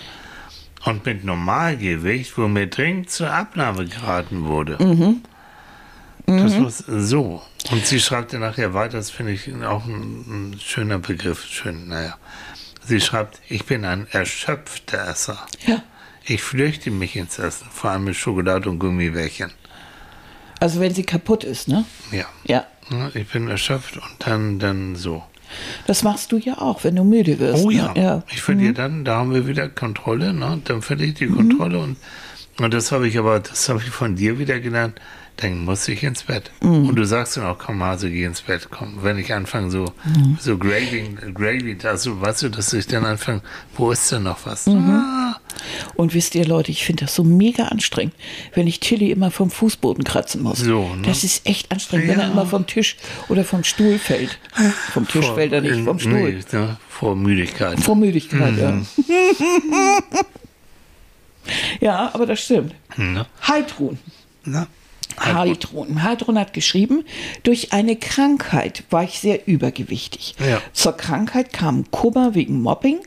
und 0.85 1.05
mit 1.05 1.23
Normalgewicht, 1.23 2.37
wo 2.37 2.47
mir 2.47 2.67
dringend 2.67 3.09
zur 3.09 3.31
Abnahme 3.31 3.85
geraten 3.85 4.45
wurde. 4.45 4.77
Das 6.25 6.59
war 6.59 6.71
so. 7.01 7.41
Und 7.71 7.85
sie 7.85 7.99
schreibt 7.99 8.33
dann 8.33 8.41
nachher 8.41 8.73
weiter, 8.73 8.97
das 8.97 9.11
finde 9.11 9.33
ich 9.33 9.51
auch 9.63 9.85
ein, 9.85 10.51
ein 10.53 10.59
schöner 10.59 10.99
Begriff, 10.99 11.45
schön, 11.45 11.87
naja. 11.87 12.17
Sie 12.83 12.99
schreibt, 12.99 13.39
ich 13.49 13.65
bin 13.65 13.85
ein 13.85 14.07
erschöpfter 14.11 15.07
Esser. 15.07 15.45
ja. 15.65 15.81
Ich 16.23 16.43
flüchte 16.43 16.91
mich 16.91 17.15
ins 17.15 17.39
Essen, 17.39 17.65
vor 17.71 17.89
allem 17.89 18.03
mit 18.03 18.15
Schokolade 18.15 18.69
und 18.69 18.77
Gummibärchen. 18.77 19.51
also 20.59 20.79
wenn 20.79 20.93
sie 20.93 21.01
kaputt 21.03 21.43
ist, 21.43 21.67
ne? 21.67 21.83
Ja. 22.11 22.25
Ja. 22.43 22.65
Ja, 22.91 23.09
Ich 23.15 23.27
bin 23.29 23.47
erschöpft 23.47 23.97
und 23.97 24.03
dann, 24.19 24.59
dann 24.59 24.95
so. 24.95 25.23
Das 25.87 26.03
machst 26.03 26.31
du 26.31 26.37
ja 26.37 26.57
auch, 26.59 26.83
wenn 26.83 26.95
du 26.95 27.03
müde 27.03 27.39
wirst. 27.39 27.63
Oh 27.63 27.69
ja, 27.69 27.93
Ne? 27.93 28.01
ja. 28.01 28.23
ich 28.31 28.41
verliere 28.41 28.73
dann, 28.73 29.03
da 29.05 29.17
haben 29.17 29.33
wir 29.33 29.47
wieder 29.47 29.67
Kontrolle, 29.69 30.33
ne? 30.33 30.61
dann 30.63 30.81
verliere 30.81 31.09
ich 31.09 31.15
die 31.15 31.27
Kontrolle 31.27 31.79
und, 31.79 31.97
und 32.59 32.73
das 32.73 32.91
habe 32.91 33.07
ich 33.07 33.17
aber, 33.17 33.39
das 33.39 33.69
habe 33.69 33.79
ich 33.79 33.89
von 33.89 34.15
dir 34.15 34.39
wieder 34.39 34.59
gelernt, 34.59 34.99
dann 35.41 35.65
muss 35.65 35.87
ich 35.87 36.03
ins 36.03 36.23
Bett. 36.23 36.51
Und 36.61 36.95
du 36.95 37.03
sagst 37.05 37.37
dann 37.37 37.45
auch, 37.45 37.57
komm 37.57 37.81
Hase, 37.83 38.09
geh 38.11 38.23
ins 38.23 38.41
Bett, 38.41 38.67
komm. 38.69 38.99
Wenn 39.01 39.17
ich 39.17 39.33
anfange 39.33 39.71
so, 39.71 39.91
so 40.39 40.57
Gravy, 40.57 41.15
Gravy, 41.33 41.77
also 41.83 42.21
weißt 42.21 42.43
du, 42.43 42.49
dass 42.49 42.71
ich 42.73 42.87
dann 42.87 43.05
anfange, 43.05 43.41
wo 43.75 43.91
ist 43.91 44.11
denn 44.11 44.23
noch 44.23 44.45
was? 44.45 44.67
Ah, 44.67 45.39
Und 45.95 46.13
wisst 46.13 46.35
ihr, 46.35 46.45
Leute, 46.45 46.71
ich 46.71 46.85
finde 46.85 47.05
das 47.05 47.15
so 47.15 47.23
mega 47.23 47.65
anstrengend, 47.65 48.13
wenn 48.53 48.67
ich 48.67 48.79
Tilly 48.79 49.11
immer 49.11 49.31
vom 49.31 49.49
Fußboden 49.49 50.03
kratzen 50.03 50.43
muss. 50.43 50.59
So, 50.59 50.95
ne? 50.95 51.01
Das 51.03 51.23
ist 51.23 51.45
echt 51.47 51.71
anstrengend, 51.71 52.07
wenn 52.09 52.19
er 52.19 52.27
Ja. 52.27 52.31
immer 52.31 52.45
vom 52.45 52.67
Tisch 52.67 52.97
oder 53.29 53.43
vom 53.43 53.63
Stuhl 53.63 53.97
fällt. 53.99 54.37
Vom 54.93 55.07
Tisch 55.07 55.25
vor- 55.25 55.35
fällt 55.35 55.53
er 55.53 55.61
nicht, 55.61 55.83
vom 55.83 55.99
Stuhl. 55.99 56.13
Nee, 56.33 56.43
ne, 56.51 56.77
vor 56.89 57.15
Müdigkeit. 57.15 57.79
Vor 57.79 57.95
Müdigkeit, 57.95 58.51
Mhm. 58.53 58.59
ja. 58.59 58.81
ja, 61.81 62.11
aber 62.13 62.25
das 62.25 62.39
stimmt. 62.41 62.75
Ne? 62.97 63.25
Heidrun. 63.47 63.97
Na? 64.45 64.67
Heidrun. 65.19 66.03
Heidrun 66.03 66.37
hat 66.39 66.53
geschrieben, 66.53 67.03
durch 67.43 67.73
eine 67.73 67.95
Krankheit 67.95 68.83
war 68.89 69.03
ich 69.03 69.19
sehr 69.19 69.47
übergewichtig. 69.47 70.35
Ja. 70.39 70.61
Zur 70.73 70.93
Krankheit 70.97 71.53
kam 71.53 71.89
Kummer 71.91 72.35
wegen 72.35 72.61
Mobbing, 72.61 72.99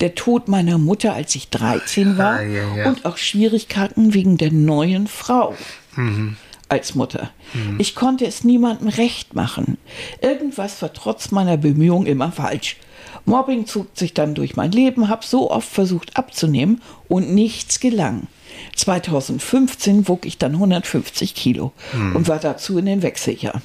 der 0.00 0.14
Tod 0.14 0.48
meiner 0.48 0.78
Mutter, 0.78 1.12
als 1.14 1.34
ich 1.34 1.48
13 1.50 2.16
war, 2.18 2.36
Ah, 2.38 2.42
ja, 2.42 2.76
ja. 2.76 2.88
und 2.88 3.04
auch 3.04 3.16
Schwierigkeiten 3.16 4.14
wegen 4.14 4.36
der 4.38 4.52
neuen 4.52 5.06
Frau. 5.06 5.54
Mhm. 5.96 6.36
Als 6.68 6.96
Mutter. 6.96 7.30
Ich 7.78 7.94
konnte 7.94 8.26
es 8.26 8.42
niemandem 8.42 8.88
recht 8.88 9.34
machen. 9.34 9.78
Irgendwas 10.20 10.82
war 10.82 10.92
trotz 10.92 11.30
meiner 11.30 11.56
Bemühungen 11.56 12.08
immer 12.08 12.32
falsch. 12.32 12.76
Mobbing 13.24 13.66
zog 13.66 13.86
sich 13.94 14.14
dann 14.14 14.34
durch 14.34 14.56
mein 14.56 14.72
Leben, 14.72 15.08
habe 15.08 15.24
so 15.24 15.48
oft 15.50 15.68
versucht 15.68 16.16
abzunehmen 16.16 16.82
und 17.08 17.32
nichts 17.32 17.78
gelang. 17.78 18.26
2015 18.76 20.08
wog 20.08 20.26
ich 20.26 20.38
dann 20.38 20.52
150 20.52 21.34
Kilo 21.34 21.72
und 22.14 22.28
war 22.28 22.38
dazu 22.38 22.78
in 22.78 22.86
den 22.86 23.02
Wechseljahren. 23.02 23.62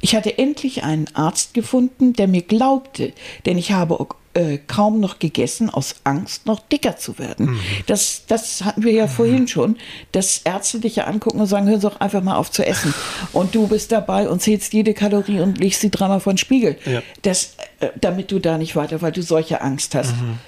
Ich 0.00 0.16
hatte 0.16 0.38
endlich 0.38 0.82
einen 0.82 1.06
Arzt 1.14 1.54
gefunden, 1.54 2.14
der 2.14 2.28
mir 2.28 2.42
glaubte, 2.42 3.12
denn 3.44 3.58
ich 3.58 3.72
habe 3.72 4.06
äh, 4.36 4.58
kaum 4.66 5.00
noch 5.00 5.18
gegessen, 5.18 5.70
aus 5.70 5.96
Angst, 6.04 6.46
noch 6.46 6.60
dicker 6.60 6.96
zu 6.96 7.18
werden. 7.18 7.46
Mhm. 7.46 7.60
Das, 7.86 8.24
das 8.26 8.64
hatten 8.64 8.82
wir 8.82 8.92
ja 8.92 9.06
vorhin 9.06 9.48
schon, 9.48 9.76
dass 10.12 10.42
Ärzte 10.44 10.78
dich 10.78 10.96
ja 10.96 11.04
angucken 11.04 11.40
und 11.40 11.46
sagen, 11.46 11.66
Sie 11.66 11.78
doch 11.78 12.00
einfach 12.00 12.22
mal 12.22 12.36
auf 12.36 12.50
zu 12.50 12.64
essen. 12.64 12.92
Und 13.32 13.54
du 13.54 13.66
bist 13.66 13.92
dabei 13.92 14.28
und 14.28 14.42
zählst 14.42 14.74
jede 14.74 14.92
Kalorie 14.92 15.40
und 15.40 15.58
legst 15.58 15.80
sie 15.80 15.90
dreimal 15.90 16.20
vor 16.20 16.34
den 16.34 16.38
Spiegel. 16.38 16.76
Ja. 16.84 17.02
Das, 17.22 17.56
äh, 17.80 17.88
damit 17.98 18.30
du 18.30 18.38
da 18.38 18.58
nicht 18.58 18.76
weiter, 18.76 19.00
weil 19.00 19.12
du 19.12 19.22
solche 19.22 19.62
Angst 19.62 19.94
hast. 19.94 20.14
Mhm. 20.16 20.38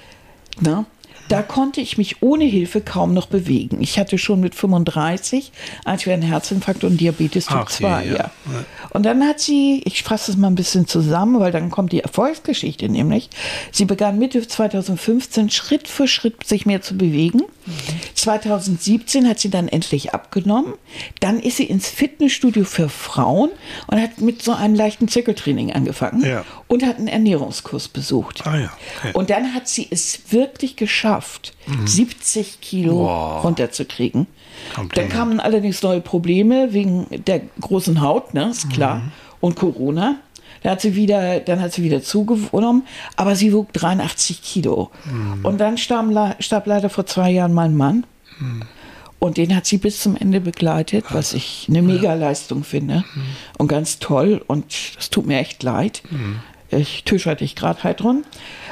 Na? 0.61 0.85
Da 1.29 1.43
konnte 1.43 1.79
ich 1.79 1.97
mich 1.97 2.21
ohne 2.21 2.43
Hilfe 2.43 2.81
kaum 2.81 3.13
noch 3.13 3.27
bewegen. 3.27 3.81
Ich 3.81 3.99
hatte 3.99 4.17
schon 4.17 4.39
mit 4.39 4.55
35 4.55 5.51
einen 5.85 5.99
schweren 5.99 6.21
Herzinfarkt 6.23 6.83
und 6.83 6.99
Diabetes 6.99 7.45
Typ 7.45 7.57
Ach 7.57 7.69
je, 7.69 7.85
2. 7.85 8.05
ja. 8.05 8.13
Ja. 8.13 8.31
Und 8.89 9.03
dann 9.03 9.23
hat 9.23 9.39
sie, 9.39 9.81
ich 9.85 10.03
fasse 10.03 10.31
es 10.31 10.37
mal 10.37 10.47
ein 10.47 10.55
bisschen 10.55 10.87
zusammen, 10.87 11.39
weil 11.39 11.51
dann 11.51 11.69
kommt 11.69 11.91
die 11.91 12.01
Erfolgsgeschichte 12.01 12.89
nämlich. 12.89 13.29
Sie 13.71 13.85
begann 13.85 14.17
Mitte 14.17 14.45
2015 14.45 15.51
Schritt 15.51 15.87
für 15.87 16.07
Schritt 16.07 16.45
sich 16.45 16.65
mehr 16.65 16.81
zu 16.81 16.97
bewegen. 16.97 17.43
2017 18.21 19.27
hat 19.27 19.39
sie 19.39 19.49
dann 19.49 19.67
endlich 19.67 20.13
abgenommen. 20.13 20.73
Dann 21.19 21.39
ist 21.39 21.57
sie 21.57 21.63
ins 21.65 21.87
Fitnessstudio 21.89 22.63
für 22.63 22.89
Frauen 22.89 23.49
und 23.87 24.01
hat 24.01 24.21
mit 24.21 24.41
so 24.41 24.53
einem 24.53 24.75
leichten 24.75 25.07
Zirkeltraining 25.07 25.71
angefangen 25.73 26.23
Ja. 26.23 26.43
und 26.67 26.85
hat 26.85 26.97
einen 26.97 27.07
Ernährungskurs 27.07 27.87
besucht. 27.87 28.45
Ah 28.45 28.57
ja, 28.57 28.71
okay. 28.99 29.11
Und 29.13 29.29
dann 29.29 29.53
hat 29.53 29.67
sie 29.67 29.87
es 29.89 30.31
wirklich 30.31 30.75
geschafft, 30.75 31.53
70 31.85 32.61
Kilo 32.61 32.93
Mhm. 32.93 32.99
Wow. 33.07 33.43
runterzukriegen. 33.43 34.27
Dann 34.93 35.09
kamen 35.09 35.39
allerdings 35.39 35.81
neue 35.81 36.01
Probleme 36.01 36.73
wegen 36.73 37.07
der 37.27 37.41
großen 37.61 38.01
Haut, 38.01 38.33
ne, 38.33 38.49
ist 38.49 38.69
klar, 38.69 38.95
Mhm. 38.97 39.11
und 39.41 39.55
Corona. 39.55 40.15
Da 40.63 40.71
hat 40.71 40.81
sie 40.81 40.95
wieder, 40.95 41.39
dann 41.39 41.61
hat 41.61 41.73
sie 41.73 41.83
wieder 41.83 42.01
zugenommen, 42.01 42.83
aber 43.15 43.35
sie 43.35 43.53
wog 43.53 43.71
83 43.73 44.41
Kilo. 44.41 44.91
Mhm. 45.05 45.45
Und 45.45 45.57
dann 45.59 45.77
starb, 45.77 46.09
le- 46.11 46.35
starb 46.39 46.67
leider 46.67 46.89
vor 46.89 47.05
zwei 47.05 47.31
Jahren 47.31 47.53
mein 47.53 47.75
Mann. 47.77 48.05
Mhm. 48.39 48.63
Und 49.19 49.35
den 49.37 49.53
hat 49.55 49.65
sie 49.65 49.77
bis 49.77 50.01
zum 50.01 50.15
Ende 50.15 50.39
begleitet, 50.39 51.05
was 51.09 51.33
ich 51.33 51.65
eine 51.67 51.81
Mega-Leistung 51.81 52.63
finde. 52.63 53.03
Mhm. 53.13 53.21
Und 53.57 53.67
ganz 53.67 53.99
toll. 53.99 54.41
Und 54.47 54.65
es 54.97 55.09
tut 55.09 55.25
mir 55.27 55.39
echt 55.39 55.61
leid. 55.61 56.01
Ich 56.71 57.03
tische 57.03 57.35
dich 57.35 57.55
gerade 57.55 57.83
halt 57.83 57.99
drum. 57.99 58.23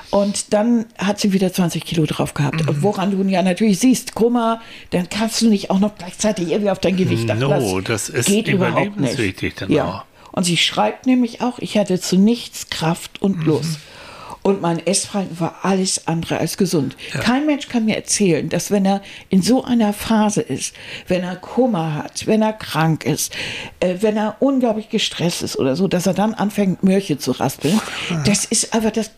Und 0.09 0.53
dann 0.53 0.85
hat 0.97 1.19
sie 1.19 1.33
wieder 1.33 1.51
20 1.51 1.83
Kilo 1.83 2.05
drauf 2.05 2.33
gehabt. 2.33 2.63
Mhm. 2.63 2.69
Und 2.69 2.81
woran 2.83 3.11
du 3.11 3.21
ja 3.29 3.41
natürlich 3.41 3.79
siehst, 3.79 4.15
Kummer, 4.15 4.61
dann 4.91 5.09
kannst 5.09 5.41
du 5.41 5.49
nicht 5.49 5.69
auch 5.69 5.79
noch 5.79 5.97
gleichzeitig 5.97 6.49
irgendwie 6.49 6.69
auf 6.69 6.79
dein 6.79 6.95
Gewicht 6.95 7.29
achten. 7.29 7.41
No, 7.41 7.81
das 7.81 8.07
ist 8.07 8.27
geht 8.27 8.47
überhaupt 8.47 8.77
nicht. 8.77 8.93
überlebenswichtig 8.95 9.55
dann 9.55 9.69
ja. 9.69 10.05
Und 10.37 10.43
sie 10.43 10.55
schreibt 10.55 11.07
nämlich 11.07 11.41
auch, 11.41 11.57
ich 11.57 11.79
hatte 11.79 11.99
zu 11.99 12.15
nichts 12.15 12.69
Kraft 12.69 13.23
und. 13.23 13.43
Lust. 13.43 13.79
Und 14.47 14.61
mein 14.61 14.87
Essverhalten 14.87 15.41
war 15.41 15.55
alles 15.63 16.07
andere 16.07 16.37
als 16.37 16.55
gesund. 16.55 16.95
Kein 17.11 17.45
Mensch 17.45 17.67
kann 17.67 17.83
mir 17.83 17.97
erzählen, 17.97 18.47
dass 18.47 18.71
wenn 18.71 18.85
er 18.85 19.01
in 19.27 19.41
so 19.41 19.65
einer 19.65 19.91
Phase 19.91 20.39
ist, 20.39 20.73
wenn 21.09 21.23
er 21.23 21.35
Kummer 21.35 21.95
hat, 21.95 22.27
wenn 22.27 22.41
er 22.41 22.53
krank 22.53 23.05
ist, 23.05 23.33
äh, 23.81 23.95
wenn 23.99 24.15
er 24.15 24.37
unglaublich 24.39 24.87
gestresst 24.87 25.41
ist 25.43 25.57
oder 25.59 25.75
so, 25.75 25.89
dass 25.89 26.07
er 26.07 26.13
dann 26.13 26.33
anfängt, 26.33 26.81
Mörche 26.81 27.17
zu 27.17 27.31
raspeln. 27.31 27.77
Das 28.25 28.45
ist 28.45 28.73
einfach, 28.73 28.91
das, 28.91 29.11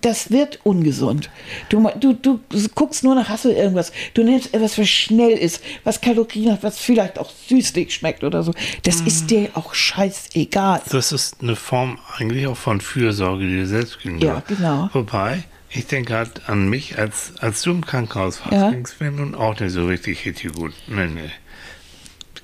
das 0.00 0.32
wird 0.32 0.58
ungesund. 0.64 1.30
Du, 1.68 1.88
du, 2.00 2.14
du 2.14 2.40
guckst 2.74 3.04
nur 3.04 3.14
nach, 3.14 3.28
hast 3.28 3.44
du 3.44 3.50
irgendwas. 3.50 3.92
Du 4.14 4.24
nimmst 4.24 4.52
etwas, 4.52 4.76
was 4.78 4.88
schnell 4.88 5.38
ist, 5.38 5.62
was 5.84 6.00
Kalorien 6.00 6.54
hat, 6.54 6.64
was 6.64 6.80
vielleicht 6.80 7.20
auch 7.20 7.30
süßlich 7.48 7.94
schmeckt 7.94 8.24
oder 8.24 8.42
so. 8.42 8.52
Das 8.82 9.00
ist 9.02 9.30
dir 9.30 9.50
auch 9.54 9.74
scheißegal. 9.74 10.82
Das 10.90 11.12
ist 11.12 11.36
eine 11.40 11.54
Form 11.54 12.00
eigentlich 12.18 12.48
auch 12.48 12.56
von 12.56 12.80
Fürsorge 12.80 13.46
dir 13.46 13.68
selbst 13.68 14.00
gegenüber. 14.00 14.26
Ja, 14.26 14.42
genau. 14.44 14.71
Wobei, 14.92 15.44
ich 15.70 15.86
denke 15.86 16.14
halt 16.14 16.48
an 16.48 16.68
mich, 16.68 16.98
als, 16.98 17.32
als 17.40 17.62
du 17.62 17.70
im 17.70 17.84
Krankenhaus 17.84 18.40
warst, 18.40 18.52
Ja. 18.52 18.70
ging 18.70 18.84
es 18.84 19.00
mir 19.00 19.10
nun 19.10 19.34
auch 19.34 19.58
nicht 19.58 19.72
so 19.72 19.86
richtig 19.86 20.24
richtig 20.26 20.52
gut. 20.54 20.72
Nee, 20.86 21.06
nee. 21.06 21.30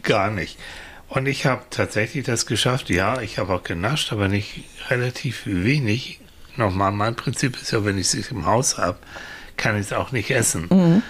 Gar 0.03 0.31
nicht. 0.31 0.59
Und 1.09 1.27
ich 1.27 1.47
habe 1.47 1.63
tatsächlich 1.71 2.25
das 2.25 2.47
geschafft. 2.47 2.91
Ja, 2.91 3.21
ich 3.21 3.39
habe 3.39 3.55
auch 3.55 3.63
genascht, 3.63 4.13
aber 4.13 4.29
nicht 4.29 4.65
relativ 4.91 5.43
wenig. 5.47 6.21
Nochmal, 6.57 6.93
mein 6.93 7.15
Prinzip 7.15 7.61
ist 7.61 7.71
ja, 7.71 7.85
wenn 7.85 7.99
ich 7.99 8.13
es 8.15 8.31
im 8.31 8.45
Haus 8.47 8.79
habe, 8.79 8.99
kann 9.57 9.75
ich 9.77 9.83
es 9.87 9.93
auch 9.93 10.13
nicht 10.13 10.31
essen. 10.31 10.67
Mhm. 10.71 11.03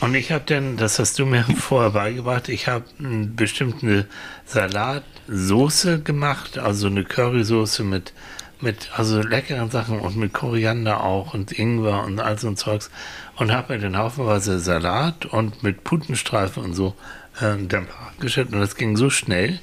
Und 0.00 0.14
ich 0.14 0.30
habe 0.30 0.44
dann, 0.46 0.76
das 0.76 0.98
hast 0.98 1.18
du 1.18 1.24
mir 1.26 1.44
vorher 1.58 1.90
beigebracht, 1.90 2.48
ich 2.50 2.68
habe 2.68 2.84
bestimmt 2.98 3.82
eine 3.82 4.06
Salatsoße 4.44 6.00
gemacht, 6.02 6.58
also 6.58 6.86
eine 6.88 7.04
Currysoße 7.04 7.82
mit, 7.84 8.12
mit 8.60 8.90
also 8.96 9.20
leckeren 9.20 9.70
Sachen 9.70 10.00
und 10.00 10.16
mit 10.16 10.32
Koriander 10.32 11.02
auch 11.04 11.34
und 11.34 11.52
Ingwer 11.58 12.04
und 12.04 12.20
all 12.20 12.38
so 12.38 12.48
ein 12.48 12.56
Zeugs 12.56 12.90
und 13.36 13.52
habe 13.52 13.74
mir 13.74 13.80
dann 13.80 13.96
haufenweise 13.96 14.58
Salat 14.58 15.26
und 15.26 15.62
mit 15.62 15.84
Putenstreifen 15.84 16.62
und 16.64 16.74
so 16.74 16.94
äh, 17.40 17.56
dann 17.68 17.86
geschnitten 18.20 18.54
und 18.54 18.60
das 18.60 18.76
ging 18.76 18.96
so 18.96 19.10
schnell. 19.10 19.58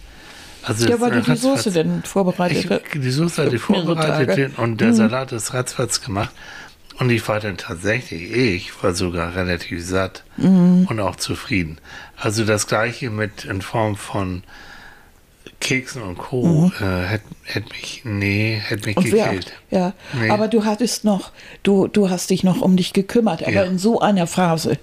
Also 0.64 0.88
Ja, 0.88 1.02
weil 1.02 1.12
du 1.12 1.22
die 1.22 1.36
Soße 1.36 1.72
denn 1.72 2.04
vorbereitet 2.04 2.84
ich, 2.94 3.02
die 3.02 3.12
Soße 3.12 3.44
hatte 3.46 3.56
ich 3.56 3.62
vorbereitet. 3.62 4.58
Mhm. 4.58 4.64
und 4.64 4.80
der 4.82 4.94
Salat 4.94 5.32
ist 5.32 5.54
ratzfatz 5.54 6.02
gemacht. 6.02 6.32
Und 7.00 7.10
ich 7.10 7.28
war 7.28 7.39
dann 7.39 7.58
tatsächlich, 7.58 8.32
ich 8.32 8.84
war 8.84 8.94
sogar 8.94 9.36
relativ 9.36 9.84
satt 9.84 10.24
Mhm. 10.38 10.86
und 10.89 11.00
auch 11.00 11.16
zufrieden. 11.16 11.80
Also 12.16 12.46
das 12.46 12.68
gleiche 12.68 13.10
mit 13.10 13.46
in 13.46 13.62
Form 13.64 13.96
von 13.98 14.44
Keksen 15.64 16.01
und 16.01 16.18
Co. 16.18 16.72
Äh, 16.80 16.84
hätte 17.05 17.24
hätt 17.45 17.70
mich, 17.72 18.01
nee, 18.03 18.61
hätte 18.64 18.86
mich 18.88 18.95
Mhm. 18.97 19.03
Und 19.03 19.11
wer, 19.14 19.26
gekillt. 19.26 19.53
ja, 19.72 19.93
Nee. 20.20 20.30
aber 20.30 20.47
du 20.47 20.66
hattest 20.66 21.03
noch, 21.05 21.32
du, 21.64 21.88
du 21.88 22.09
hast 22.09 22.30
dich 22.30 22.43
noch 22.43 22.61
um 22.61 22.76
dich 22.78 22.93
gekümmert, 22.93 23.41
aber 23.43 23.51
Ja. 23.51 23.64
in 23.64 23.78
so 23.78 23.99
einer 23.99 24.28
Phase, 24.28 24.78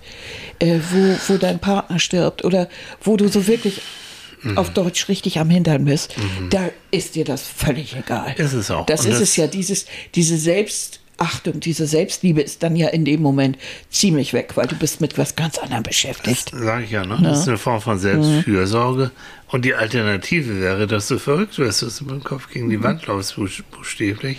äh, 0.59 0.79
wo, 0.91 1.17
wo 1.29 1.37
dein 1.39 1.59
Partner 1.59 1.99
stirbt 1.99 2.45
oder 2.45 2.69
wo 3.03 3.17
du 3.17 3.29
so 3.29 3.47
wirklich 3.47 3.81
Mhm. 4.43 4.57
auf 4.57 4.71
Deutsch 4.71 5.09
richtig 5.09 5.39
am 5.39 5.51
Hintern 5.51 5.85
bist, 5.85 6.15
da 6.49 6.71
ist 6.91 7.15
dir 7.15 7.27
das 7.27 7.43
völlig 7.43 7.95
egal. 7.95 8.35
Ist 8.39 8.55
es 8.55 8.71
auch. 8.71 8.87
Das 8.87 9.05
Und 9.05 9.13
ist 9.13 9.21
das- 9.21 9.29
es 9.31 9.37
ja, 9.37 9.47
dieses, 9.47 9.85
diese 10.15 10.39
Selbstachtung, 10.39 11.61
diese 11.61 11.87
Selbstliebe 11.87 12.41
ist 12.41 12.63
dann 12.63 12.75
ja 12.75 12.89
in 12.89 13.05
dem 13.05 13.21
Moment 13.21 13.59
ziemlich 13.91 14.33
weg, 14.33 14.53
weil 14.55 14.67
du 14.67 14.77
bist 14.77 15.03
mit 15.03 15.19
was 15.19 15.37
ganz 15.37 15.59
anderem 15.59 15.83
beschäftigt. 15.83 16.53
Sag 16.55 16.85
ich 16.85 16.91
ja, 16.91 17.05
ne? 17.05 17.19
Das 17.23 17.41
ist 17.41 17.49
eine 17.49 17.59
Form 17.59 17.83
von 17.83 17.99
Selbstfürsorge. 17.99 19.11
Und 19.53 19.65
die 19.65 19.75
Alternative 19.75 20.61
wäre, 20.61 20.87
dass 20.87 21.09
du 21.09 21.19
verrückt 21.19 21.59
wirst, 21.59 21.83
dass 21.83 21.99
du 21.99 22.05
mit 22.05 22.15
dem 22.15 22.25
Kopf 22.25 22.49
gegen 22.51 22.67
Mhm. 22.67 22.71
die 22.71 22.83
Wand 22.83 23.07
laufst, 23.07 23.35
buch- 23.37 23.63
buchstäblich. 23.71 24.39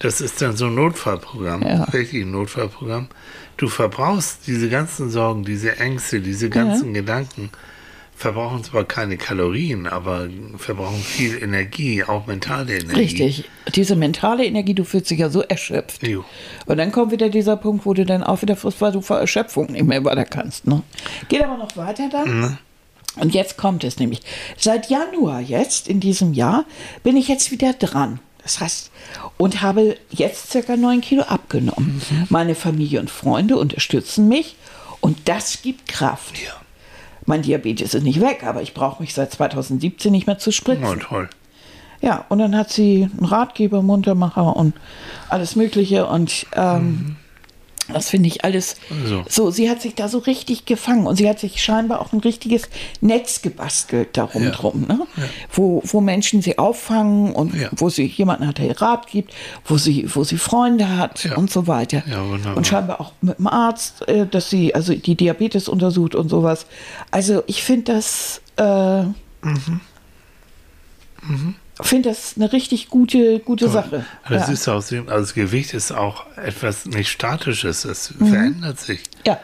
Das 0.00 0.20
ist 0.20 0.40
dann 0.42 0.56
so 0.56 0.66
ein 0.66 0.74
Notfallprogramm, 0.74 1.62
Ja. 1.62 1.84
richtig 1.84 2.22
ein 2.22 2.30
Notfallprogramm. 2.30 3.08
Du 3.56 3.68
verbrauchst 3.68 4.46
diese 4.46 4.68
ganzen 4.68 5.10
Sorgen, 5.10 5.44
diese 5.44 5.78
Ängste, 5.78 6.20
diese 6.20 6.48
ganzen 6.50 6.94
Gedanken, 6.94 7.50
verbrauchen 8.16 8.62
zwar 8.64 8.84
keine 8.84 9.16
Kalorien, 9.16 9.86
aber 9.86 10.28
verbrauchen 10.56 11.00
viel 11.02 11.40
Energie, 11.42 12.02
auch 12.04 12.26
mentale 12.26 12.78
Energie. 12.78 12.94
Richtig. 13.00 13.44
Diese 13.74 13.94
mentale 13.96 14.44
Energie, 14.44 14.74
du 14.74 14.84
fühlst 14.84 15.10
dich 15.10 15.18
ja 15.20 15.30
so 15.30 15.42
erschöpft. 15.42 16.04
Jo. 16.06 16.24
Und 16.66 16.78
dann 16.78 16.90
kommt 16.92 17.12
wieder 17.12 17.28
dieser 17.28 17.56
Punkt, 17.56 17.86
wo 17.86 17.94
du 17.94 18.04
dann 18.04 18.22
auch 18.24 18.42
wieder 18.42 18.56
frisst, 18.56 18.80
weil 18.80 18.90
du 18.92 19.00
vor 19.00 19.18
Erschöpfung 19.18 19.70
nicht 19.72 19.84
mehr 19.84 20.04
weiter 20.04 20.24
kannst. 20.24 20.66
Ne? 20.66 20.82
Geht 21.28 21.42
aber 21.42 21.56
noch 21.58 21.76
weiter 21.76 22.08
dann. 22.10 22.58
Und 23.20 23.34
jetzt 23.34 23.56
kommt 23.56 23.84
es 23.84 23.98
nämlich. 23.98 24.20
Seit 24.56 24.90
Januar 24.90 25.40
jetzt, 25.40 25.88
in 25.88 26.00
diesem 26.00 26.32
Jahr, 26.32 26.64
bin 27.02 27.16
ich 27.16 27.28
jetzt 27.28 27.50
wieder 27.50 27.72
dran. 27.72 28.20
Das 28.42 28.60
heißt, 28.60 28.90
und 29.36 29.60
habe 29.60 29.96
jetzt 30.10 30.50
circa 30.50 30.76
9 30.76 31.00
Kilo 31.00 31.22
abgenommen. 31.22 32.00
Meine 32.30 32.54
Familie 32.54 33.00
und 33.00 33.10
Freunde 33.10 33.56
unterstützen 33.56 34.28
mich 34.28 34.56
und 35.00 35.28
das 35.28 35.62
gibt 35.62 35.86
Kraft. 35.86 36.38
Ja. 36.38 36.54
Mein 37.26 37.42
Diabetes 37.42 37.92
ist 37.92 38.04
nicht 38.04 38.22
weg, 38.22 38.44
aber 38.44 38.62
ich 38.62 38.72
brauche 38.72 39.02
mich 39.02 39.12
seit 39.12 39.32
2017 39.32 40.10
nicht 40.10 40.26
mehr 40.26 40.38
zu 40.38 40.50
spritzen. 40.50 40.86
Oh, 40.86 40.94
toll. 40.94 41.28
Ja, 42.00 42.24
und 42.30 42.38
dann 42.38 42.56
hat 42.56 42.70
sie 42.70 43.10
einen 43.18 43.26
Ratgeber, 43.26 43.82
Muntermacher 43.82 44.56
und 44.56 44.74
alles 45.28 45.54
Mögliche. 45.54 46.06
Und 46.06 46.46
ähm, 46.54 47.16
das 47.92 48.10
finde 48.10 48.28
ich 48.28 48.44
alles 48.44 48.76
So. 49.06 49.24
so. 49.28 49.50
Sie 49.50 49.68
hat 49.70 49.80
sich 49.82 49.94
da 49.94 50.08
so 50.08 50.18
richtig 50.18 50.64
gefangen 50.66 51.06
und 51.06 51.16
sie 51.16 51.28
hat 51.28 51.38
sich 51.38 51.62
scheinbar 51.62 52.00
auch 52.00 52.12
ein 52.12 52.20
richtiges 52.20 52.62
Netz 53.00 53.42
gebastelt 53.42 54.16
darum 54.16 54.42
Ja. 54.44 54.50
drum, 54.50 54.82
ne? 54.88 55.00
wo, 55.52 55.82
wo 55.84 56.00
Menschen 56.00 56.42
sie 56.42 56.58
auffangen 56.58 57.32
und 57.32 57.54
Ja. 57.54 57.68
wo 57.76 57.88
sie 57.88 58.04
jemanden 58.06 58.46
hat, 58.46 58.58
der 58.58 58.66
ihr 58.66 58.80
Rat 58.80 59.06
gibt, 59.06 59.32
wo 59.64 59.76
sie, 59.78 60.06
wo 60.14 60.24
sie 60.24 60.36
Freunde 60.38 60.96
hat 60.98 61.24
Ja. 61.24 61.36
und 61.36 61.50
so 61.50 61.66
weiter. 61.66 62.02
Ja, 62.06 62.22
und 62.54 62.66
scheinbar 62.66 63.00
auch 63.00 63.12
mit 63.22 63.38
dem 63.38 63.46
Arzt, 63.46 64.06
äh, 64.08 64.26
dass 64.26 64.50
sie 64.50 64.74
also 64.74 64.94
die 64.94 65.14
Diabetes 65.14 65.68
untersucht 65.68 66.14
und 66.14 66.28
sowas. 66.28 66.66
Also 67.10 67.42
ich 67.46 67.62
finde 67.62 67.92
das. 67.94 68.40
Äh, 68.56 69.04
finde 71.86 72.08
das 72.10 72.34
eine 72.36 72.52
richtig 72.52 72.88
gute, 72.88 73.38
gute 73.40 73.68
Sache. 73.68 74.04
Das 74.28 74.48
ja. 74.48 74.52
ist 74.54 74.64
so- 74.64 74.72
also 74.72 75.02
das 75.02 75.34
Gewicht 75.34 75.74
ist 75.74 75.92
auch 75.92 76.24
etwas 76.36 76.86
nicht 76.86 77.08
Statisches, 77.10 77.84
es 77.84 78.14
verändert 78.18 78.78
sich. 78.80 79.00
ja. 79.26 79.38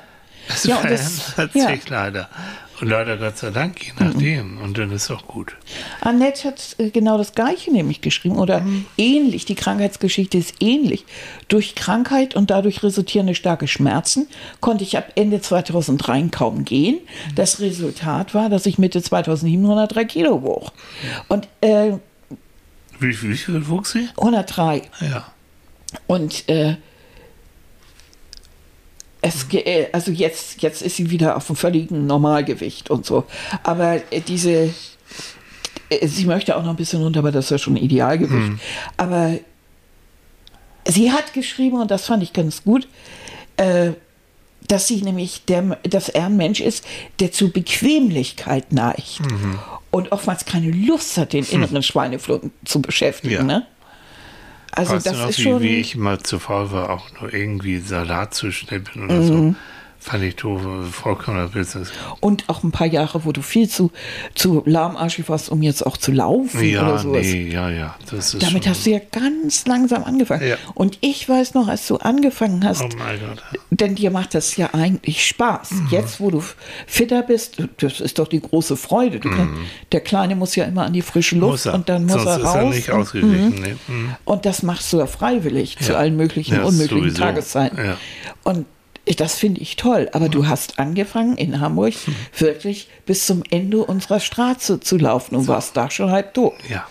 Es 0.47 0.65
Mhm. 0.65 0.71
Ja, 0.71 0.77
und 0.77 0.83
verändert 0.83 1.33
das- 1.37 1.55
ja. 1.55 1.69
sich 1.69 1.89
leider. 1.89 2.29
Leider 2.81 3.17
Gott 3.17 3.39
sei 3.39 3.51
Dank, 3.51 3.83
je 3.87 3.93
nachdem. 3.99 4.61
Und 4.61 4.77
dann 4.77 4.91
ist 4.91 5.09
auch 5.11 5.27
gut. 5.29 5.55
Annette 6.01 6.49
hat 6.49 6.75
äh, 6.79 6.91
genau 6.91 7.17
das 7.17 7.33
Gleiche 7.33 7.71
nämlich 7.73 8.01
geschrieben 8.03 8.37
oder 8.37 8.61
Mhm. 8.61 8.85
ähnlich. 8.99 9.45
Die 9.47 9.55
Krankheitsgeschichte 9.55 10.37
ist 10.37 10.55
ähnlich. 10.61 11.07
Durch 11.49 11.77
Krankheit 11.77 12.35
und 12.35 12.51
dadurch 12.51 12.83
resultierende 12.83 13.35
starke 13.37 13.69
Schmerzen 13.69 14.27
konnte 14.61 14.83
ich 14.85 14.99
ab 14.99 15.13
Ende 15.15 15.41
2003 15.41 16.29
kaum 16.31 16.65
gehen. 16.67 16.99
Das 17.37 17.61
Resultat 17.61 18.35
war, 18.35 18.51
dass 18.51 18.67
ich 18.67 18.77
Mitte 18.77 19.01
2007 19.01 19.63
103 19.65 20.05
Kilo 20.05 20.43
wog. 20.43 20.73
Und 21.29 21.49
äh, 21.63 21.93
Wie, 23.01 23.23
wie 23.23 23.37
viel 23.37 23.67
wuchs 23.69 23.93
sie? 23.93 24.09
103. 24.17 24.83
Ja. 25.01 25.27
Und 26.07 26.49
äh, 26.49 26.77
es, 29.23 29.47
äh, 29.53 29.89
also 29.93 30.11
jetzt, 30.11 30.63
jetzt 30.63 30.83
ist 30.83 30.97
sie 30.97 31.11
wieder 31.11 31.37
auf 31.37 31.49
einem 31.49 31.57
völligen 31.57 32.07
Normalgewicht 32.07 32.91
und 32.91 33.07
so. 33.07 33.25
Aber 33.63 34.01
äh, 34.13 34.21
diese, 34.21 34.75
äh, 35.89 36.07
sie 36.07 36.27
möchte 36.27 36.57
auch 36.57 36.63
noch 36.63 36.71
ein 36.71 36.77
bisschen 36.77 37.03
runter, 37.03 37.21
aber 37.21 37.33
das 37.33 37.47
ist 37.47 37.51
ja 37.51 37.59
schon 37.59 37.77
Idealgewicht. 37.77 38.61
Aber 38.97 39.39
sie 40.87 41.11
hat 41.11 41.33
geschrieben, 41.33 41.81
und 41.81 41.91
das 41.91 42.07
fand 42.07 42.23
ich 42.23 42.33
ganz 42.33 42.65
gut, 42.65 42.87
dass 44.67 44.89
sie 44.89 45.01
nämlich, 45.03 45.45
der, 45.45 45.79
dass 45.85 46.09
er 46.09 46.27
ein 46.27 46.37
Mensch 46.37 46.61
ist, 46.61 46.85
der 47.21 47.31
zu 47.31 47.53
Bequemlichkeit 47.53 48.73
neigt. 48.73 49.21
Und 49.95 50.11
oftmals 50.11 50.45
keine 50.45 50.71
Lust 50.73 51.17
hat, 51.19 51.33
den 51.33 51.45
inneren 51.45 51.83
Schweineflug 51.85 52.51
zu 52.65 52.83
beschäftigen. 52.83 53.35
Ja. 53.35 53.43
Ne? 53.45 53.67
Also 54.73 54.95
weißt 54.95 55.07
das 55.07 55.13
du 55.13 55.19
noch, 55.21 55.29
ist 55.29 55.39
wie, 55.39 55.43
schon. 55.43 55.63
wie 55.63 55.77
ich 55.77 55.95
mal 55.97 56.19
zu 56.19 56.41
faul 56.41 56.73
war, 56.73 56.91
auch 56.91 57.11
nur 57.21 57.33
irgendwie 57.33 57.79
Salat 57.79 58.35
zu 58.35 58.51
schnippeln 58.51 59.05
oder 59.05 59.15
Mhm. 59.15 59.27
so. 59.27 59.55
Fand 59.99 60.23
ich 60.23 60.37
doof, 60.37 60.61
vollkommener 60.91 61.49
Business. 61.49 61.91
Und 62.21 62.45
auch 62.49 62.63
ein 62.63 62.73
paar 62.73 62.87
Jahre, 62.87 63.25
wo 63.25 63.33
du 63.33 63.41
viel 63.41 63.69
zu, 63.71 63.91
zu 64.35 64.63
lahmarschig 64.67 65.29
warst, 65.31 65.49
um 65.49 65.63
jetzt 65.63 65.85
auch 65.87 65.97
zu 65.97 66.13
laufen 66.13 66.59
oder 66.59 66.67
Ja, 66.67 66.99
sowas. 66.99 67.23
nee, 67.23 67.49
ja, 67.51 67.71
ja. 67.71 67.97
Das 68.11 68.35
ist 68.35 68.43
Damit 68.43 68.69
hast 68.69 68.85
du 68.85 68.91
ja 68.91 69.01
ganz 69.13 69.67
langsam 69.67 70.05
angefangen. 70.05 70.47
Ja. 70.47 70.57
Und 70.75 70.99
ich 71.01 71.27
weiß 71.27 71.55
noch, 71.55 71.69
als 71.69 71.87
du 71.87 71.97
angefangen 71.97 72.63
hast, 72.65 72.83
Oh 72.83 72.89
mein 72.99 73.19
Gott. 73.19 73.43
denn 73.71 73.95
dir 73.95 74.11
macht 74.11 74.35
das 74.35 74.57
ja 74.57 74.69
eigentlich 74.75 75.25
Spaß. 75.27 75.71
Mhm. 75.71 75.89
Jetzt, 75.91 76.21
wo 76.21 76.31
du 76.31 76.43
fitter 76.87 77.23
bist, 77.23 77.57
das 77.79 78.01
ist 78.01 78.19
doch 78.19 78.29
die 78.29 78.41
große 78.41 78.77
Freude. 78.77 79.21
Du 79.21 79.31
kann, 79.31 79.57
der 79.93 80.01
Kleine 80.03 80.37
muss 80.37 80.55
ja 80.55 80.65
immer 80.67 80.85
an 80.85 80.93
die 80.93 81.03
frische 81.03 81.37
Luft 81.37 81.65
Mhm. 81.67 81.73
Und 81.75 81.89
dann 81.89 82.03
muss 82.05 82.13
Sonst 82.15 82.27
er 82.27 82.37
ist 82.39 82.45
raus. 82.45 82.55
er 82.57 82.65
nicht 82.71 82.89
und, 82.91 83.01
ausgeglichen. 83.01 83.55
Nee. 83.63 83.75
Mhm. 83.89 84.15
und 84.25 84.45
das 84.45 84.63
machst 84.63 84.93
du 84.93 84.99
ja 84.99 85.07
freiwillig 85.07 85.79
zu 85.79 85.93
Ja. 85.93 85.99
allen 85.99 86.17
möglichen 86.17 86.57
Ja, 86.57 86.65
unmöglichen 86.65 86.99
sowieso. 87.11 87.23
Tageszeiten. 87.23 87.79
Und 88.43 88.67
das 89.17 89.35
finde 89.35 89.61
ich 89.61 89.77
toll. 89.77 90.09
Aber 90.13 90.29
du 90.29 90.47
hast 90.47 90.79
angefangen 90.79 91.37
in 91.37 91.61
Hamburg 91.61 91.95
Hm. 91.95 92.15
wirklich 92.39 92.89
bis 93.07 93.27
zum 93.27 93.43
Ende 93.51 93.79
unserer 93.85 94.21
Straße 94.21 94.81
zu 94.81 94.97
laufen 94.97 95.37
und 95.37 95.47
warst 95.49 95.77
da 95.77 95.91
schon 95.91 96.11
halb 96.11 96.35
tot. 96.35 96.55
Ja, 96.71 96.87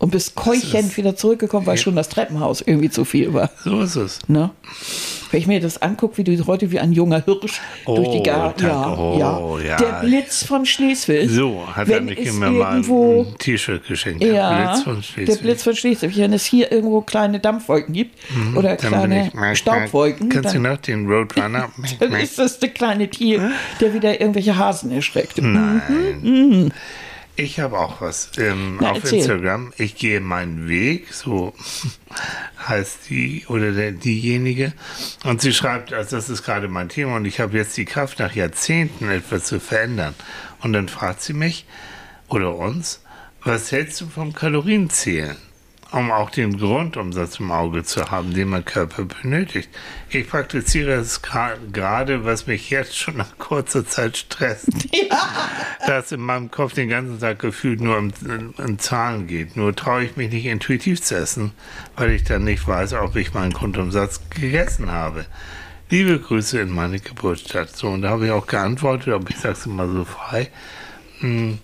Und 0.00 0.10
bist 0.12 0.34
keuchend 0.34 0.96
wieder 0.96 1.14
zurückgekommen, 1.14 1.66
weil 1.66 1.76
schon 1.76 1.94
das 1.94 2.08
Treppenhaus 2.08 2.62
irgendwie 2.62 2.88
zu 2.88 3.04
viel 3.04 3.34
war. 3.34 3.50
so 3.64 3.82
ist 3.82 3.96
es. 3.96 4.18
Ne? 4.28 4.48
Wenn 5.30 5.40
ich 5.40 5.46
mir 5.46 5.60
das 5.60 5.80
angucke, 5.82 6.16
wie 6.16 6.24
du 6.24 6.46
heute 6.46 6.70
wie 6.72 6.80
ein 6.80 6.90
junger 6.92 7.22
Hirsch 7.24 7.60
durch 7.84 8.08
die 8.08 8.18
Oh, 8.18 8.22
Garten. 8.22 8.64
Ja. 8.64 8.96
Oh, 8.96 9.18
ja. 9.18 9.38
ja. 9.62 9.76
Der 9.76 10.00
Blitz 10.06 10.42
von 10.44 10.64
Schleswig. 10.64 11.28
So 11.30 11.64
hat 11.66 11.86
er 11.88 11.96
Wenn 11.98 12.06
mich 12.06 12.18
es 12.18 12.34
immer 12.34 12.50
mal 12.50 12.76
ein 12.82 13.26
T-Shirt 13.38 13.86
geschenkt. 13.86 14.24
ja, 14.24 14.80
Blitz 14.82 15.12
der. 15.16 15.36
Blitz 15.36 15.62
von 15.64 15.76
Schleswig. 15.76 16.16
Wenn 16.16 16.32
es 16.32 16.46
hier 16.46 16.72
irgendwo 16.72 17.02
kleine 17.02 17.38
Dampfwolken 17.38 17.92
gibt 17.94 18.16
oder 18.56 18.72
Mhm. 18.72 18.76
Dann 18.78 18.88
kleine 18.88 19.30
ich- 19.52 19.58
Staubwolken, 19.58 20.30
Kennst 20.30 20.54
du 20.54 20.60
dann, 20.62 20.72
noch 20.72 20.78
den 20.80 21.06
Roadrunner? 21.06 21.68
dann 22.00 22.12
ist 22.14 22.38
das 22.38 22.58
der 22.58 22.70
kleine 22.70 23.08
Tier, 23.10 23.50
der 23.82 23.92
wieder 23.92 24.18
irgendwelche 24.18 24.56
Hasen 24.56 24.90
erschreckt. 24.92 25.36
Nein. 25.42 26.72
Ich 27.36 27.58
habe 27.58 27.78
auch 27.78 28.00
was 28.00 28.32
ähm, 28.38 28.78
Na, 28.80 28.90
auf 28.90 28.98
erzähl. 28.98 29.18
Instagram. 29.18 29.72
Ich 29.78 29.96
gehe 29.96 30.20
meinen 30.20 30.68
Weg, 30.68 31.12
so 31.14 31.54
heißt 32.68 33.08
die 33.08 33.46
oder 33.48 33.72
der, 33.72 33.92
diejenige. 33.92 34.72
Und 35.24 35.40
sie 35.40 35.52
schreibt, 35.52 35.92
also 35.92 36.16
das 36.16 36.28
ist 36.28 36.42
gerade 36.42 36.68
mein 36.68 36.88
Thema 36.88 37.16
und 37.16 37.24
ich 37.24 37.40
habe 37.40 37.56
jetzt 37.56 37.76
die 37.76 37.84
Kraft, 37.86 38.18
nach 38.18 38.34
Jahrzehnten 38.34 39.10
etwas 39.10 39.44
zu 39.44 39.60
verändern. 39.60 40.14
Und 40.60 40.72
dann 40.72 40.88
fragt 40.88 41.22
sie 41.22 41.32
mich 41.32 41.64
oder 42.28 42.54
uns, 42.54 43.02
was 43.42 43.72
hältst 43.72 44.00
du 44.02 44.06
vom 44.08 44.34
Kalorienzählen? 44.34 45.36
Um 45.92 46.10
auch 46.12 46.30
den 46.30 46.56
Grundumsatz 46.56 47.40
im 47.40 47.50
Auge 47.50 47.82
zu 47.82 48.10
haben, 48.10 48.32
den 48.32 48.48
mein 48.48 48.64
Körper 48.64 49.04
benötigt. 49.04 49.68
Ich 50.08 50.28
praktiziere 50.28 50.92
es 50.92 51.20
gerade, 51.22 52.24
was 52.24 52.46
mich 52.46 52.70
jetzt 52.70 52.96
schon 52.96 53.16
nach 53.16 53.38
kurzer 53.38 53.84
Zeit 53.86 54.16
stresst 54.16 54.68
dass 55.86 56.12
in 56.12 56.20
meinem 56.20 56.50
Kopf 56.50 56.74
den 56.74 56.88
ganzen 56.88 57.18
Tag 57.18 57.38
gefühlt 57.38 57.80
nur 57.80 57.98
um, 57.98 58.12
um 58.58 58.78
Zahlen 58.78 59.26
geht. 59.26 59.56
Nur 59.56 59.74
traue 59.74 60.04
ich 60.04 60.16
mich 60.16 60.30
nicht 60.30 60.46
intuitiv 60.46 61.02
zu 61.02 61.16
essen, 61.16 61.52
weil 61.96 62.10
ich 62.10 62.24
dann 62.24 62.44
nicht 62.44 62.66
weiß, 62.66 62.94
ob 62.94 63.16
ich 63.16 63.34
meinen 63.34 63.52
Grundumsatz 63.52 64.20
gegessen 64.30 64.90
habe. 64.90 65.26
Liebe 65.88 66.20
Grüße 66.20 66.60
in 66.60 66.70
meine 66.70 67.00
Geburtsstadt. 67.00 67.76
So, 67.76 67.88
und 67.88 68.02
da 68.02 68.10
habe 68.10 68.26
ich 68.26 68.30
auch 68.30 68.46
geantwortet, 68.46 69.12
aber 69.12 69.28
ich 69.30 69.38
sage 69.38 69.54
es 69.54 69.66
immer 69.66 69.88
so 69.88 70.04
frei. 70.04 70.48
Hm, 71.18 71.58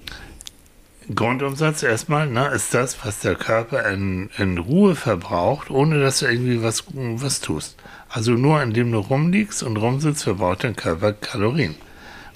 Grundumsatz 1.15 1.83
erstmal, 1.83 2.27
ne, 2.27 2.49
ist 2.49 2.75
das, 2.75 3.05
was 3.05 3.21
der 3.21 3.37
Körper 3.37 3.89
in, 3.89 4.31
in 4.39 4.59
Ruhe 4.59 4.97
verbraucht, 4.97 5.71
ohne 5.71 6.01
dass 6.01 6.19
du 6.19 6.27
irgendwie 6.27 6.63
was, 6.63 6.85
was 6.93 7.41
tust. 7.41 7.77
Also 8.09 8.33
nur 8.33 8.63
indem 8.63 8.93
du 8.93 8.99
rumliegst 8.99 9.63
und 9.63 9.77
rumsitzt, 9.77 10.25
verbraucht 10.25 10.65
dein 10.65 10.75
Körper 10.75 11.13
Kalorien. 11.13 11.77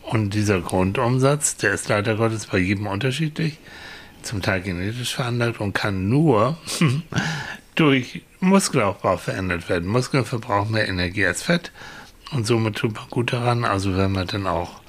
Und 0.03 0.35
dieser 0.35 0.61
Grundumsatz, 0.61 1.57
der 1.57 1.73
ist 1.73 1.89
leider 1.89 2.16
Gottes 2.16 2.47
bei 2.47 2.59
jedem 2.59 2.87
unterschiedlich, 2.87 3.59
zum 4.23 4.43
Teil 4.43 4.61
genetisch 4.61 5.14
veranlagt 5.14 5.61
und 5.61 5.73
kann 5.73 6.09
nur 6.09 6.57
durch 7.75 8.23
Muskelaufbau 8.41 9.16
verändert 9.16 9.68
werden. 9.68 9.89
Muskeln 9.89 10.25
verbrauchen 10.25 10.73
mehr 10.73 10.89
Energie 10.89 11.27
als 11.27 11.43
Fett 11.43 11.73
und 12.33 12.47
somit 12.47 12.77
tut 12.77 12.95
man 12.95 13.09
gut 13.09 13.33
daran. 13.33 13.64
Also 13.64 13.97
wenn 13.97 14.12
man 14.12 14.27
dann 14.27 14.47
auch 14.47 14.80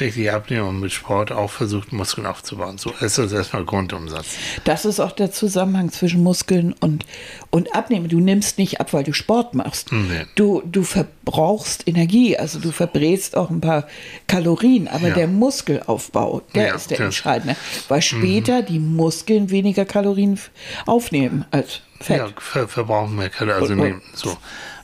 richtig 0.00 0.30
abnehmen 0.32 0.66
und 0.68 0.80
mit 0.80 0.90
Sport 0.92 1.30
auch 1.30 1.50
versucht, 1.50 1.92
Muskeln 1.92 2.26
aufzubauen. 2.26 2.78
So 2.78 2.90
ist 3.00 3.16
das 3.18 3.32
erstmal 3.32 3.64
Grundumsatz. 3.64 4.26
Das 4.64 4.84
ist 4.84 4.98
auch 5.00 5.12
der 5.12 5.30
Zusammenhang 5.30 5.92
zwischen 5.92 6.22
Muskeln 6.22 6.72
und, 6.80 7.04
und 7.50 7.74
Abnehmen. 7.74 8.08
Du 8.08 8.18
nimmst 8.20 8.58
nicht 8.58 8.80
ab, 8.80 8.92
weil 8.92 9.04
du 9.04 9.12
Sport 9.12 9.54
machst. 9.54 9.92
Nee. 9.92 10.26
Du, 10.34 10.62
du 10.64 10.82
verbrauchst 10.82 11.86
Energie, 11.86 12.36
also 12.36 12.58
du 12.58 12.72
verbrätst 12.72 13.36
auch 13.36 13.50
ein 13.50 13.60
paar 13.60 13.86
Kalorien, 14.26 14.88
aber 14.88 15.08
Ja. 15.08 15.14
der 15.14 15.28
Muskelaufbau, 15.28 16.42
der 16.54 16.66
Ja, 16.68 16.74
ist 16.74 16.90
der 16.90 17.00
entscheidende, 17.00 17.56
weil 17.88 18.02
später 18.02 18.62
die 18.62 18.78
Muskeln 18.80 19.50
weniger 19.50 19.84
Kalorien 19.84 20.38
aufnehmen 20.86 21.44
als 21.50 21.80
Fett. 22.00 22.18
Ja, 22.18 22.28
ver 22.36 22.68
verbrauchen 22.68 23.16
mehr 23.16 23.30
Kalorien. 23.30 23.60
Also 23.62 23.72
Und- 23.74 23.80
nehmen, 23.80 24.02
so. 24.14 24.36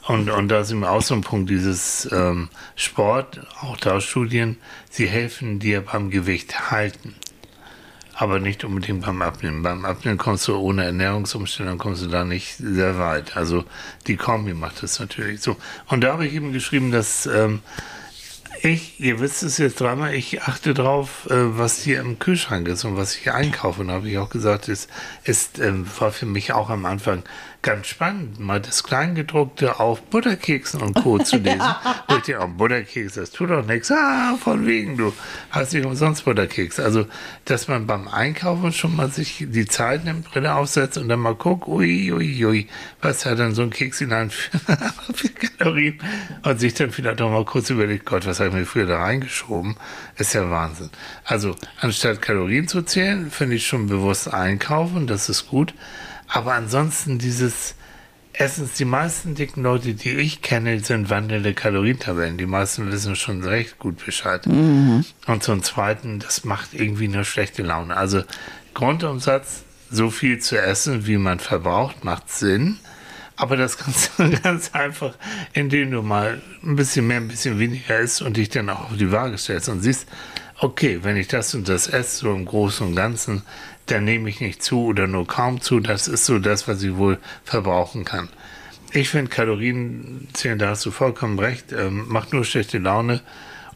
Und, 0.07 0.29
und 0.31 0.49
da 0.49 0.61
ist 0.61 0.71
eben 0.73 0.83
auch 0.83 1.03
so 1.03 1.15
ein 1.15 1.21
Punkt, 1.21 1.51
dieses 1.51 2.09
ähm, 2.11 2.49
Sport, 2.75 3.41
auch 3.61 3.77
da 3.77 4.01
Studien, 4.01 4.57
sie 4.91 5.07
helfen 5.07 5.59
dir 5.59 5.81
beim 5.81 6.11
Gewicht 6.11 6.71
halten. 6.71 7.15
Aber 8.13 8.39
nicht 8.39 8.65
unbedingt 8.65 9.07
beim 9.07 9.23
Abnehmen. 9.23 9.63
Beim 9.63 9.87
Abnehmen 9.87 10.19
kommst 10.19 10.47
du 10.47 10.55
ohne 10.55 10.85
Ernährungsumstellung 10.85 11.79
kommst 11.79 12.03
du 12.03 12.09
da 12.09 12.23
nicht 12.23 12.59
sehr 12.59 12.99
weit. 12.99 13.35
Also 13.35 13.65
die 14.07 14.17
Kombi 14.17 14.53
macht 14.53 14.83
das 14.83 15.01
natürlich 15.01 15.41
so. 15.41 15.57
Und 15.87 16.03
da 16.03 16.13
habe 16.13 16.27
ich 16.27 16.35
eben 16.35 16.53
geschrieben, 16.53 16.91
dass 16.91 17.25
ähm, 17.25 17.63
ich, 18.63 19.01
ihr 19.01 19.21
wisst 19.21 19.43
es 19.43 19.57
jetzt 19.57 19.81
dreimal, 19.81 20.15
ich 20.15 20.43
achte 20.43 20.75
drauf, 20.75 21.27
äh, 21.31 21.59
was 21.59 21.83
hier 21.83 22.01
im 22.01 22.19
Kühlschrank 22.19 22.69
ist 22.69 22.85
und 22.85 22.97
was 22.97 23.17
ich 23.17 23.33
einkaufe. 23.33 23.81
Und 23.81 23.89
da 23.89 23.95
habe 23.95 24.11
ich 24.11 24.19
auch 24.19 24.29
gesagt, 24.29 24.69
es 24.69 24.89
ist, 25.25 25.59
ähm, 25.59 25.87
war 25.99 26.13
für 26.13 26.27
mich 26.27 26.53
auch 26.53 26.69
am 26.69 26.85
Anfang 26.85 27.23
ganz 27.63 27.89
spannend, 27.89 28.41
mal 28.41 28.61
das 28.61 28.85
Kleingedruckte 28.85 29.81
auf 29.81 30.01
Butterkeksen 30.03 30.81
und 30.81 30.95
Co. 30.95 31.19
zu 31.19 31.37
lesen. 31.39 31.61
Wo 32.09 32.17
ich 32.17 32.23
denke, 32.23 32.43
oh, 32.43 32.49
Butterkeks, 32.49 33.15
das 33.15 33.31
tut 33.31 33.51
doch 33.51 33.67
nichts. 33.67 33.91
Ah, 33.93 34.37
von 34.43 34.67
wegen, 34.67 34.97
du 34.97 35.13
hast 35.51 35.75
nicht 35.75 35.85
umsonst 35.85 36.25
Butterkeks. 36.25 36.81
Also, 36.81 37.07
dass 37.45 37.69
man 37.69 37.87
beim 37.87 38.09
Einkaufen 38.09 38.73
schon 38.73 38.97
mal 38.97 39.11
sich 39.11 39.47
die 39.49 39.67
Zeit 39.67 40.05
nimmt, 40.05 40.31
Brille 40.31 40.55
aufsetzt 40.55 40.97
und 40.97 41.09
dann 41.09 41.21
mal 41.21 41.35
guckt, 41.35 41.69
ui, 41.69 42.13
ui, 42.13 42.45
ui, 42.45 42.69
was 43.03 43.27
hat 43.27 43.39
dann 43.39 43.55
so 43.55 43.63
ein 43.63 43.71
Keks 43.71 43.99
hinein 43.99 44.31
für, 44.31 44.59
für 45.15 45.29
Kalorien? 45.29 46.01
Und 46.43 46.61
sich 46.61 46.73
dann 46.75 46.91
vielleicht 46.91 47.21
auch 47.21 47.31
mal 47.31 47.45
kurz 47.45 47.69
überlegt, 47.69 48.07
Gott, 48.07 48.27
was 48.27 48.41
habe 48.41 48.49
ich 48.49 48.55
mir 48.55 48.67
früher 48.67 48.87
da 48.87 49.01
reingeschoben? 49.03 49.77
Ist 50.17 50.33
ja 50.33 50.49
Wahnsinn. 50.51 50.91
Also, 51.25 51.57
anstatt 51.81 52.23
Kalorien 52.23 52.69
zu 52.69 52.83
zählen, 52.83 53.31
finde 53.31 53.57
ich 53.57 53.67
schon 53.67 53.87
bewusst 53.87 54.33
einkaufen, 54.33 55.07
das 55.07 55.29
ist 55.29 55.49
gut. 55.49 55.75
Aber 56.33 56.55
ansonsten 56.55 57.19
dieses 57.19 57.75
Erstens, 58.33 58.75
die 58.75 58.85
meisten 58.85 59.35
dicken 59.35 59.63
Leute, 59.63 59.93
die 59.93 60.13
ich 60.13 60.41
kenne, 60.41 60.79
sind 60.81 61.11
wandelnde 61.11 61.53
Kalorientabellen. 61.53 62.39
Die 62.39 62.47
meisten 62.47 62.91
wissen 62.91 63.17
schon 63.17 63.43
recht 63.45 63.79
gut 63.79 64.03
Bescheid. 64.05 64.47
Und 65.27 65.43
zum 65.43 65.63
Zweiten, 65.63 66.21
das 66.21 66.45
macht 66.45 66.73
irgendwie 66.73 67.09
nur 67.09 67.25
schlechte 67.25 67.63
Laune. 67.63 67.97
Also 67.97 68.23
Grundumsatz, 68.73 69.65
so 69.91 70.11
viel 70.11 70.39
zu 70.39 70.57
essen, 70.59 71.07
wie 71.07 71.19
man 71.19 71.41
verbraucht, 71.41 72.05
macht 72.05 72.31
Sinn. 72.31 72.79
Aber 73.37 73.57
das 73.57 73.77
kannst 73.77 74.13
du 74.19 74.31
ganz 74.43 74.71
einfach, 74.75 75.15
indem 75.53 75.91
du 75.91 76.03
mal 76.03 76.41
ein 76.63 76.77
bisschen 76.77 77.07
mehr, 77.09 77.19
ein 77.19 77.29
bisschen 77.29 77.59
weniger 77.59 77.99
isst 77.99 78.23
und 78.23 78.37
dich 78.37 78.49
dann 78.49 78.71
auch 78.71 78.91
auf 78.91 78.97
die 78.97 79.11
Waage 79.11 79.37
stellst 79.37 79.69
und 79.69 79.83
siehst, 79.83 80.07
okay, 80.61 81.01
wenn 81.03 81.17
ich 81.17 81.29
das 81.29 81.55
und 81.55 81.69
das 81.69 81.89
esse, 81.89 82.19
so 82.19 82.33
im 82.33 82.45
Großen 82.45 82.87
und 82.87 82.95
Ganzen, 82.95 83.43
dann 83.87 84.05
nehme 84.05 84.29
ich 84.29 84.41
nicht 84.41 84.63
zu 84.63 84.85
oder 84.85 85.07
nur 85.07 85.27
kaum 85.27 85.61
zu. 85.61 85.81
Das 85.81 86.09
ist 86.09 86.27
so 86.27 86.39
das, 86.39 86.69
was 86.69 86.83
ich 86.83 86.97
wohl 86.97 87.19
verbrauchen 87.45 88.05
kann. 88.05 88.29
Ich 88.93 89.09
finde 89.09 89.31
Kalorien 89.31 90.29
zählen, 90.33 90.59
da 90.59 90.71
hast 90.71 90.85
du 90.85 90.91
vollkommen 90.91 91.39
recht, 91.39 91.73
ähm, 91.73 92.07
macht 92.09 92.33
nur 92.33 92.45
schlechte 92.45 92.79
Laune 92.79 93.21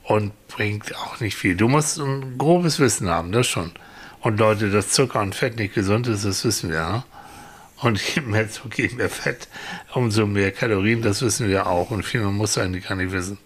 und 0.02 0.32
bringt 0.48 0.94
auch 0.96 1.20
nicht 1.20 1.36
viel. 1.36 1.56
Du 1.56 1.68
musst 1.68 1.98
ein 1.98 2.36
grobes 2.36 2.78
Wissen 2.80 3.08
haben, 3.08 3.32
das 3.32 3.46
schon. 3.46 3.72
Und 4.20 4.38
Leute, 4.38 4.70
dass 4.70 4.90
Zucker 4.90 5.20
und 5.20 5.34
Fett 5.34 5.58
nicht 5.58 5.74
gesund 5.74 6.06
ist, 6.06 6.24
das 6.24 6.44
wissen 6.44 6.70
wir. 6.70 6.76
Ja? 6.76 7.04
Und 7.80 8.00
je 8.00 8.22
mehr 8.22 8.48
Zucker, 8.50 8.82
je 8.82 8.94
mehr 8.94 9.10
Fett, 9.10 9.48
umso 9.92 10.26
mehr 10.26 10.50
Kalorien, 10.50 11.02
das 11.02 11.22
wissen 11.22 11.48
wir 11.48 11.66
auch. 11.66 11.90
Und 11.90 12.04
viel 12.04 12.20
mehr 12.20 12.30
muss 12.30 12.56
eigentlich 12.58 12.88
gar 12.88 12.96
nicht 12.96 13.12
wissen. 13.12 13.38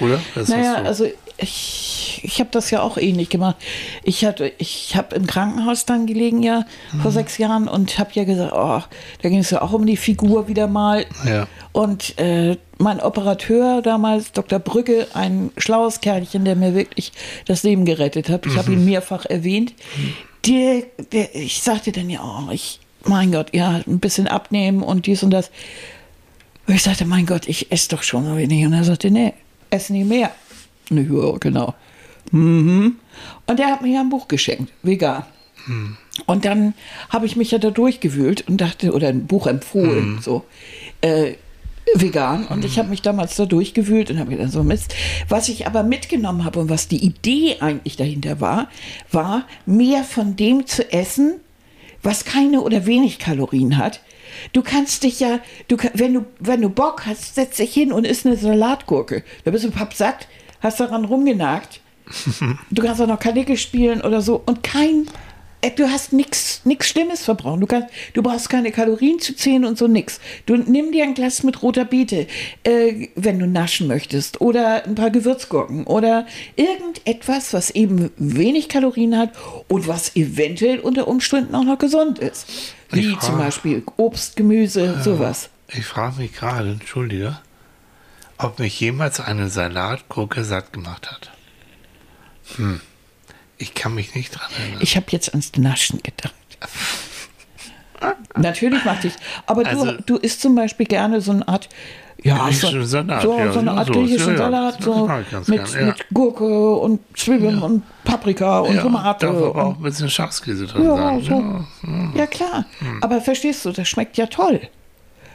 Oder? 0.00 0.20
Das 0.34 0.48
naja, 0.48 0.76
also 0.76 1.10
ich, 1.36 2.20
ich 2.22 2.40
habe 2.40 2.50
das 2.52 2.70
ja 2.70 2.82
auch 2.82 2.96
ähnlich 2.96 3.28
gemacht. 3.28 3.56
Ich 4.02 4.24
hatte, 4.24 4.52
ich 4.58 4.94
habe 4.96 5.16
im 5.16 5.26
Krankenhaus 5.26 5.84
dann 5.84 6.06
gelegen 6.06 6.42
ja 6.42 6.64
mhm. 6.92 7.00
vor 7.00 7.10
sechs 7.10 7.38
Jahren 7.38 7.68
und 7.68 7.98
habe 7.98 8.10
ja 8.14 8.24
gesagt, 8.24 8.52
oh, 8.54 8.82
da 9.22 9.28
ging 9.28 9.38
es 9.38 9.50
ja 9.50 9.62
auch 9.62 9.72
um 9.72 9.84
die 9.86 9.96
Figur 9.96 10.48
wieder 10.48 10.66
mal. 10.66 11.06
Ja. 11.26 11.46
Und 11.72 12.18
äh, 12.18 12.56
mein 12.78 13.00
Operateur 13.00 13.82
damals, 13.82 14.32
Dr. 14.32 14.58
Brücke, 14.58 15.08
ein 15.14 15.50
schlaues 15.56 16.00
Kerlchen, 16.00 16.44
der 16.44 16.56
mir 16.56 16.74
wirklich 16.74 17.12
das 17.46 17.62
Leben 17.62 17.84
gerettet 17.84 18.28
hat. 18.28 18.46
Ich 18.46 18.52
mhm. 18.52 18.58
habe 18.58 18.72
ihn 18.72 18.84
mehrfach 18.84 19.26
erwähnt. 19.26 19.74
Der, 20.46 20.82
der, 21.12 21.34
ich 21.34 21.62
sagte 21.62 21.90
dann 21.90 22.10
ja, 22.10 22.20
oh, 22.22 22.50
ich, 22.52 22.80
mein 23.04 23.32
Gott, 23.32 23.54
ja, 23.54 23.80
ein 23.86 23.98
bisschen 23.98 24.28
abnehmen 24.28 24.82
und 24.82 25.06
dies 25.06 25.22
und 25.22 25.30
das. 25.30 25.50
Und 26.66 26.74
ich 26.74 26.82
sagte, 26.82 27.04
mein 27.04 27.26
Gott, 27.26 27.48
ich 27.48 27.72
esse 27.72 27.88
doch 27.90 28.02
schon 28.02 28.24
so 28.24 28.36
wenig. 28.36 28.64
Und 28.64 28.72
er 28.72 28.84
sagte, 28.84 29.10
nee, 29.10 29.34
ess 29.70 29.90
nie 29.90 30.04
mehr. 30.04 30.30
Ja, 30.90 31.36
genau. 31.38 31.74
Mhm. 32.30 32.96
Und 33.46 33.60
er 33.60 33.66
hat 33.66 33.82
mir 33.82 33.94
ja 33.94 34.00
ein 34.00 34.10
Buch 34.10 34.28
geschenkt, 34.28 34.72
vegan. 34.82 35.24
Mhm. 35.66 35.96
Und 36.26 36.44
dann 36.44 36.74
habe 37.10 37.26
ich 37.26 37.36
mich 37.36 37.50
ja 37.50 37.58
da 37.58 37.70
durchgewühlt 37.70 38.46
und 38.48 38.60
dachte, 38.60 38.92
oder 38.92 39.08
ein 39.08 39.26
Buch 39.26 39.46
empfohlen, 39.46 40.16
mhm. 40.16 40.20
so. 40.20 40.44
Äh, 41.00 41.34
vegan 41.94 42.46
und 42.46 42.64
ich 42.64 42.78
habe 42.78 42.88
mich 42.88 43.02
damals 43.02 43.36
da 43.36 43.44
durchgewühlt 43.44 44.10
und 44.10 44.18
habe 44.18 44.30
gedacht, 44.30 44.52
so 44.52 44.62
Mist. 44.62 44.94
Was 45.28 45.48
ich 45.48 45.66
aber 45.66 45.82
mitgenommen 45.82 46.44
habe 46.44 46.60
und 46.60 46.70
was 46.70 46.88
die 46.88 47.04
Idee 47.04 47.56
eigentlich 47.60 47.96
dahinter 47.96 48.40
war, 48.40 48.68
war 49.12 49.46
mehr 49.66 50.02
von 50.02 50.34
dem 50.34 50.66
zu 50.66 50.90
essen, 50.92 51.40
was 52.02 52.24
keine 52.24 52.62
oder 52.62 52.86
wenig 52.86 53.18
Kalorien 53.18 53.76
hat. 53.76 54.00
Du 54.52 54.62
kannst 54.62 55.04
dich 55.04 55.20
ja, 55.20 55.40
du, 55.68 55.76
wenn, 55.94 56.14
du, 56.14 56.24
wenn 56.40 56.62
du 56.62 56.68
Bock 56.68 57.06
hast, 57.06 57.34
setz 57.34 57.58
dich 57.58 57.72
hin 57.72 57.92
und 57.92 58.06
isst 58.06 58.26
eine 58.26 58.36
Salatgurke. 58.36 59.22
Da 59.44 59.50
bist 59.50 59.64
du 59.64 59.70
pappsatt, 59.70 60.26
hast 60.64 60.80
daran 60.80 61.04
rumgenagt. 61.04 61.80
du 62.70 62.82
kannst 62.82 63.00
auch 63.00 63.06
noch 63.06 63.20
Kanicke 63.20 63.56
spielen 63.56 64.02
oder 64.02 64.20
so 64.20 64.42
und 64.44 64.62
kein 64.62 65.06
äh, 65.64 65.70
du 65.70 65.90
hast 65.90 66.12
nichts 66.12 66.62
Schlimmes 66.80 67.24
verbraucht. 67.24 67.62
Du, 67.62 67.66
kannst, 67.66 67.88
du 68.12 68.22
brauchst 68.22 68.50
keine 68.50 68.70
Kalorien 68.70 69.18
zu 69.18 69.34
zählen 69.34 69.64
und 69.64 69.78
so 69.78 69.86
nix. 69.86 70.20
Du 70.46 70.56
nimm 70.56 70.92
dir 70.92 71.04
ein 71.04 71.14
Glas 71.14 71.42
mit 71.42 71.62
roter 71.62 71.84
Beete, 71.84 72.26
äh, 72.64 73.08
wenn 73.14 73.38
du 73.38 73.46
naschen 73.46 73.86
möchtest, 73.86 74.40
oder 74.40 74.84
ein 74.84 74.94
paar 74.94 75.10
Gewürzgurken 75.10 75.86
oder 75.86 76.26
irgendetwas, 76.56 77.54
was 77.54 77.70
eben 77.70 78.10
wenig 78.16 78.68
Kalorien 78.68 79.16
hat 79.16 79.30
und 79.68 79.88
was 79.88 80.16
eventuell 80.16 80.80
unter 80.80 81.08
Umständen 81.08 81.54
auch 81.54 81.64
noch 81.64 81.78
gesund 81.78 82.18
ist. 82.18 82.46
Wie 82.90 83.10
frage, 83.10 83.26
zum 83.26 83.38
Beispiel 83.38 83.82
Obst, 83.96 84.36
Gemüse, 84.36 84.96
äh, 84.98 85.02
sowas. 85.02 85.48
Ich 85.68 85.86
frage 85.86 86.20
mich 86.20 86.34
gerade, 86.34 86.72
entschuldige, 86.72 87.38
ob 88.38 88.58
mich 88.58 88.78
jemals 88.80 89.20
eine 89.20 89.48
Salatgurke 89.48 90.44
satt 90.44 90.72
gemacht 90.72 91.10
hat. 91.10 91.30
Hm. 92.56 92.80
Ich 93.58 93.74
kann 93.74 93.94
mich 93.94 94.14
nicht 94.14 94.30
dran 94.30 94.50
erinnern. 94.58 94.80
Ich 94.82 94.96
habe 94.96 95.06
jetzt 95.10 95.30
ans 95.30 95.52
Naschen 95.56 96.02
gedacht. 96.02 96.34
Natürlich 98.36 98.84
macht 98.84 99.04
ich. 99.04 99.14
Aber 99.46 99.64
also, 99.66 99.92
du, 99.92 100.02
du 100.02 100.16
isst 100.16 100.40
zum 100.40 100.54
Beispiel 100.54 100.86
gerne 100.86 101.20
so 101.20 101.32
eine 101.32 101.46
Art. 101.46 101.68
Ja, 102.22 102.50
so, 102.52 102.82
Salat, 102.84 103.22
so, 103.22 103.38
ja, 103.38 103.52
so 103.52 103.58
eine 103.58 103.72
Art 103.72 103.92
griechischen 103.92 104.32
ja, 104.32 104.38
Salat, 104.38 104.82
so 104.82 105.10
mit, 105.46 105.72
gern, 105.72 105.86
mit 105.86 106.06
Gurke 106.12 106.74
und 106.76 107.00
Zwiebeln 107.14 107.60
und 107.60 107.82
Paprika 108.04 108.60
und 108.60 108.80
Tomate. 108.80 109.26
Darf 109.26 109.36
aber 109.36 109.64
auch 109.66 109.76
ein 109.76 109.82
bisschen 109.82 110.08
Schafskäse 110.08 110.66
drin 110.66 110.86
sein. 110.86 111.22
So. 111.22 112.18
Ja, 112.18 112.26
klar. 112.26 112.64
Hm. 112.78 113.02
Aber 113.02 113.20
verstehst 113.20 113.64
du, 113.64 113.72
das 113.72 113.88
schmeckt 113.88 114.16
ja 114.16 114.26
toll. 114.26 114.60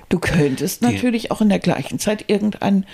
Du 0.10 0.18
könntest 0.18 0.82
natürlich 0.82 1.32
auch 1.32 1.40
in 1.40 1.50
der 1.50 1.60
gleichen 1.60 2.00
Zeit 2.00 2.26
irgendein 2.28 2.86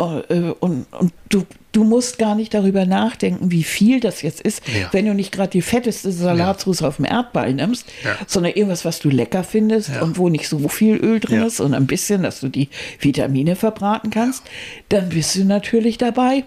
äh, 0.00 0.52
und, 0.60 0.86
und 0.92 1.12
du, 1.28 1.46
du 1.72 1.84
musst 1.84 2.18
gar 2.18 2.34
nicht 2.34 2.54
darüber 2.54 2.86
nachdenken, 2.86 3.50
wie 3.50 3.64
viel 3.64 4.00
das 4.00 4.22
jetzt 4.22 4.40
ist, 4.40 4.62
ja. 4.68 4.88
wenn 4.92 5.06
du 5.06 5.14
nicht 5.14 5.32
gerade 5.32 5.50
die 5.50 5.62
fetteste 5.62 6.10
Salatsauce 6.10 6.80
ja. 6.80 6.88
auf 6.88 6.96
dem 6.96 7.04
Erdball 7.04 7.52
nimmst, 7.52 7.86
ja. 8.04 8.16
sondern 8.26 8.52
irgendwas, 8.52 8.84
was 8.84 8.98
du 9.00 9.10
lecker 9.10 9.44
findest 9.44 9.90
und 10.00 10.18
wo 10.18 10.28
nicht 10.28 10.48
so 10.48 10.68
viel 10.68 10.96
Öl 10.96 11.20
drin 11.20 11.42
ist 11.42 11.60
und 11.60 11.74
ein 11.74 11.86
bisschen, 11.86 12.22
dass 12.22 12.40
du 12.40 12.48
die 12.48 12.68
Vitamine 12.98 13.56
verbraten 13.56 14.10
kannst, 14.10 14.42
dann 14.88 15.10
bist 15.10 15.36
du 15.36 15.44
natürlich 15.44 15.98
dabei. 15.98 16.44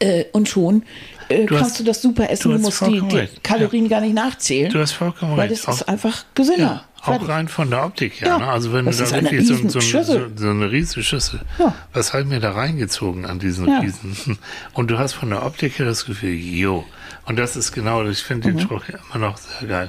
Äh, 0.00 0.24
und 0.32 0.48
schon 0.48 0.82
äh, 1.28 1.46
kannst 1.46 1.64
hast, 1.64 1.80
du 1.80 1.84
das 1.84 2.02
super 2.02 2.28
essen. 2.28 2.50
Du, 2.50 2.56
du 2.56 2.62
musst 2.62 2.80
die, 2.82 3.00
die 3.00 3.28
Kalorien 3.42 3.88
gar 3.88 4.00
nicht 4.00 4.14
nachzählen. 4.14 4.70
Du 4.70 4.80
hast 4.80 4.92
vollkommen 4.92 5.36
Weil 5.36 5.48
das 5.48 5.64
ist 5.64 5.88
einfach 5.88 6.24
gesünder. 6.34 6.84
Auch 7.06 7.28
rein 7.28 7.48
von 7.48 7.70
der 7.70 7.84
Optik 7.84 8.20
her. 8.20 8.28
Ja, 8.28 8.38
ne? 8.38 8.48
Also 8.48 8.72
wenn 8.72 8.84
du 8.86 8.90
da 8.90 9.10
wirklich 9.10 9.46
so, 9.46 9.56
so, 9.68 9.80
so, 9.80 10.02
so, 10.34 10.50
eine 10.50 10.70
riesige 10.70 11.02
Schüssel, 11.02 11.40
ja. 11.58 11.74
was 11.92 12.12
habe 12.12 12.22
ich 12.22 12.28
mir 12.28 12.40
da 12.40 12.52
reingezogen 12.52 13.26
an 13.26 13.38
diesen 13.38 13.68
ja. 13.68 13.80
Riesen? 13.80 14.38
Und 14.72 14.90
du 14.90 14.98
hast 14.98 15.14
von 15.14 15.30
der 15.30 15.44
Optik 15.44 15.78
her 15.78 15.86
das 15.86 16.04
Gefühl, 16.04 16.34
jo. 16.34 16.84
Und 17.24 17.38
das 17.38 17.56
ist 17.56 17.72
genau, 17.72 18.04
ich 18.04 18.22
finde 18.22 18.48
mhm. 18.48 18.56
den 18.56 18.60
Spruch 18.60 18.82
immer 18.88 19.26
noch 19.26 19.36
sehr 19.36 19.68
geil, 19.68 19.88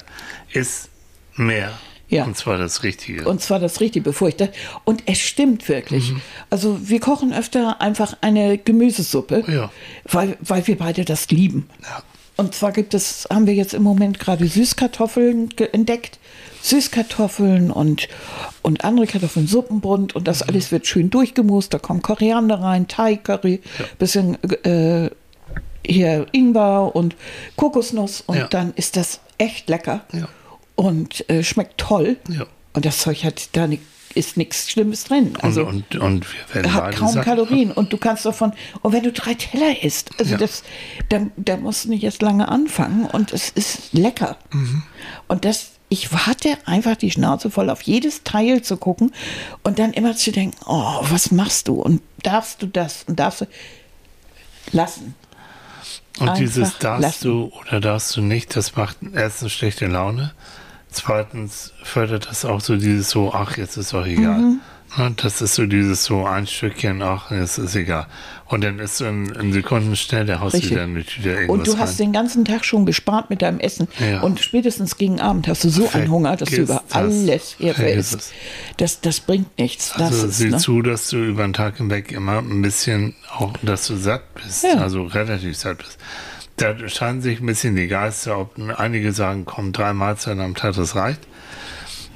ist 0.51 0.89
mehr. 1.36 1.72
Ja. 2.09 2.24
Und 2.24 2.38
zwar 2.38 2.57
das 2.57 2.84
Richtige. 2.84 3.28
Und 3.28 3.41
zwar 3.41 3.59
das 3.59 3.82
Richtige, 3.82 4.03
bevor 4.03 4.30
ich 4.30 4.38
da. 4.38 4.47
Und 4.86 5.03
es 5.07 5.20
stimmt 5.20 5.68
wirklich. 5.68 6.11
Mhm. 6.11 6.22
Also 6.49 6.80
wir 6.88 6.99
kochen 7.01 7.34
öfter 7.34 7.82
einfach 7.82 8.15
eine 8.22 8.57
Gemüsesuppe, 8.57 9.43
ja. 9.47 9.72
weil, 10.05 10.38
weil 10.39 10.65
wir 10.68 10.78
beide 10.78 11.03
das 11.03 11.30
lieben. 11.30 11.70
Ja. 11.82 12.03
Und 12.38 12.53
zwar 12.53 12.72
gibt 12.72 12.93
es, 12.93 13.28
haben 13.30 13.47
wir 13.47 13.55
jetzt 13.55 13.74
im 13.74 13.84
Moment 13.84 14.20
gerade 14.20 14.47
Süßkartoffeln 14.47 15.49
entdeckt. 15.74 16.20
Süßkartoffeln 16.62 17.72
und, 17.72 18.08
und 18.62 18.84
andere 18.84 19.08
Kartoffeln, 19.08 19.47
Suppenbund 19.47 20.16
und 20.16 20.28
das 20.28 20.41
mhm. 20.41 20.49
alles 20.49 20.72
wird 20.72 20.88
schön 20.88 21.10
durchgemust. 21.10 21.74
Da 21.74 21.80
kommt 21.80 22.03
Koriander 22.03 22.62
rein, 22.62 22.88
Thai-Curry, 22.88 23.62
ja. 23.80 23.86
bisschen 23.97 24.38
äh, 24.64 25.10
hier 25.86 26.28
Ingwer 26.32 26.95
und 26.95 27.16
Kokosnuss 27.55 28.22
und 28.22 28.38
ja. 28.38 28.47
dann 28.47 28.74
ist 28.76 28.97
das 28.97 29.22
echt 29.38 29.70
lecker 29.70 30.05
ja. 30.14 30.28
und 30.76 31.30
äh, 31.30 31.43
schmeckt 31.43 31.78
toll. 31.78 32.18
Und 32.74 32.86
das 32.86 32.99
Zeug 32.99 33.24
hat 33.24 33.49
da 33.53 33.68
nicht 33.68 33.82
ist 34.18 34.36
nichts 34.36 34.70
Schlimmes 34.70 35.05
drin. 35.05 35.34
Also 35.41 35.66
und, 35.66 35.95
und, 35.95 36.01
und 36.01 36.26
wir 36.53 36.74
hat 36.74 36.95
kaum 36.95 37.14
Kalorien 37.22 37.72
und 37.72 37.93
du 37.93 37.97
kannst 37.97 38.26
davon 38.26 38.51
und 38.82 38.91
wenn 38.91 39.03
du 39.03 39.12
drei 39.12 39.36
Teller 39.36 39.84
isst, 39.84 40.10
also 40.20 40.32
ja. 40.32 40.38
das, 40.38 40.64
dann, 41.10 41.32
da 41.38 41.55
musst 41.58 41.86
du 41.86 41.89
nicht 41.89 42.03
erst 42.03 42.22
lange 42.22 42.47
anfangen 42.47 43.05
und 43.05 43.32
es 43.32 43.49
ist 43.49 43.93
lecker. 43.93 44.38
Mhm. 44.51 44.84
Und 45.28 45.45
das, 45.45 45.74
ich 45.90 46.12
warte 46.12 46.58
einfach 46.66 46.96
die 46.96 47.12
Schnauze 47.12 47.50
voll 47.50 47.70
auf 47.70 47.82
jedes 47.82 48.24
Teil 48.24 48.62
zu 48.62 48.78
gucken 48.78 49.14
und 49.64 49.80
dann 49.80 49.94
immer 49.94 50.16
zu 50.16 50.32
denken, 50.32 50.58
oh, 50.66 51.00
was 51.02 51.32
machst 51.32 51.68
du 51.68 51.76
und 51.76 52.02
darfst 52.24 52.62
du 52.62 52.68
das 52.68 53.04
und 53.08 53.20
darfst 53.20 53.42
du 53.42 53.46
lassen. 54.72 55.16
Und 56.20 56.30
einfach 56.30 56.40
dieses 56.40 56.78
darfst 56.80 57.02
lassen. 57.02 57.24
du 57.24 57.52
oder 57.62 57.80
darfst 57.80 58.16
du 58.16 58.22
nicht, 58.22 58.56
das 58.56 58.76
macht 58.76 58.98
erstens 59.14 59.52
schlechte 59.54 59.88
Laune. 59.88 60.34
Zweitens 60.90 61.74
fördert 61.84 62.28
das 62.30 62.44
auch 62.44 62.60
so 62.60 62.76
dieses 62.76 63.10
so, 63.10 63.34
ach, 63.34 63.58
jetzt 63.58 63.78
ist 63.78 63.94
doch 63.94 64.06
egal. 64.06 64.40
Mhm. 64.40 64.60
Das 65.18 65.42
ist 65.42 65.56
so 65.56 65.66
dieses 65.66 66.06
so 66.06 66.26
ein 66.26 66.48
Stückchen, 66.48 67.02
ach, 67.02 67.30
es 67.30 67.58
ist 67.58 67.76
egal. 67.76 68.08
Und 68.46 68.64
dann 68.64 68.80
ist 68.80 68.98
so 68.98 69.06
in, 69.06 69.28
in 69.36 69.52
Sekunden 69.52 69.96
schnell 69.96 70.26
der 70.26 70.40
Haus 70.40 70.54
wieder 70.54 70.84
eine 70.84 71.04
Tüte 71.04 71.30
irgendwas 71.30 71.50
Und 71.50 71.68
du 71.68 71.78
hast 71.78 72.00
rein. 72.00 72.08
den 72.08 72.14
ganzen 72.14 72.46
Tag 72.46 72.64
schon 72.64 72.86
gespart 72.86 73.30
mit 73.30 73.42
deinem 73.42 73.60
Essen. 73.60 73.90
Ja. 74.00 74.22
Und 74.22 74.40
spätestens 74.40 74.98
gegen 74.98 75.20
Abend 75.20 75.48
hast 75.48 75.66
du 75.66 75.70
so 75.70 75.90
einen 75.92 76.10
Hunger, 76.10 76.38
dass 76.38 76.50
du 76.50 76.62
über 76.62 76.84
alles 76.92 77.58
herfällst. 77.60 78.34
Das, 78.78 79.02
das 79.02 79.20
bringt 79.20 79.58
nichts. 79.58 79.92
Also 79.92 80.28
das 80.28 80.38
sieh 80.38 80.50
ne? 80.50 80.58
zu, 80.58 80.82
dass 80.82 81.10
du 81.10 81.18
über 81.18 81.44
den 81.44 81.54
Tag 81.54 81.78
hinweg 81.78 82.12
immer 82.12 82.38
ein 82.40 82.62
bisschen, 82.62 83.16
auch 83.30 83.54
dass 83.62 83.88
du 83.88 83.98
satt 83.98 84.34
bist, 84.36 84.64
ja. 84.64 84.76
also 84.76 85.04
relativ 85.04 85.58
satt 85.58 85.80
bist. 85.80 85.98
Da 86.56 86.76
scheinen 86.88 87.22
sich 87.22 87.40
ein 87.40 87.46
bisschen 87.46 87.76
die 87.76 87.88
Geister, 87.88 88.40
ob 88.40 88.58
einige 88.78 89.12
sagen, 89.12 89.46
komm, 89.46 89.74
drei 89.74 89.94
Mahlzeiten 89.94 90.40
am 90.40 90.56
Tag, 90.56 90.76
das 90.76 90.96
reicht. 90.96 91.22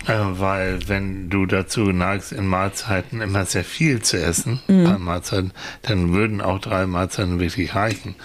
Äh, 0.07 0.13
weil 0.39 0.79
wenn 0.87 1.29
du 1.29 1.45
dazu 1.45 1.91
neigst, 1.91 2.31
in 2.31 2.47
Mahlzeiten 2.47 3.21
immer 3.21 3.45
sehr 3.45 3.63
viel 3.63 4.01
zu 4.01 4.21
essen, 4.21 4.59
mhm. 4.67 4.83
bei 4.85 4.97
Mahlzeiten, 4.97 5.51
dann 5.83 6.13
würden 6.13 6.41
auch 6.41 6.59
drei 6.59 6.87
Mahlzeiten 6.87 7.39
wirklich 7.39 7.75
reichen. 7.75 8.15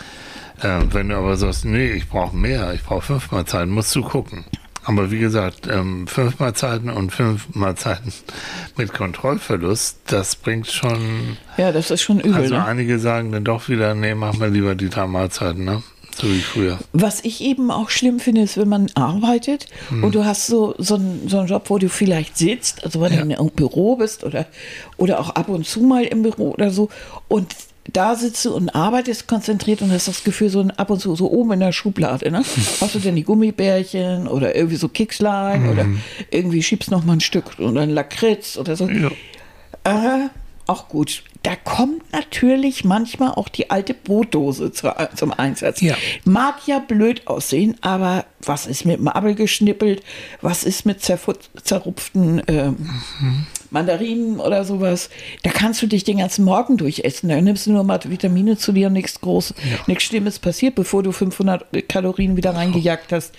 Äh, 0.63 0.81
wenn 0.93 1.11
du 1.11 1.17
aber 1.17 1.37
sagst, 1.37 1.65
nee, 1.65 1.93
ich 1.93 2.09
brauche 2.09 2.37
mehr, 2.37 2.73
ich 2.73 2.83
brauche 2.83 3.03
fünf 3.03 3.31
Mahlzeiten, 3.31 3.71
musst 3.71 3.95
du 3.95 4.03
gucken. 4.03 4.45
Aber 4.85 5.11
wie 5.11 5.19
gesagt, 5.19 5.67
ähm, 5.67 6.07
fünf 6.07 6.39
Mahlzeiten 6.39 6.91
und 6.91 7.11
fünf 7.11 7.55
Mahlzeiten 7.55 8.13
mit 8.77 8.93
Kontrollverlust, 8.93 9.99
das 10.07 10.37
bringt 10.37 10.69
schon. 10.69 11.37
Ja, 11.57 11.73
das 11.73 11.91
ist 11.91 12.03
schon 12.03 12.21
übel. 12.21 12.35
Also 12.37 12.55
ne? 12.55 12.65
einige 12.65 13.01
sagen 13.01 13.33
dann 13.33 13.43
doch 13.43 13.69
wieder, 13.69 13.97
nee, 13.97 14.15
mach 14.15 14.35
mal 14.39 14.49
lieber 14.49 14.77
die 14.77 14.89
drei 14.89 15.09
Mahlzeiten, 15.09 15.65
ne? 15.65 15.83
So 16.17 16.29
wie 16.29 16.41
früher. 16.41 16.79
Was 16.93 17.25
ich 17.25 17.41
eben 17.43 17.71
auch 17.71 17.91
schlimm 17.91 18.21
finde, 18.21 18.43
ist, 18.43 18.57
wenn 18.57 18.69
man 18.69 18.87
arbeitet 18.95 19.67
Hm. 19.89 20.05
und 20.05 20.15
du 20.15 20.25
hast 20.25 20.47
so, 20.47 20.75
so, 20.79 20.95
einen, 20.97 21.29
so 21.29 21.39
einen 21.39 21.49
Job, 21.49 21.65
wo 21.69 21.79
du 21.79 21.89
vielleicht 21.89 22.37
sitzt, 22.39 22.85
also 22.85 23.01
wenn 23.01 23.13
Ja. 23.13 23.19
du 23.19 23.25
in 23.25 23.35
einem 23.35 23.51
Büro 23.51 23.97
bist 23.97 24.25
oder, 24.25 24.47
oder 24.97 25.21
auch 25.21 25.31
ab 25.31 25.49
und 25.49 25.67
zu 25.67 25.81
mal 25.81 26.05
im 26.05 26.23
Büro 26.23 26.51
oder 26.53 26.71
so 26.71 26.89
und 27.29 27.55
da 27.93 28.17
sitzt 28.17 28.45
du 28.45 28.53
und 28.53 28.71
arbeitest 28.71 29.29
konzentriert 29.29 29.81
und 29.81 29.93
hast 29.93 30.09
das 30.09 30.25
Gefühl, 30.25 30.49
so 30.49 30.67
ab 30.77 30.91
und 30.91 30.99
zu 31.01 31.15
so 31.15 31.31
oben 31.31 31.53
in 31.53 31.61
der 31.61 31.71
Schublade. 31.71 32.33
Ne? 32.33 32.39
Hast 32.81 32.97
du 32.97 32.99
denn 32.99 33.15
die 33.15 33.23
Gummibärchen 33.23 34.27
oder 34.27 34.57
irgendwie 34.57 34.75
so 34.75 34.89
Kickslein 34.89 35.69
oder 35.69 35.87
irgendwie 36.33 36.65
schiebst 36.65 36.91
noch 36.91 37.05
mal 37.05 37.13
ein 37.13 37.21
Stück 37.21 37.45
oder 37.61 37.83
ein 37.83 37.91
Lakritz 37.91 38.57
oder 38.59 38.75
so. 38.75 38.89
Ja. 38.89 39.11
Äh, 39.85 40.29
auch 40.67 40.89
gut. 40.89 41.23
Da 41.43 41.55
kommt 41.55 42.13
natürlich 42.13 42.85
manchmal 42.85 43.31
auch 43.33 43.49
die 43.49 43.71
alte 43.71 43.95
Brotdose 43.95 44.73
zu, 44.73 44.93
zum 45.15 45.33
Einsatz. 45.33 45.81
Ja. 45.81 45.95
Mag 46.25 46.57
ja 46.67 46.81
blöd 46.81 47.27
aussehen, 47.29 47.77
aber 47.83 48.25
was 48.45 48.67
ist 48.67 48.85
mit 48.85 49.01
Mabel 49.01 49.35
geschnippelt? 49.37 50.03
Was 50.41 50.65
ist 50.65 50.87
mit 50.87 51.01
zerrupften 51.03 52.43
ähm, 52.49 52.91
Mandarinen 53.71 54.41
oder 54.41 54.65
sowas? 54.65 55.09
Da 55.45 55.51
kannst 55.51 55.83
du 55.83 55.87
dich 55.87 56.03
den 56.05 56.19
ganzen 56.19 56.45
Morgen 56.45 56.77
durchessen. 56.77 57.29
Da 57.29 57.41
nimmst 57.41 57.67
du 57.67 57.73
nur 57.73 57.85
mal 57.85 58.01
Vitamine 58.05 58.57
zu 58.57 58.73
dir 58.73 58.89
und 58.89 58.95
nichts 58.95 59.21
groß, 59.21 59.55
nichts 59.87 60.05
Schlimmes 60.05 60.39
passiert, 60.41 60.75
bevor 60.75 61.03
du 61.05 61.13
500 61.13 61.89
Kalorien 61.89 62.37
wieder 62.37 62.55
reingejagt 62.55 63.13
hast. 63.13 63.33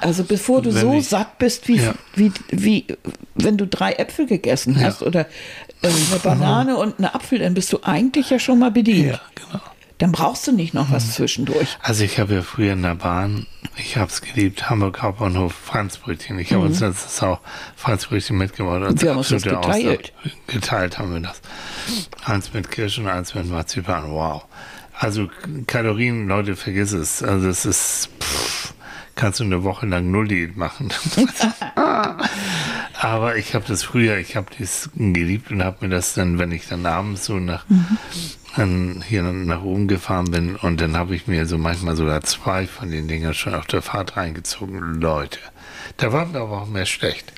Also 0.00 0.24
bevor 0.24 0.62
du 0.62 0.72
so 0.72 0.94
ich- 0.94 1.08
satt 1.08 1.38
bist, 1.38 1.68
wie, 1.68 1.76
Ja. 1.76 1.94
wie, 2.16 2.32
wie 2.50 2.86
wenn 3.36 3.56
du 3.56 3.66
drei 3.68 3.92
Äpfel 3.92 4.26
gegessen 4.26 4.76
Ja. 4.78 4.86
hast 4.86 5.02
oder 5.02 5.20
äh, 5.20 5.26
eine 5.82 6.20
Banane 6.22 6.76
und 6.76 6.98
einen 6.98 7.14
Apfel, 7.14 7.38
dann 7.40 7.54
bist 7.54 7.72
du 7.72 7.80
eigentlich 7.82 8.30
ja 8.30 8.38
schon 8.38 8.58
mal 8.58 8.70
bedient. 8.70 9.12
Ja, 9.12 9.20
genau. 9.34 9.62
Dann 9.98 10.10
brauchst 10.10 10.46
du 10.48 10.52
nicht 10.52 10.74
noch 10.74 10.90
was 10.90 11.12
zwischendurch. 11.14 11.78
Also 11.80 12.02
ich 12.02 12.18
habe 12.18 12.34
ja 12.34 12.42
früher 12.42 12.72
in 12.72 12.82
der 12.82 12.96
Bahn, 12.96 13.46
ich 13.76 13.96
habe 13.96 14.10
es 14.10 14.20
geliebt, 14.20 14.68
Hamburg 14.68 15.00
Hauptbahnhof, 15.00 15.54
Franzbrötchen. 15.54 16.40
Ich 16.40 16.52
habe 16.52 16.64
uns 16.64 16.80
letztens 16.80 17.22
auch 17.22 17.38
Franzbrötchen 17.76 18.36
mitgebracht. 18.36 18.82
als 18.82 18.94
Mhm. 18.94 19.02
Wir 19.02 19.10
haben 19.10 19.18
uns 19.18 19.28
das 19.28 19.42
geteilt. 19.42 20.12
Ausnahme. 20.18 20.36
Geteilt 20.48 20.98
haben 20.98 21.14
wir 21.14 21.20
das. 21.20 21.40
Eins 22.24 22.52
mit 22.52 22.70
Kirsch 22.70 22.98
und 22.98 23.06
eins 23.06 23.34
mit 23.34 23.48
Marzipan. 23.48 24.10
Wow. 24.10 24.44
Also 24.98 25.28
Kalorien, 25.68 26.26
Leute, 26.26 26.56
vergiss 26.56 26.92
es. 26.92 27.22
Also 27.22 27.48
es 27.48 27.64
ist, 27.64 28.08
pff, 28.20 28.74
kannst 29.14 29.38
du 29.38 29.44
eine 29.44 29.62
Woche 29.62 29.86
lang 29.86 30.10
Null-Diät 30.10 30.56
machen. 30.56 30.92
Aber 33.02 33.36
ich 33.36 33.56
habe 33.56 33.64
das 33.66 33.82
früher, 33.82 34.16
ich 34.18 34.36
habe 34.36 34.46
das 34.60 34.88
geliebt 34.94 35.50
und 35.50 35.64
habe 35.64 35.78
mir 35.80 35.88
das 35.88 36.14
dann, 36.14 36.38
wenn 36.38 36.52
ich 36.52 36.68
dann 36.68 36.86
abends 36.86 37.24
so 37.24 37.40
nach, 37.40 37.64
dann 38.54 39.02
hier 39.08 39.24
nach 39.24 39.64
oben 39.64 39.88
gefahren 39.88 40.30
bin 40.30 40.54
und 40.54 40.80
dann 40.80 40.96
habe 40.96 41.16
ich 41.16 41.26
mir 41.26 41.46
so 41.46 41.58
manchmal 41.58 41.96
sogar 41.96 42.20
zwei 42.20 42.68
von 42.68 42.92
den 42.92 43.08
Dingern 43.08 43.34
schon 43.34 43.54
auf 43.54 43.66
der 43.66 43.82
Fahrt 43.82 44.16
reingezogen. 44.16 45.00
Leute, 45.00 45.40
da 45.96 46.12
war 46.12 46.26
mir 46.26 46.38
aber 46.38 46.62
auch 46.62 46.68
mehr 46.68 46.86
schlecht. 46.86 47.32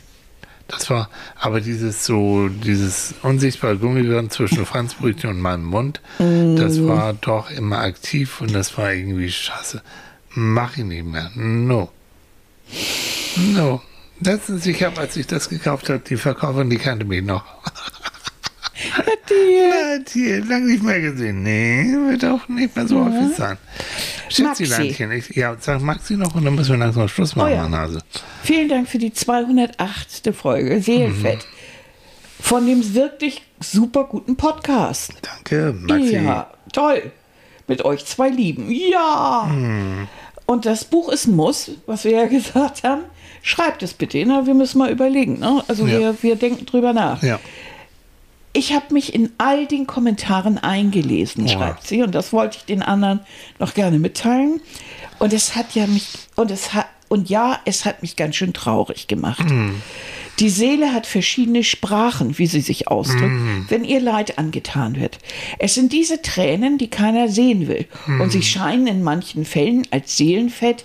Das 0.68 0.90
war, 0.90 1.08
aber 1.40 1.62
dieses 1.62 2.04
so, 2.04 2.48
dieses 2.48 3.14
unsichtbare 3.22 3.78
Gummiband 3.78 4.34
zwischen 4.34 4.66
Franzbrötchen 4.66 5.30
und 5.30 5.40
meinem 5.40 5.64
Mund, 5.64 6.02
das 6.18 6.86
war 6.86 7.14
doch 7.14 7.50
immer 7.50 7.78
aktiv 7.78 8.42
und 8.42 8.54
das 8.54 8.76
war 8.76 8.92
irgendwie 8.92 9.30
scheiße. 9.30 9.80
Mach 10.34 10.76
ich 10.76 10.84
nicht 10.84 11.06
mehr. 11.06 11.30
No. 11.34 11.90
No. 13.54 13.80
Letztens, 14.24 14.66
ich 14.66 14.82
habe, 14.82 15.00
als 15.00 15.16
ich 15.16 15.26
das 15.26 15.48
gekauft 15.48 15.88
habe, 15.90 16.00
die 16.00 16.16
Verkäuferin, 16.16 16.70
die 16.70 16.78
kannte 16.78 17.04
mich 17.04 17.22
noch. 17.22 17.44
Ja, 19.30 19.98
die 19.98 20.32
lange 20.48 20.66
nicht 20.66 20.82
mehr 20.82 21.00
gesehen. 21.00 21.42
Nee, 21.42 21.92
wird 22.08 22.24
auch 22.24 22.48
nicht 22.48 22.74
mehr 22.74 22.86
so 22.86 23.04
häufig 23.04 23.36
sein. 23.36 23.56
Schätzileinchen, 24.28 25.12
ich, 25.12 25.28
ja, 25.30 25.56
sag 25.58 25.80
Maxi 25.80 26.16
noch 26.16 26.34
und 26.34 26.44
dann 26.44 26.54
müssen 26.54 26.72
wir 26.72 26.78
langsam 26.78 27.08
Schluss 27.08 27.36
machen, 27.36 27.52
Oh 27.52 27.54
ja. 27.54 27.68
Nase. 27.68 28.00
Vielen 28.42 28.68
Dank 28.68 28.88
für 28.88 28.98
die 28.98 29.12
208. 29.12 30.34
Folge 30.34 30.80
Seelenfett. 30.80 31.46
Von 32.40 32.66
dem 32.66 32.94
wirklich 32.94 33.42
super 33.60 34.04
guten 34.04 34.36
Podcast. 34.36 35.12
Danke, 35.22 35.74
Maxi. 35.78 36.16
Ja, 36.16 36.50
toll. 36.72 37.10
Mit 37.66 37.84
euch 37.84 38.04
zwei 38.04 38.28
Lieben. 38.28 38.70
Ja. 38.70 39.50
Und 40.46 40.66
das 40.66 40.84
Buch 40.84 41.10
ist 41.10 41.26
ein 41.26 41.36
Muss, 41.36 41.70
was 41.86 42.04
wir 42.04 42.12
ja 42.12 42.26
gesagt 42.26 42.82
haben. 42.84 43.02
Schreibt 43.46 43.82
es 43.82 43.92
bitte. 43.92 44.24
Ne? 44.24 44.42
Wir 44.46 44.54
müssen 44.54 44.78
mal 44.78 44.90
überlegen. 44.90 45.38
Ne? 45.38 45.62
Also 45.68 45.86
Ja. 45.86 45.98
wir, 46.00 46.22
wir 46.22 46.36
denken 46.36 46.64
drüber 46.64 46.94
nach. 46.94 47.22
Ja. 47.22 47.38
Ich 48.54 48.72
habe 48.72 48.94
mich 48.94 49.14
in 49.14 49.30
all 49.36 49.66
den 49.66 49.86
Kommentaren 49.86 50.56
eingelesen, 50.58 51.44
Oh. 51.44 51.48
schreibt 51.48 51.86
sie, 51.86 52.02
und 52.02 52.14
das 52.14 52.32
wollte 52.32 52.56
ich 52.58 52.64
den 52.64 52.82
anderen 52.82 53.20
noch 53.58 53.74
gerne 53.74 53.98
mitteilen. 53.98 54.60
Und 55.18 55.32
es 55.34 55.54
hat 55.56 55.74
ja 55.74 55.86
mich, 55.86 56.06
und 56.36 56.50
es 56.50 56.72
hat, 56.72 56.86
und 57.08 57.28
ja, 57.28 57.58
es 57.66 57.84
hat 57.84 58.00
mich 58.02 58.16
ganz 58.16 58.36
schön 58.36 58.52
traurig 58.54 59.08
gemacht. 59.08 59.44
Die 60.40 60.48
Seele 60.48 60.92
hat 60.92 61.06
verschiedene 61.06 61.62
Sprachen, 61.64 62.38
wie 62.38 62.46
sie 62.46 62.60
sich 62.60 62.88
ausdrückt, 62.88 63.34
wenn 63.68 63.84
ihr 63.84 64.00
Leid 64.00 64.38
angetan 64.38 64.96
wird. 65.00 65.18
Es 65.58 65.74
sind 65.74 65.92
diese 65.92 66.22
Tränen, 66.22 66.78
die 66.78 66.88
keiner 66.88 67.28
sehen 67.28 67.68
will. 67.68 67.86
Und 68.20 68.30
sie 68.32 68.42
scheinen 68.42 68.86
in 68.86 69.02
manchen 69.02 69.44
Fällen 69.44 69.86
als 69.90 70.16
Seelenfett, 70.16 70.84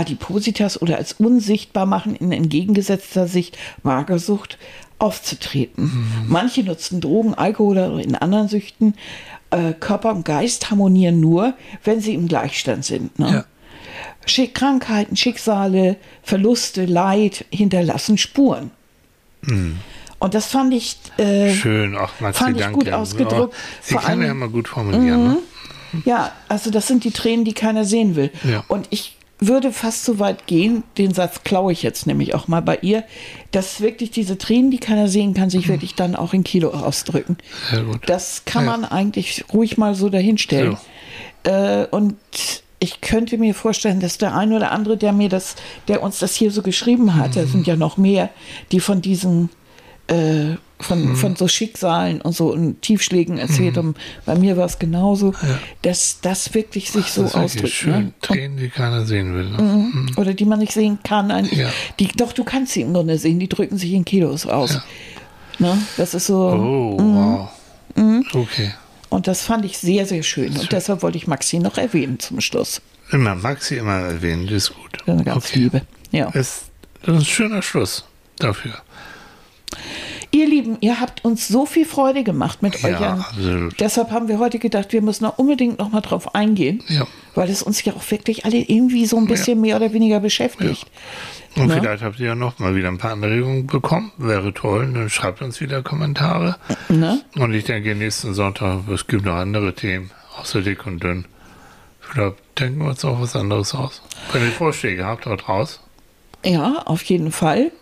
Adipositas 0.00 0.80
oder 0.80 0.96
als 0.96 1.12
unsichtbar 1.14 1.86
machen 1.86 2.14
in 2.16 2.32
entgegengesetzter 2.32 3.26
Sicht 3.28 3.58
Magersucht 3.82 4.58
aufzutreten. 4.98 6.06
Manche 6.26 6.62
nutzen 6.62 7.00
Drogen, 7.00 7.34
Alkohol 7.34 7.78
oder 7.78 8.00
in 8.00 8.14
anderen 8.14 8.48
Süchten. 8.48 8.94
Äh, 9.50 9.72
Körper 9.72 10.14
und 10.14 10.24
Geist 10.24 10.70
harmonieren 10.70 11.20
nur, 11.20 11.54
wenn 11.84 12.00
sie 12.00 12.14
im 12.14 12.28
Gleichstand 12.28 12.84
sind. 12.84 13.18
Ne? 13.18 13.32
Ja. 13.32 13.44
Schick 14.26 14.54
Krankheiten, 14.54 15.16
Schicksale, 15.16 15.96
Verluste, 16.22 16.84
Leid 16.84 17.46
hinterlassen 17.50 18.18
Spuren. 18.18 18.70
Und 20.18 20.34
das 20.34 20.46
fand 20.46 20.74
ich 20.74 20.96
äh, 21.16 21.52
Schön, 21.54 21.96
ach 21.96 22.12
Fand 22.32 22.60
ich 22.60 22.70
gut 22.72 22.90
ausgedrückt. 22.92 23.54
Ja, 23.54 23.60
sie 23.80 23.92
Vor 23.94 24.02
kann 24.02 24.20
ja 24.20 24.26
allem- 24.28 24.36
immer 24.36 24.48
gut 24.48 24.68
formulieren. 24.68 25.24
Ne? 25.24 25.36
Ja, 26.04 26.32
also 26.48 26.70
das 26.70 26.86
sind 26.86 27.04
die 27.04 27.10
Tränen, 27.10 27.44
die 27.44 27.54
keiner 27.54 27.84
sehen 27.84 28.14
will. 28.16 28.30
Ja. 28.44 28.62
Und 28.68 28.86
ich 28.90 29.16
würde 29.40 29.72
fast 29.72 30.04
so 30.04 30.18
weit 30.18 30.46
gehen, 30.46 30.82
den 30.98 31.14
Satz 31.14 31.42
klaue 31.44 31.72
ich 31.72 31.82
jetzt 31.82 32.06
nämlich 32.06 32.34
auch 32.34 32.46
mal 32.48 32.60
bei 32.62 32.78
ihr, 32.82 33.04
dass 33.52 33.80
wirklich 33.80 34.10
diese 34.10 34.36
Tränen, 34.38 34.70
die 34.70 34.78
keiner 34.78 35.08
sehen 35.08 35.34
kann, 35.34 35.48
sich 35.50 35.68
wirklich 35.68 35.94
dann 35.94 36.14
auch 36.14 36.34
in 36.34 36.44
Kilo 36.44 36.70
ausdrücken. 36.70 37.36
Sehr 37.70 37.82
gut. 37.84 38.00
Das 38.06 38.42
kann 38.44 38.64
Ja. 38.66 38.72
man 38.72 38.84
eigentlich 38.84 39.44
ruhig 39.52 39.78
mal 39.78 39.94
so 39.94 40.08
dahinstellen. 40.10 40.76
Äh, 41.44 41.86
und 41.86 42.16
ich 42.78 43.00
könnte 43.00 43.38
mir 43.38 43.54
vorstellen, 43.54 44.00
dass 44.00 44.18
der 44.18 44.34
ein 44.36 44.52
oder 44.52 44.72
andere, 44.72 44.96
der 44.96 45.12
mir 45.12 45.28
das, 45.28 45.56
der 45.88 46.02
uns 46.02 46.18
das 46.18 46.34
hier 46.34 46.50
so 46.50 46.62
geschrieben 46.62 47.14
hat, 47.16 47.36
da 47.36 47.46
sind 47.46 47.66
ja 47.66 47.76
noch 47.76 47.96
mehr, 47.96 48.30
die 48.72 48.80
von 48.80 49.00
diesen 49.02 49.50
äh, 50.06 50.56
von, 50.80 51.16
von 51.16 51.36
so 51.36 51.48
Schicksalen 51.48 52.20
und 52.20 52.32
so 52.34 52.52
und 52.52 52.82
Tiefschlägen 52.82 53.38
erzählt 53.38 53.76
haben. 53.76 53.94
Bei 54.26 54.34
mir 54.36 54.56
war 54.56 54.66
es 54.66 54.78
genauso, 54.78 55.34
dass 55.82 56.20
das 56.22 56.54
wirklich 56.54 56.90
sich 56.90 57.06
so 57.06 57.24
ist 57.24 57.34
wirklich 57.34 57.44
ausdrückt. 57.44 57.72
schön. 57.72 57.90
Ne? 57.92 57.98
Und, 57.98 58.22
Tränen, 58.22 58.56
die 58.56 58.68
keiner 58.68 59.04
sehen 59.06 59.34
will. 59.34 59.50
Ne? 59.50 60.06
oder 60.16 60.34
die 60.34 60.44
man 60.44 60.58
nicht 60.58 60.72
sehen 60.72 60.98
kann. 61.02 61.30
Eigentlich. 61.30 61.58
Ja. 61.58 61.70
Die, 61.98 62.08
doch, 62.08 62.32
du 62.32 62.44
kannst 62.44 62.72
sie 62.72 62.82
im 62.82 62.92
Grunde 62.94 63.18
sehen, 63.18 63.38
die 63.38 63.48
drücken 63.48 63.76
sich 63.78 63.92
in 63.92 64.04
Kilos 64.04 64.46
aus. 64.46 64.80
Ne? 65.58 65.76
Das 65.96 66.14
ist 66.14 66.26
so. 66.26 66.36
Oh, 66.38 67.00
Mhm. 67.00 68.24
wow. 68.32 68.42
Okay. 68.42 68.72
Und 69.08 69.26
das 69.26 69.42
fand 69.42 69.64
ich 69.64 69.76
sehr, 69.76 70.06
sehr 70.06 70.22
schön. 70.22 70.56
Und 70.56 70.70
deshalb 70.72 71.02
wollte 71.02 71.18
ich 71.18 71.26
Maxi 71.26 71.58
noch 71.58 71.76
erwähnen 71.76 72.18
zum 72.20 72.40
Schluss. 72.40 72.80
Immer 73.10 73.34
Maxi 73.34 73.74
immer 73.76 73.96
erwähnen, 73.98 74.46
das 74.46 74.54
ist 74.54 74.74
gut. 74.74 74.98
Eine 75.06 75.24
ganz 75.24 75.46
okay. 75.48 75.58
liebe. 75.58 75.82
Ja. 76.12 76.28
Ist, 76.30 76.66
das 77.02 77.14
ist 77.16 77.20
ein 77.20 77.24
schöner 77.24 77.62
Schluss 77.62 78.04
dafür. 78.38 78.74
Ihr 80.32 80.46
Lieben, 80.48 80.76
ihr 80.80 81.00
habt 81.00 81.24
uns 81.24 81.48
so 81.48 81.66
viel 81.66 81.84
Freude 81.84 82.22
gemacht 82.22 82.62
mit 82.62 82.80
Ja, 82.82 82.88
euch. 82.88 83.00
absolut. 83.00 83.80
Deshalb 83.80 84.10
haben 84.12 84.28
wir 84.28 84.38
heute 84.38 84.58
gedacht, 84.60 84.92
wir 84.92 85.02
müssen 85.02 85.24
da 85.24 85.30
unbedingt 85.30 85.78
noch 85.80 85.90
mal 85.90 86.00
drauf 86.02 86.34
eingehen. 86.36 86.82
Ja. 86.88 87.06
Weil 87.34 87.50
es 87.50 87.62
uns 87.62 87.82
ja 87.84 87.92
auch 87.94 88.10
wirklich 88.10 88.44
alle 88.44 88.58
irgendwie 88.58 89.06
so 89.06 89.16
ein 89.16 89.26
bisschen 89.26 89.60
mehr 89.60 89.74
oder 89.76 89.92
weniger 89.92 90.20
beschäftigt. 90.20 90.86
Und 91.56 91.66
Ne? 91.66 91.74
vielleicht 91.80 92.04
habt 92.04 92.20
ihr 92.20 92.26
ja 92.26 92.34
noch 92.36 92.60
mal 92.60 92.76
wieder 92.76 92.86
ein 92.88 92.98
paar 92.98 93.10
Anregungen 93.10 93.66
bekommen. 93.66 94.12
Wäre 94.18 94.54
toll. 94.54 94.92
Dann 94.94 95.10
schreibt 95.10 95.42
uns 95.42 95.60
wieder 95.60 95.82
Kommentare. 95.82 96.56
Ne? 96.88 97.22
Und 97.36 97.52
ich 97.52 97.64
denke, 97.64 97.94
nächsten 97.96 98.32
Sonntag, 98.34 98.88
es 98.88 99.08
gibt 99.08 99.24
noch 99.24 99.34
andere 99.34 99.74
Themen, 99.74 100.12
außer 100.38 100.62
dick 100.62 100.86
und 100.86 101.02
dünn. 101.02 101.24
Vielleicht 102.00 102.36
denken 102.58 102.80
wir 102.80 102.88
uns 102.90 103.04
auch 103.04 103.20
was 103.20 103.34
anderes 103.34 103.74
aus. 103.74 104.00
Wenn 104.32 104.42
ihr 104.42 104.52
Vorschläge 104.52 105.04
habt, 105.04 105.26
haut 105.26 105.48
raus. 105.48 105.80
Ja, 106.44 106.82
auf 106.86 107.02
jeden 107.02 107.32
Fall. 107.32 107.72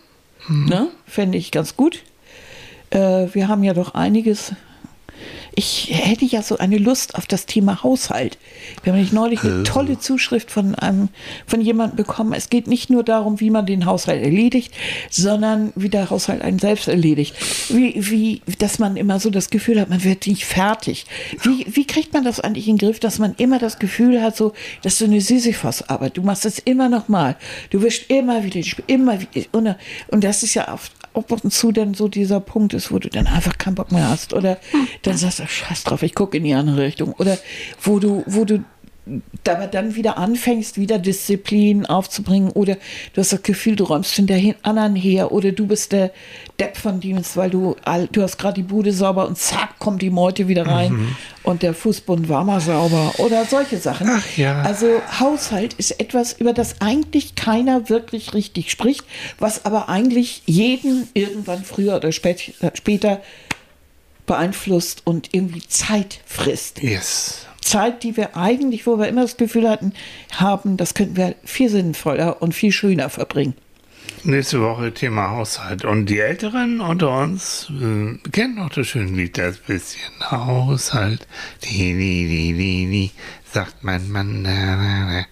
Mhm. 0.47 0.65
Ne? 0.65 0.87
Fände 1.05 1.37
ich 1.37 1.51
ganz 1.51 1.75
gut. 1.75 2.01
Äh, 2.89 3.27
wir 3.33 3.47
haben 3.47 3.63
ja 3.63 3.73
doch 3.73 3.93
einiges 3.93 4.53
ich 5.59 5.89
hätte 5.91 6.23
ja 6.23 6.41
so 6.41 6.57
eine 6.57 6.77
Lust 6.77 7.15
auf 7.15 7.25
das 7.25 7.45
Thema 7.45 7.83
Haushalt. 7.83 8.37
Wir 8.81 8.93
haben 8.93 8.97
nämlich 8.97 9.11
neulich 9.11 9.43
eine 9.43 9.63
tolle 9.63 9.99
Zuschrift 9.99 10.51
von 10.51 10.73
einem, 10.75 11.09
von 11.47 11.59
jemandem 11.59 11.97
bekommen. 11.97 12.31
Es 12.31 12.49
geht 12.49 12.67
nicht 12.67 12.89
nur 12.89 13.03
darum, 13.03 13.41
wie 13.41 13.49
man 13.49 13.65
den 13.65 13.85
Haushalt 13.85 14.23
erledigt, 14.23 14.73
sondern 15.09 15.73
wie 15.75 15.89
der 15.89 16.09
Haushalt 16.09 16.41
einen 16.41 16.59
selbst 16.59 16.87
erledigt. 16.87 17.35
Wie, 17.69 17.93
wie, 18.09 18.41
dass 18.59 18.79
man 18.79 18.95
immer 18.95 19.19
so 19.19 19.29
das 19.29 19.49
Gefühl 19.49 19.81
hat, 19.81 19.89
man 19.89 20.03
wird 20.03 20.27
nicht 20.27 20.45
fertig. 20.45 21.05
Wie, 21.43 21.65
wie 21.69 21.85
kriegt 21.85 22.13
man 22.13 22.23
das 22.23 22.39
eigentlich 22.39 22.69
in 22.69 22.77
den 22.77 22.87
Griff, 22.87 23.01
dass 23.01 23.19
man 23.19 23.33
immer 23.35 23.59
das 23.59 23.79
Gefühl 23.79 24.21
hat, 24.21 24.37
so, 24.37 24.53
dass 24.81 24.97
du 24.97 25.05
eine 25.05 25.19
Sisyphos-Arbeit, 25.19 26.15
du 26.15 26.21
machst 26.21 26.45
es 26.45 26.59
immer 26.59 26.87
noch 26.87 27.09
mal, 27.09 27.35
du 27.69 27.81
wirst 27.81 28.09
immer 28.09 28.43
wieder, 28.43 28.61
immer 28.87 29.19
wieder, 29.19 29.47
und, 29.51 29.75
und 30.07 30.23
das 30.23 30.43
ist 30.43 30.53
ja 30.53 30.73
oft 30.73 30.98
ab 31.13 31.31
und 31.31 31.51
zu 31.51 31.71
dann 31.71 31.93
so 31.93 32.07
dieser 32.07 32.39
Punkt 32.39 32.73
ist, 32.73 32.91
wo 32.91 32.99
du 32.99 33.09
dann 33.09 33.27
einfach 33.27 33.57
keinen 33.57 33.75
Bock 33.75 33.91
mehr 33.91 34.09
hast 34.09 34.33
oder 34.33 34.57
dann 35.03 35.17
sagst 35.17 35.39
du, 35.39 35.47
scheiß 35.47 35.83
drauf, 35.83 36.03
ich 36.03 36.15
gucke 36.15 36.37
in 36.37 36.43
die 36.43 36.53
andere 36.53 36.83
Richtung 36.83 37.13
oder 37.13 37.37
wo 37.81 37.99
du, 37.99 38.23
wo 38.25 38.45
du 38.45 38.63
aber 39.47 39.67
dann 39.67 39.95
wieder 39.95 40.17
anfängst, 40.17 40.77
wieder 40.77 40.99
Disziplin 40.99 41.85
aufzubringen 41.85 42.51
oder 42.51 42.75
du 43.13 43.21
hast 43.21 43.33
das 43.33 43.41
Gefühl, 43.41 43.75
du 43.75 43.85
räumst 43.85 44.13
hinter 44.13 44.37
anderen 44.61 44.95
her 44.95 45.31
oder 45.31 45.51
du 45.51 45.65
bist 45.65 45.91
der 45.91 46.11
Depp 46.59 46.77
von 46.77 46.99
Dienst, 46.99 47.35
weil 47.35 47.49
du, 47.49 47.75
du 48.11 48.21
hast 48.21 48.37
gerade 48.37 48.55
die 48.55 48.63
Bude 48.63 48.93
sauber 48.93 49.27
und 49.27 49.37
zack, 49.37 49.79
kommt 49.79 50.01
die 50.01 50.11
Meute 50.11 50.47
wieder 50.47 50.67
rein 50.67 50.91
mhm. 50.93 51.15
und 51.43 51.63
der 51.63 51.73
Fußbund 51.73 52.29
war 52.29 52.43
mal 52.43 52.61
sauber 52.61 53.13
oder 53.17 53.45
solche 53.45 53.77
Sachen. 53.77 54.07
Ach 54.09 54.37
ja. 54.37 54.61
Also 54.61 55.01
Haushalt 55.19 55.73
ist 55.73 55.99
etwas, 55.99 56.33
über 56.33 56.53
das 56.53 56.81
eigentlich 56.81 57.35
keiner 57.35 57.89
wirklich 57.89 58.33
richtig 58.33 58.69
spricht, 58.69 59.03
was 59.39 59.65
aber 59.65 59.89
eigentlich 59.89 60.43
jeden 60.45 61.07
irgendwann 61.13 61.63
früher 61.63 61.95
oder 61.95 62.11
spät, 62.11 62.53
später 62.75 63.21
beeinflusst 64.27 65.01
und 65.05 65.29
irgendwie 65.31 65.67
Zeit 65.67 66.19
frisst. 66.25 66.83
Yes. 66.83 67.47
Zeit, 67.69 68.03
die 68.03 68.17
wir 68.17 68.35
eigentlich, 68.35 68.87
wo 68.87 68.97
wir 68.97 69.07
immer 69.07 69.21
das 69.21 69.37
Gefühl 69.37 69.69
hatten, 69.69 69.93
haben, 70.35 70.75
das 70.75 70.95
könnten 70.95 71.15
wir 71.15 71.35
viel 71.43 71.69
sinnvoller 71.69 72.41
und 72.41 72.53
viel 72.53 72.71
schöner 72.71 73.09
verbringen. 73.09 73.53
Nächste 74.23 74.61
Woche 74.61 74.93
Thema 74.93 75.29
Haushalt. 75.29 75.85
Und 75.85 76.07
die 76.07 76.19
Älteren 76.19 76.81
unter 76.81 77.21
uns 77.21 77.69
äh, 77.69 78.17
kennen 78.31 78.55
noch 78.55 78.69
das 78.69 78.87
schöne 78.87 79.11
Lied, 79.11 79.37
das 79.37 79.57
bisschen 79.57 80.01
Haushalt. 80.29 81.27
Die, 81.63 81.93
die, 81.93 82.27
die, 82.27 82.53
die, 82.53 82.89
die, 82.89 83.11
sagt 83.53 83.83
mein 83.83 84.11
Mann. 84.11 84.45
Äh, 84.45 85.23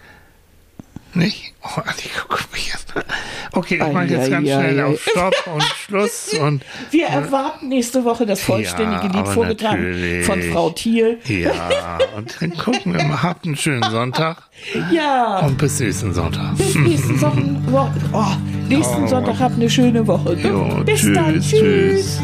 nicht? 1.18 1.54
Oh, 1.64 1.82
Anni, 1.82 2.10
guck 2.28 2.52
mich 2.54 2.74
an. 2.74 3.04
Okay, 3.52 3.76
ich 3.86 3.94
mache 3.94 4.06
jetzt 4.06 4.30
ganz 4.32 4.48
schnell 4.48 4.82
auf 4.82 5.02
Stopp 5.02 5.34
und 5.54 5.64
Schluss. 5.64 6.34
Und, 6.42 6.64
Wir 6.92 7.08
erwarten 7.08 7.68
nächste 7.70 8.04
Woche 8.04 8.26
das 8.26 8.42
vollständige 8.42 9.08
Ja, 9.08 9.12
Lied 9.22 9.28
vorgetragen 9.28 9.84
natürlich. 9.84 10.26
von 10.26 10.42
Frau 10.44 10.70
Thiel. 10.72 11.20
ja, 11.28 11.98
und 12.16 12.36
dann 12.40 12.56
gucken 12.58 12.94
wir 12.96 13.04
mal. 13.04 13.22
Habt 13.24 13.46
einen 13.46 13.56
schönen 13.56 13.84
Sonntag 13.92 14.38
Ja, 14.92 15.40
und 15.40 15.58
bis 15.58 15.80
nächsten 15.80 16.14
Sonntag. 16.14 16.56
bis 16.58 16.76
nächsten, 16.76 17.18
Sonntag, 17.20 17.94
oh, 18.14 18.26
nächsten 18.70 19.04
Oh. 19.04 19.08
Sonntag 19.08 19.40
habt 19.40 19.56
eine 19.56 19.70
schöne 19.70 20.06
Woche. 20.08 20.34
Jo, 20.42 20.84
bis 20.86 21.02
tschüss, 21.02 21.14
dann. 21.16 21.34
tschüss. 21.42 21.50
tschüss. 21.52 22.22